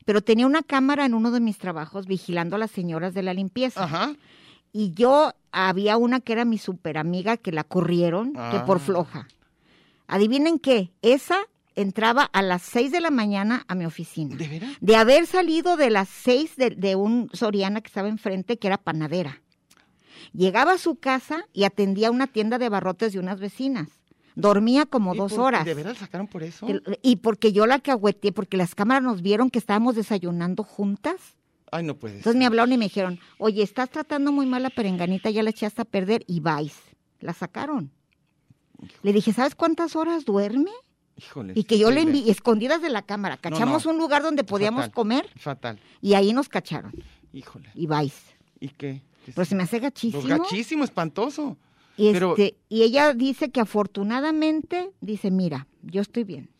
pero 0.04 0.22
tenía 0.22 0.46
una 0.46 0.62
cámara 0.62 1.04
en 1.04 1.14
uno 1.14 1.30
de 1.30 1.40
mis 1.40 1.58
trabajos 1.58 2.06
vigilando 2.06 2.56
a 2.56 2.58
las 2.58 2.70
señoras 2.70 3.14
de 3.14 3.22
la 3.22 3.34
limpieza. 3.34 3.84
Ajá. 3.84 4.14
Y 4.72 4.92
yo 4.94 5.32
había 5.52 5.96
una 5.96 6.20
que 6.20 6.32
era 6.32 6.44
mi 6.44 6.58
super 6.58 6.96
amiga 6.98 7.36
que 7.36 7.52
la 7.52 7.64
corrieron, 7.64 8.32
que 8.32 8.60
por 8.66 8.78
Ah. 8.78 8.80
floja. 8.80 9.28
Adivinen 10.06 10.58
qué, 10.58 10.90
esa 11.02 11.38
entraba 11.74 12.24
a 12.24 12.42
las 12.42 12.62
6 12.62 12.92
de 12.92 13.00
la 13.00 13.10
mañana 13.10 13.64
a 13.68 13.74
mi 13.74 13.86
oficina. 13.86 14.36
¿De 14.36 14.48
veras? 14.48 14.70
De 14.80 14.96
haber 14.96 15.26
salido 15.26 15.76
de 15.76 15.90
las 15.90 16.08
6 16.08 16.56
de, 16.56 16.70
de 16.70 16.96
un 16.96 17.30
Soriana 17.32 17.80
que 17.80 17.86
estaba 17.88 18.08
enfrente, 18.08 18.58
que 18.58 18.66
era 18.66 18.76
panadera. 18.78 19.40
Llegaba 20.34 20.72
a 20.72 20.78
su 20.78 20.96
casa 20.96 21.46
y 21.52 21.64
atendía 21.64 22.10
una 22.10 22.26
tienda 22.26 22.58
de 22.58 22.68
barrotes 22.68 23.12
de 23.12 23.18
unas 23.18 23.40
vecinas. 23.40 23.88
Dormía 24.34 24.86
como 24.86 25.14
¿Y 25.14 25.18
dos 25.18 25.32
por- 25.34 25.46
horas. 25.48 25.64
¿De 25.66 25.74
veras 25.74 25.98
sacaron 25.98 26.26
por 26.26 26.42
eso? 26.42 26.66
Y 27.02 27.16
porque 27.16 27.52
yo 27.52 27.66
la 27.66 27.78
cahueteé, 27.80 28.32
porque 28.32 28.56
las 28.56 28.74
cámaras 28.74 29.02
nos 29.02 29.20
vieron 29.20 29.50
que 29.50 29.58
estábamos 29.58 29.94
desayunando 29.94 30.62
juntas. 30.64 31.16
Ay, 31.72 31.82
no 31.84 31.96
puede 31.96 32.16
Entonces 32.18 32.38
me 32.38 32.46
hablaron 32.46 32.70
y 32.72 32.78
me 32.78 32.84
dijeron, 32.84 33.18
oye, 33.38 33.62
estás 33.62 33.90
tratando 33.90 34.30
muy 34.30 34.46
mal 34.46 34.64
a 34.66 34.70
Perenganita, 34.70 35.30
ya 35.30 35.42
la 35.42 35.50
echaste 35.50 35.82
a 35.82 35.84
perder 35.84 36.22
y 36.28 36.38
vais. 36.40 36.74
la 37.20 37.32
sacaron. 37.32 37.90
Le 39.02 39.12
dije, 39.12 39.32
¿sabes 39.32 39.54
cuántas 39.54 39.96
horas 39.96 40.24
duerme? 40.24 40.70
Híjole. 41.16 41.52
Y 41.56 41.64
que 41.64 41.78
yo 41.78 41.90
le 41.90 42.00
envié, 42.02 42.30
escondidas 42.30 42.82
de 42.82 42.90
la 42.90 43.02
cámara, 43.02 43.36
cachamos 43.36 43.84
no. 43.84 43.92
un 43.92 43.98
lugar 43.98 44.22
donde 44.22 44.44
podíamos 44.44 44.82
Fatal. 44.82 44.94
comer 44.94 45.30
Fatal. 45.36 45.78
y 46.00 46.14
ahí 46.14 46.32
nos 46.32 46.48
cacharon. 46.48 46.92
Híjole. 47.32 47.70
Y 47.74 47.86
vais. 47.86 48.14
¿Y 48.60 48.68
qué? 48.68 49.02
¿Qué 49.24 49.32
Pero 49.32 49.44
se 49.44 49.54
me 49.54 49.62
hace 49.62 49.78
Pues 49.78 49.82
gachísimo. 49.82 50.22
gachísimo, 50.26 50.84
espantoso. 50.84 51.56
Y, 51.96 52.12
pero- 52.12 52.30
este, 52.36 52.56
y 52.68 52.82
ella 52.82 53.14
dice 53.14 53.50
que 53.50 53.60
afortunadamente, 53.60 54.90
dice, 55.00 55.30
mira, 55.30 55.66
yo 55.82 56.00
estoy 56.02 56.24
bien. 56.24 56.50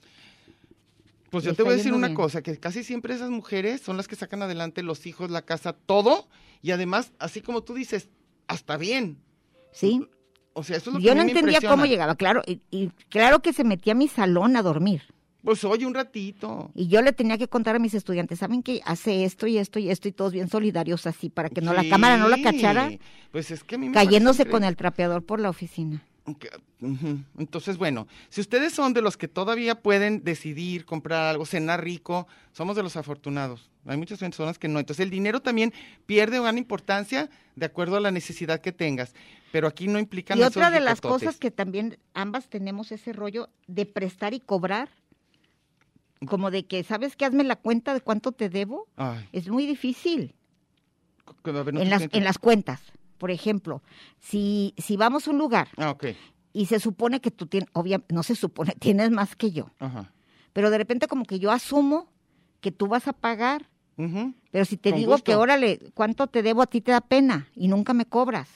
Pues 1.32 1.44
yo 1.44 1.54
te 1.54 1.62
voy 1.62 1.72
a 1.72 1.76
decir 1.76 1.94
una 1.94 2.08
bien. 2.08 2.14
cosa, 2.14 2.42
que 2.42 2.58
casi 2.60 2.84
siempre 2.84 3.14
esas 3.14 3.30
mujeres 3.30 3.80
son 3.80 3.96
las 3.96 4.06
que 4.06 4.16
sacan 4.16 4.42
adelante 4.42 4.82
los 4.82 5.06
hijos, 5.06 5.30
la 5.30 5.40
casa, 5.40 5.72
todo, 5.72 6.28
y 6.60 6.72
además, 6.72 7.12
así 7.18 7.40
como 7.40 7.62
tú 7.62 7.72
dices, 7.72 8.10
hasta 8.48 8.76
bien. 8.76 9.16
¿Sí? 9.72 10.06
O 10.52 10.62
sea, 10.62 10.76
eso 10.76 10.90
es 10.90 10.94
lo 10.94 11.00
que 11.00 11.06
Yo 11.06 11.14
no 11.14 11.24
me 11.24 11.30
entendía 11.30 11.60
cómo 11.66 11.86
llegaba, 11.86 12.16
claro, 12.16 12.42
y, 12.46 12.60
y 12.70 12.90
claro 13.08 13.40
que 13.40 13.54
se 13.54 13.64
metía 13.64 13.94
a 13.94 13.96
mi 13.96 14.08
salón 14.08 14.56
a 14.58 14.62
dormir. 14.62 15.04
Pues 15.42 15.64
oye, 15.64 15.86
un 15.86 15.94
ratito. 15.94 16.70
Y 16.74 16.88
yo 16.88 17.00
le 17.00 17.14
tenía 17.14 17.38
que 17.38 17.48
contar 17.48 17.76
a 17.76 17.78
mis 17.78 17.94
estudiantes, 17.94 18.38
¿saben 18.38 18.62
que 18.62 18.82
hace 18.84 19.24
esto 19.24 19.46
y 19.46 19.56
esto 19.56 19.78
y 19.78 19.88
esto 19.88 20.08
y 20.08 20.12
todos 20.12 20.34
bien 20.34 20.50
solidarios 20.50 21.06
así 21.06 21.30
para 21.30 21.48
que 21.48 21.62
no 21.62 21.72
la 21.72 21.88
cámara 21.88 22.18
no 22.18 22.28
la 22.28 22.42
cachara 22.42 22.90
Pues 23.30 23.50
es 23.50 23.64
que 23.64 23.76
a 23.76 23.78
mí 23.78 23.88
me 23.88 23.94
cayéndose 23.94 24.44
con 24.44 24.64
el 24.64 24.76
trapeador 24.76 25.24
por 25.24 25.40
la 25.40 25.48
oficina? 25.48 26.04
Entonces, 27.38 27.78
bueno, 27.78 28.06
si 28.28 28.40
ustedes 28.40 28.72
son 28.72 28.92
de 28.92 29.02
los 29.02 29.16
que 29.16 29.28
todavía 29.28 29.80
pueden 29.80 30.22
decidir 30.22 30.84
comprar 30.84 31.28
algo, 31.28 31.46
cenar 31.46 31.82
rico, 31.82 32.28
somos 32.52 32.76
de 32.76 32.82
los 32.82 32.96
afortunados. 32.96 33.70
Hay 33.86 33.96
muchas 33.96 34.20
personas 34.20 34.58
que 34.58 34.68
no. 34.68 34.78
Entonces, 34.78 35.02
el 35.02 35.10
dinero 35.10 35.40
también 35.40 35.72
pierde 36.06 36.38
o 36.38 36.44
gana 36.44 36.58
importancia 36.58 37.28
de 37.56 37.66
acuerdo 37.66 37.96
a 37.96 38.00
la 38.00 38.12
necesidad 38.12 38.60
que 38.60 38.70
tengas. 38.70 39.14
Pero 39.50 39.66
aquí 39.66 39.88
no 39.88 39.98
implican 39.98 40.38
Y 40.38 40.42
otra 40.42 40.70
de 40.70 40.80
las 40.80 41.00
cosas 41.00 41.38
que 41.38 41.50
también 41.50 41.98
ambas 42.14 42.48
tenemos 42.48 42.92
ese 42.92 43.12
rollo 43.12 43.48
de 43.66 43.86
prestar 43.86 44.32
y 44.34 44.40
cobrar, 44.40 44.88
como 46.26 46.52
de 46.52 46.64
que, 46.64 46.84
¿sabes 46.84 47.16
qué? 47.16 47.24
Hazme 47.24 47.42
la 47.42 47.56
cuenta 47.56 47.94
de 47.94 48.00
cuánto 48.00 48.30
te 48.30 48.48
debo. 48.48 48.86
Ay, 48.96 49.28
Es 49.32 49.48
muy 49.48 49.66
difícil 49.66 50.34
ver, 51.44 51.74
no 51.74 51.80
en 51.80 51.90
las, 51.90 52.08
en 52.12 52.24
las 52.24 52.38
cuentas. 52.38 52.80
Por 53.22 53.30
ejemplo, 53.30 53.82
si, 54.18 54.74
si 54.78 54.96
vamos 54.96 55.28
a 55.28 55.30
un 55.30 55.38
lugar 55.38 55.68
Ah, 55.76 55.96
y 56.52 56.66
se 56.66 56.80
supone 56.80 57.20
que 57.20 57.30
tú 57.30 57.46
tienes, 57.46 57.68
obviamente, 57.72 58.12
no 58.12 58.24
se 58.24 58.34
supone, 58.34 58.74
tienes 58.80 59.12
más 59.12 59.36
que 59.36 59.52
yo, 59.52 59.70
Ajá. 59.78 60.12
pero 60.52 60.70
de 60.70 60.78
repente 60.78 61.06
como 61.06 61.24
que 61.24 61.38
yo 61.38 61.52
asumo 61.52 62.08
que 62.60 62.72
tú 62.72 62.88
vas 62.88 63.06
a 63.06 63.12
pagar, 63.12 63.68
Ujú. 63.96 64.34
pero 64.50 64.64
si 64.64 64.76
te 64.76 64.90
Con 64.90 64.98
digo 64.98 65.12
gusto. 65.12 65.22
que 65.22 65.36
órale, 65.36 65.78
¿cuánto 65.94 66.26
te 66.26 66.42
debo 66.42 66.62
a 66.62 66.66
ti 66.66 66.80
te 66.80 66.90
da 66.90 67.00
pena 67.00 67.46
y 67.54 67.68
nunca 67.68 67.94
me 67.94 68.06
cobras? 68.06 68.48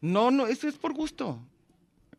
No, 0.00 0.32
no, 0.32 0.48
eso 0.48 0.66
es 0.66 0.74
por 0.78 0.94
gusto. 0.94 1.38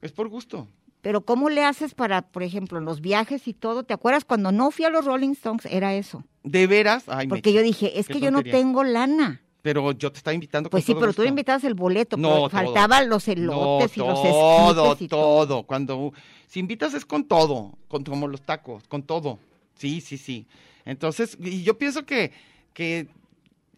Es 0.02 0.14
por 0.14 0.30
gusto. 0.30 0.70
Pero 1.02 1.26
¿cómo 1.26 1.50
le 1.50 1.66
haces 1.66 1.94
para, 1.96 2.22
por 2.22 2.44
ejemplo, 2.44 2.80
los 2.80 3.02
viajes 3.02 3.46
y 3.50 3.54
todo? 3.54 3.84
¿Te 3.84 3.94
acuerdas 3.94 4.24
cuando 4.24 4.54
no 4.54 4.72
fui 4.72 4.86
a 4.86 4.90
los 4.90 5.04
Rolling 5.04 5.32
Stones? 5.32 5.66
Era 5.66 5.94
eso. 5.96 6.24
De 6.46 6.66
veras. 6.66 7.10
Ay, 7.10 7.28
Porque 7.28 7.52
yo 7.52 7.62
dije, 7.62 8.00
es 8.00 8.08
que 8.08 8.22
yo 8.22 8.32
no 8.32 8.42
tengo 8.42 8.86
lana. 8.86 9.42
Pero 9.64 9.94
yo 9.94 10.12
te 10.12 10.18
estaba 10.18 10.36
invitando 10.36 10.70
Pues 10.70 10.84
sí, 10.84 10.94
pero 10.94 11.06
tú 11.08 11.08
gusto. 11.08 11.24
le 11.24 11.30
invitabas 11.30 11.64
el 11.64 11.74
boleto, 11.74 12.18
No, 12.18 12.30
pero 12.34 12.50
faltaban 12.50 13.10
los 13.10 13.28
elotes 13.30 13.98
No, 13.98 14.04
y 14.04 14.08
los 14.08 14.22
todo, 14.22 14.98
y 15.00 15.08
todo. 15.08 15.46
todo. 15.48 15.64
Cuando 15.64 16.14
si 16.48 16.60
invitas 16.60 16.94
es 16.94 17.06
con 17.06 17.24
todo, 17.24 17.72
con 17.88 18.04
como 18.04 18.28
los 18.28 18.42
tacos, 18.42 18.84
con 18.90 19.04
todo. 19.04 19.40
Sí, 19.76 20.02
sí, 20.02 20.18
sí. 20.18 20.46
Entonces, 20.86 21.38
y 21.40 21.64
yo 21.64 21.78
pienso 21.78 22.06
que, 22.06 22.34
que 22.74 23.08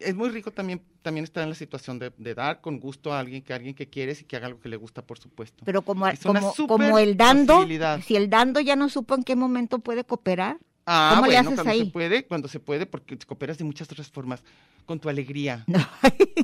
es 0.00 0.14
muy 0.16 0.28
rico 0.30 0.50
también, 0.50 0.82
también 1.02 1.22
estar 1.22 1.44
en 1.44 1.50
la 1.50 1.54
situación 1.54 2.00
de, 2.00 2.12
de 2.18 2.34
dar 2.34 2.60
con 2.60 2.80
gusto 2.80 3.12
a 3.12 3.20
alguien 3.20 3.40
que 3.42 3.54
alguien 3.54 3.72
que 3.76 3.86
quieres 3.88 4.20
y 4.20 4.24
que 4.24 4.36
haga 4.36 4.46
algo 4.48 4.60
que 4.60 4.68
le 4.68 4.76
gusta, 4.76 5.02
por 5.02 5.18
supuesto. 5.20 5.62
Pero 5.64 5.82
como, 5.82 6.06
como, 6.20 6.52
como 6.66 6.98
el 6.98 7.16
dando, 7.16 7.64
si 8.04 8.16
el 8.16 8.28
dando 8.28 8.58
ya 8.58 8.74
no 8.74 8.88
supo 8.88 9.14
en 9.14 9.22
qué 9.22 9.36
momento 9.36 9.78
puede 9.78 10.02
cooperar, 10.02 10.58
Ah, 10.86 11.14
¿cómo 11.16 11.26
le 11.26 11.34
bueno, 11.34 11.48
haces 11.50 11.54
cuando 11.56 11.70
ahí? 11.72 11.84
se 11.86 11.90
puede, 11.90 12.24
cuando 12.26 12.48
se 12.48 12.60
puede, 12.60 12.86
porque 12.86 13.18
cooperas 13.18 13.58
de 13.58 13.64
muchas 13.64 13.90
otras 13.90 14.08
formas, 14.08 14.42
con 14.84 15.00
tu 15.00 15.08
alegría, 15.08 15.64
No. 15.66 15.84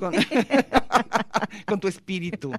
con, 0.01 0.13
con 1.67 1.81
tu 1.81 1.87
espíritu, 1.89 2.53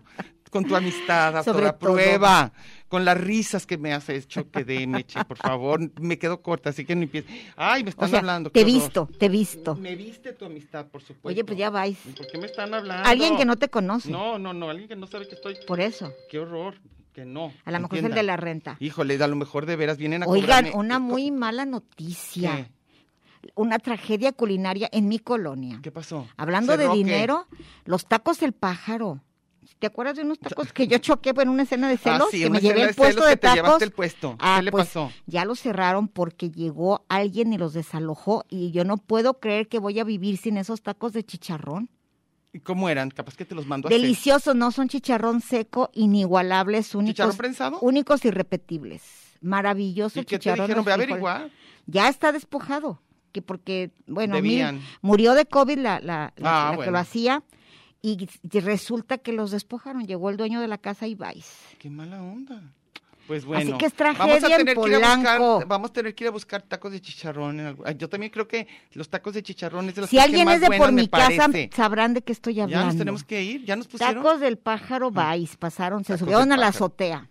con 0.49 0.63
tu 0.65 0.75
amistad 0.75 1.37
a 1.37 1.43
Sobre 1.43 1.59
toda 1.67 1.73
todo. 1.77 1.93
prueba, 1.93 2.53
con 2.87 3.03
las 3.03 3.19
risas 3.19 3.65
que 3.65 3.77
me 3.77 3.91
has 3.93 4.07
hecho 4.09 4.49
que 4.49 4.63
de 4.63 4.87
Meche, 4.87 5.25
por 5.25 5.37
favor, 5.37 5.79
me 5.99 6.17
quedo 6.17 6.41
corta, 6.41 6.69
así 6.69 6.85
que 6.85 6.95
no 6.95 7.01
empieces. 7.03 7.29
Ay, 7.57 7.83
me 7.83 7.89
o 7.89 7.91
están 7.91 8.09
sea, 8.09 8.19
hablando. 8.19 8.49
te 8.49 8.61
he 8.61 8.63
visto, 8.65 9.09
te 9.19 9.25
he 9.25 9.29
visto. 9.29 9.75
Me 9.75 9.95
viste 9.95 10.31
tu 10.33 10.45
amistad, 10.45 10.85
por 10.87 11.01
supuesto. 11.01 11.27
Oye, 11.27 11.43
pues 11.43 11.57
ya 11.57 11.69
vais. 11.69 11.97
¿Por 12.15 12.27
qué 12.27 12.37
me 12.37 12.45
están 12.45 12.73
hablando? 12.73 13.07
Alguien 13.09 13.35
que 13.35 13.43
no 13.45 13.57
te 13.57 13.67
conoce, 13.67 14.09
No, 14.09 14.39
no, 14.39 14.53
no, 14.53 14.69
alguien 14.69 14.87
que 14.87 14.95
no 14.95 15.07
sabe 15.07 15.27
que 15.27 15.35
estoy. 15.35 15.57
por 15.67 15.81
eso. 15.81 16.13
Qué 16.29 16.39
horror, 16.39 16.75
que 17.13 17.25
no. 17.25 17.53
A 17.65 17.71
lo 17.71 17.79
mejor 17.79 17.97
es 17.99 18.03
el 18.05 18.13
de 18.13 18.23
la 18.23 18.37
renta. 18.37 18.77
Híjole, 18.79 19.23
a 19.23 19.27
lo 19.27 19.35
mejor 19.35 19.65
de 19.65 19.75
veras 19.75 19.97
vienen 19.97 20.23
a 20.23 20.25
Oigan, 20.25 20.65
cobrarme- 20.65 20.75
una 20.75 20.99
muy 20.99 21.31
mala 21.31 21.65
noticia. 21.65 22.67
¿Qué? 23.41 23.51
Una 23.55 23.77
tragedia 23.77 24.31
culinaria 24.31 24.89
en 24.91 25.07
mi 25.07 25.19
colonia. 25.19 25.79
¿Qué 25.83 25.91
pasó? 25.91 26.27
Hablando 26.37 26.77
de 26.77 26.89
dinero, 26.89 27.47
los 27.85 28.05
tacos 28.05 28.39
del 28.39 28.53
pájaro. 28.53 29.21
¿Te 29.79 29.87
acuerdas 29.87 30.15
de 30.15 30.21
unos 30.23 30.39
tacos 30.39 30.71
que 30.71 30.87
yo 30.87 30.97
choqué 30.99 31.33
en 31.37 31.49
una 31.49 31.63
escena 31.63 31.89
de 31.89 31.97
celos? 31.97 32.21
Ah, 32.27 32.31
sí, 32.31 32.43
que 32.43 32.49
me 32.49 32.61
llevé 32.61 32.83
el 32.83 32.95
puesto 32.95 33.25
de 33.25 33.31
te 33.31 33.37
tacos. 33.41 33.55
llevaste 33.57 33.83
el 33.85 33.91
puesto. 33.91 34.35
Ah, 34.39 34.55
¿Qué 34.59 34.63
le 34.63 34.71
pues, 34.71 34.87
pasó? 34.87 35.11
Ya 35.25 35.43
los 35.43 35.59
cerraron 35.59 36.07
porque 36.07 36.51
llegó 36.51 37.05
alguien 37.09 37.51
y 37.51 37.57
los 37.57 37.73
desalojó 37.73 38.45
y 38.49 38.71
yo 38.71 38.85
no 38.85 38.95
puedo 38.95 39.41
creer 39.41 39.67
que 39.67 39.79
voy 39.79 39.99
a 39.99 40.05
vivir 40.05 40.37
sin 40.37 40.55
esos 40.55 40.81
tacos 40.81 41.11
de 41.11 41.25
chicharrón. 41.25 41.89
¿Y 42.53 42.59
cómo 42.59 42.87
eran? 42.87 43.09
Capaz 43.09 43.35
que 43.35 43.45
te 43.45 43.55
los 43.55 43.65
mando 43.65 43.87
a. 43.87 43.91
Deliciosos, 43.91 44.55
no 44.55 44.71
son 44.71 44.87
chicharrón 44.87 45.41
seco, 45.41 45.89
inigualables, 45.93 46.93
únicos, 46.95 47.13
¿Chicharrón 47.15 47.37
prensado? 47.37 47.79
únicos 47.81 48.23
y 48.25 48.31
repetibles. 48.31 49.01
Maravilloso 49.41 50.19
¿Y 50.19 50.23
qué 50.25 50.37
te 50.37 50.43
chicharrón. 50.43 50.67
dijeron? 50.67 50.83
frijol. 50.85 51.01
averiguar. 51.03 51.49
Ya 51.87 52.07
está 52.09 52.31
despojado, 52.31 53.01
que 53.31 53.41
porque, 53.41 53.91
bueno, 54.07 54.35
murió 55.01 55.33
de 55.33 55.45
COVID 55.45 55.79
la, 55.79 55.99
la- 55.99 56.31
la- 56.37 56.69
Ah, 56.69 56.75
la 56.77 56.85
que 56.85 56.91
lo 56.91 56.97
hacía 56.99 57.43
y, 58.01 58.29
y 58.51 58.59
resulta 58.59 59.17
que 59.17 59.33
los 59.33 59.51
despojaron. 59.51 60.05
Llegó 60.05 60.29
el 60.29 60.37
dueño 60.37 60.61
de 60.61 60.67
la 60.67 60.77
casa 60.77 61.07
y 61.07 61.15
vais. 61.15 61.51
Qué 61.79 61.89
mala 61.89 62.21
onda. 62.21 62.61
Pues 63.33 63.45
bueno. 63.45 63.77
que 63.79 63.85
es 63.87 63.93
vamos 63.97 64.43
a 64.43 64.47
en 64.47 64.57
tener 64.57 64.75
que 64.77 64.89
ir 64.89 64.95
a 64.95 64.99
Polanco. 64.99 65.47
buscar, 65.53 65.67
vamos 65.67 65.89
a 65.89 65.93
tener 65.93 66.13
que 66.13 66.23
ir 66.23 66.27
a 66.27 66.31
buscar 66.31 66.61
tacos 66.61 66.91
de 66.91 67.01
chicharrón. 67.01 67.59
en 67.59 67.77
Ay, 67.83 67.95
Yo 67.97 68.07
también 68.07 68.31
creo 68.31 68.47
que 68.47 68.67
los 68.91 69.09
tacos 69.09 69.33
de 69.33 69.41
chicharrón 69.41 69.89
es 69.89 69.95
de 69.95 70.01
las 70.01 70.09
Si 70.11 70.19
alguien 70.19 70.45
más 70.45 70.55
es 70.55 70.61
de 70.61 70.67
buenas 70.67 70.85
por 70.85 70.93
me 70.93 71.01
mi 71.01 71.07
casa, 71.07 71.47
parece. 71.49 71.69
sabrán 71.75 72.13
de 72.13 72.21
qué 72.21 72.31
estoy 72.31 72.59
hablando. 72.59 72.83
Ya 72.83 72.85
nos 72.89 72.97
tenemos 72.97 73.23
que 73.23 73.41
ir, 73.43 73.65
ya 73.65 73.75
nos 73.75 73.87
pusieron. 73.87 74.17
Tacos 74.23 74.39
del 74.39 74.57
pájaro 74.57 75.09
vais, 75.09 75.57
pasaron, 75.57 76.03
se 76.03 76.13
Tacos 76.13 76.19
subieron 76.19 76.51
a 76.51 76.57
la 76.57 76.67
azotea. 76.67 77.27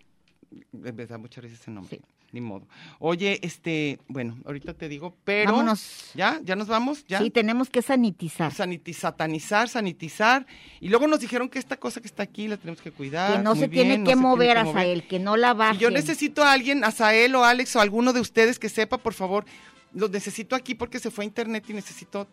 En 0.72 0.96
verdad, 0.96 1.18
muchas 1.20 1.44
veces 1.44 1.60
ese 1.60 1.70
nombre. 1.70 1.96
Sí. 1.96 2.02
Ni 2.32 2.40
modo. 2.40 2.66
Oye, 2.98 3.38
este, 3.42 3.98
bueno, 4.08 4.38
ahorita 4.46 4.72
te 4.72 4.88
digo, 4.88 5.14
pero. 5.22 5.52
Vámonos. 5.52 6.10
¿Ya? 6.14 6.40
¿Ya 6.42 6.56
nos 6.56 6.66
vamos? 6.66 7.04
¿Ya? 7.06 7.18
Sí, 7.18 7.28
tenemos 7.30 7.68
que 7.68 7.82
sanitizar. 7.82 8.50
Saniti- 8.52 8.94
satanizar, 8.94 9.68
sanitizar. 9.68 10.46
Y 10.80 10.88
luego 10.88 11.06
nos 11.08 11.20
dijeron 11.20 11.50
que 11.50 11.58
esta 11.58 11.76
cosa 11.76 12.00
que 12.00 12.06
está 12.06 12.22
aquí 12.22 12.48
la 12.48 12.56
tenemos 12.56 12.80
que 12.80 12.90
cuidar. 12.90 13.36
que 13.36 13.42
no 13.42 13.54
se 13.54 13.66
bien, 13.68 13.86
tiene 13.88 13.98
no 13.98 14.04
que 14.04 14.10
se 14.12 14.16
mover, 14.16 14.56
que 14.56 14.64
mover. 14.64 14.76
Azael, 14.78 15.06
que 15.06 15.18
no 15.18 15.36
la 15.36 15.52
bajen. 15.52 15.76
Y 15.76 15.80
yo 15.80 15.90
necesito 15.90 16.42
a 16.42 16.52
alguien, 16.52 16.84
a 16.84 16.90
Sael 16.90 17.34
o 17.34 17.44
Alex 17.44 17.76
o 17.76 17.80
alguno 17.82 18.14
de 18.14 18.20
ustedes 18.20 18.58
que 18.58 18.70
sepa, 18.70 18.96
por 18.96 19.12
favor. 19.12 19.44
Los 19.92 20.10
necesito 20.10 20.56
aquí 20.56 20.74
porque 20.74 20.98
se 20.98 21.10
fue 21.10 21.24
a 21.24 21.26
internet 21.26 21.64
y 21.68 21.74
necesito 21.74 22.26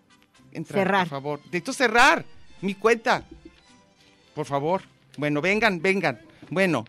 entrar, 0.53 0.79
Cerrar. 0.79 1.01
por 1.01 1.09
favor. 1.09 1.39
Necesito 1.47 1.73
cerrar 1.73 2.23
mi 2.61 2.73
cuenta. 2.73 3.25
Por 4.33 4.45
favor. 4.45 4.81
Bueno, 5.17 5.41
vengan, 5.41 5.81
vengan. 5.81 6.21
Bueno, 6.49 6.85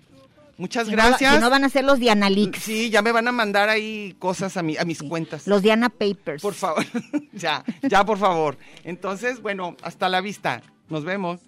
muchas 0.60 0.86
Si 0.86 0.92
no 0.92 0.96
gracias. 0.96 1.34
si 1.34 1.40
no 1.40 1.50
van 1.50 1.64
a 1.64 1.68
ser 1.68 1.84
los 1.84 1.98
Diana 1.98 2.30
Leaks, 2.30 2.62
Sí, 2.62 2.90
ya 2.90 3.02
me 3.02 3.12
van 3.12 3.26
a 3.26 3.32
mandar 3.32 3.68
ahí 3.68 4.14
cosas 4.18 4.56
a, 4.56 4.62
mi, 4.62 4.76
a 4.76 4.84
mis 4.84 5.02
cuentas. 5.02 5.46
los 5.46 5.62
Diana 5.62 5.88
Papers. 5.88 6.42
Por 6.42 6.54
favor. 6.54 6.84
ya, 7.32 7.64
ya, 7.82 8.04
por 8.04 8.18
favor. 8.18 8.56
Entonces, 8.84 9.40
bueno, 9.42 9.76
hasta 9.82 10.08
la 10.08 10.20
vista. 10.20 10.62
Nos 10.88 11.04
vemos. 11.04 11.40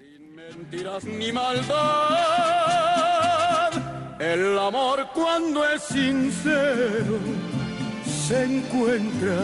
mentiras 0.57 1.05
ni 1.05 1.33
maldad. 1.33 1.73
El 4.21 4.59
amor 4.59 5.09
cuando 5.15 5.69
es 5.69 5.83
sincero 5.83 7.19
se 8.29 8.45
encuentra 8.45 9.37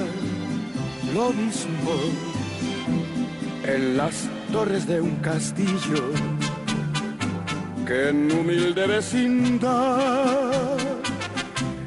lo 1.15 1.31
mismo 1.33 1.93
en 3.65 3.97
las 3.97 4.29
torres 4.53 4.87
de 4.87 5.01
un 5.01 5.17
castillo 5.17 6.13
que 7.89 8.11
en 8.11 8.31
humilde 8.31 8.87
vecindad. 8.87 10.77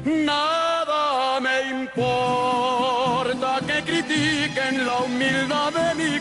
Nada 0.04 1.38
me 1.40 1.56
importa 1.80 3.60
que 3.68 3.76
critiquen 3.88 4.84
la 4.84 4.96
humildad 5.06 5.70
de 5.80 5.88
mi 6.00 6.12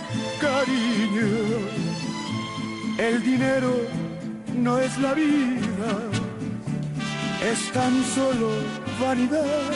cariño. 0.45 1.31
El 2.99 3.23
dinero 3.23 3.73
no 4.55 4.77
es 4.77 4.95
la 4.99 5.15
vida, 5.15 5.91
es 7.51 7.71
tan 7.71 8.03
solo 8.15 8.49
vanidad. 8.99 9.71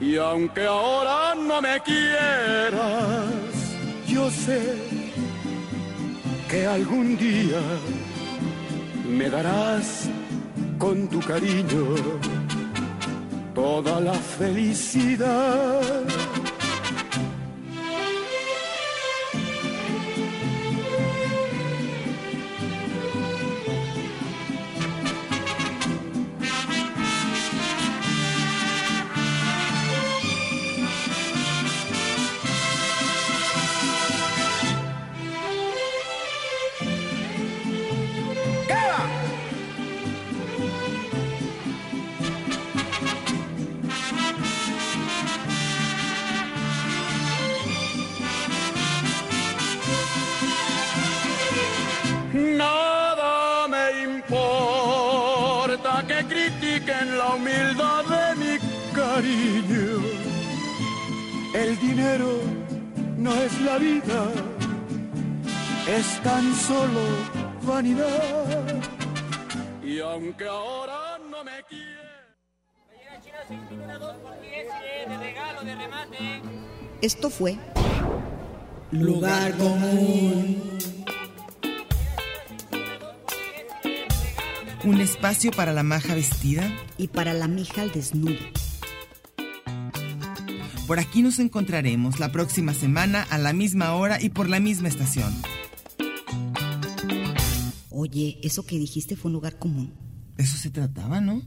Y 0.00 0.16
aunque 0.18 0.66
ahora 0.66 1.34
no 1.34 1.60
me 1.60 1.80
quieras, 1.80 3.26
yo 4.06 4.30
sé 4.30 4.62
que 6.48 6.64
algún 6.64 7.16
día 7.16 7.60
me 9.08 9.30
darás 9.30 10.08
con 10.78 11.08
tu 11.08 11.20
cariño 11.20 11.94
toda 13.54 14.00
la 14.00 14.14
felicidad. 14.14 15.80
Solo 66.66 67.00
vanidad. 67.62 68.82
Y 69.84 70.00
aunque 70.00 70.46
ahora 70.46 71.18
no 71.30 71.44
me 71.44 71.62
quiere. 71.68 72.06
Esto 77.00 77.30
fue 77.30 77.56
Lugar 78.90 79.56
común. 79.56 80.62
Un 84.84 85.00
espacio 85.00 85.50
para 85.50 85.72
la 85.72 85.82
maja 85.82 86.14
vestida. 86.14 86.62
y 86.98 87.08
para 87.08 87.34
la 87.34 87.46
mija 87.46 87.82
al 87.82 87.92
desnudo. 87.92 88.38
Por 90.86 90.98
aquí 90.98 91.22
nos 91.22 91.38
encontraremos 91.40 92.20
la 92.20 92.30
próxima 92.32 92.72
semana 92.72 93.26
a 93.28 93.38
la 93.38 93.52
misma 93.52 93.94
hora 93.94 94.22
y 94.22 94.30
por 94.30 94.48
la 94.48 94.60
misma 94.60 94.88
estación. 94.88 95.34
Oye, 97.98 98.38
eso 98.42 98.66
que 98.66 98.78
dijiste 98.78 99.16
fue 99.16 99.30
un 99.30 99.32
lugar 99.32 99.58
común. 99.58 99.94
Eso 100.36 100.58
se 100.58 100.68
trataba, 100.68 101.22
¿no? 101.22 101.40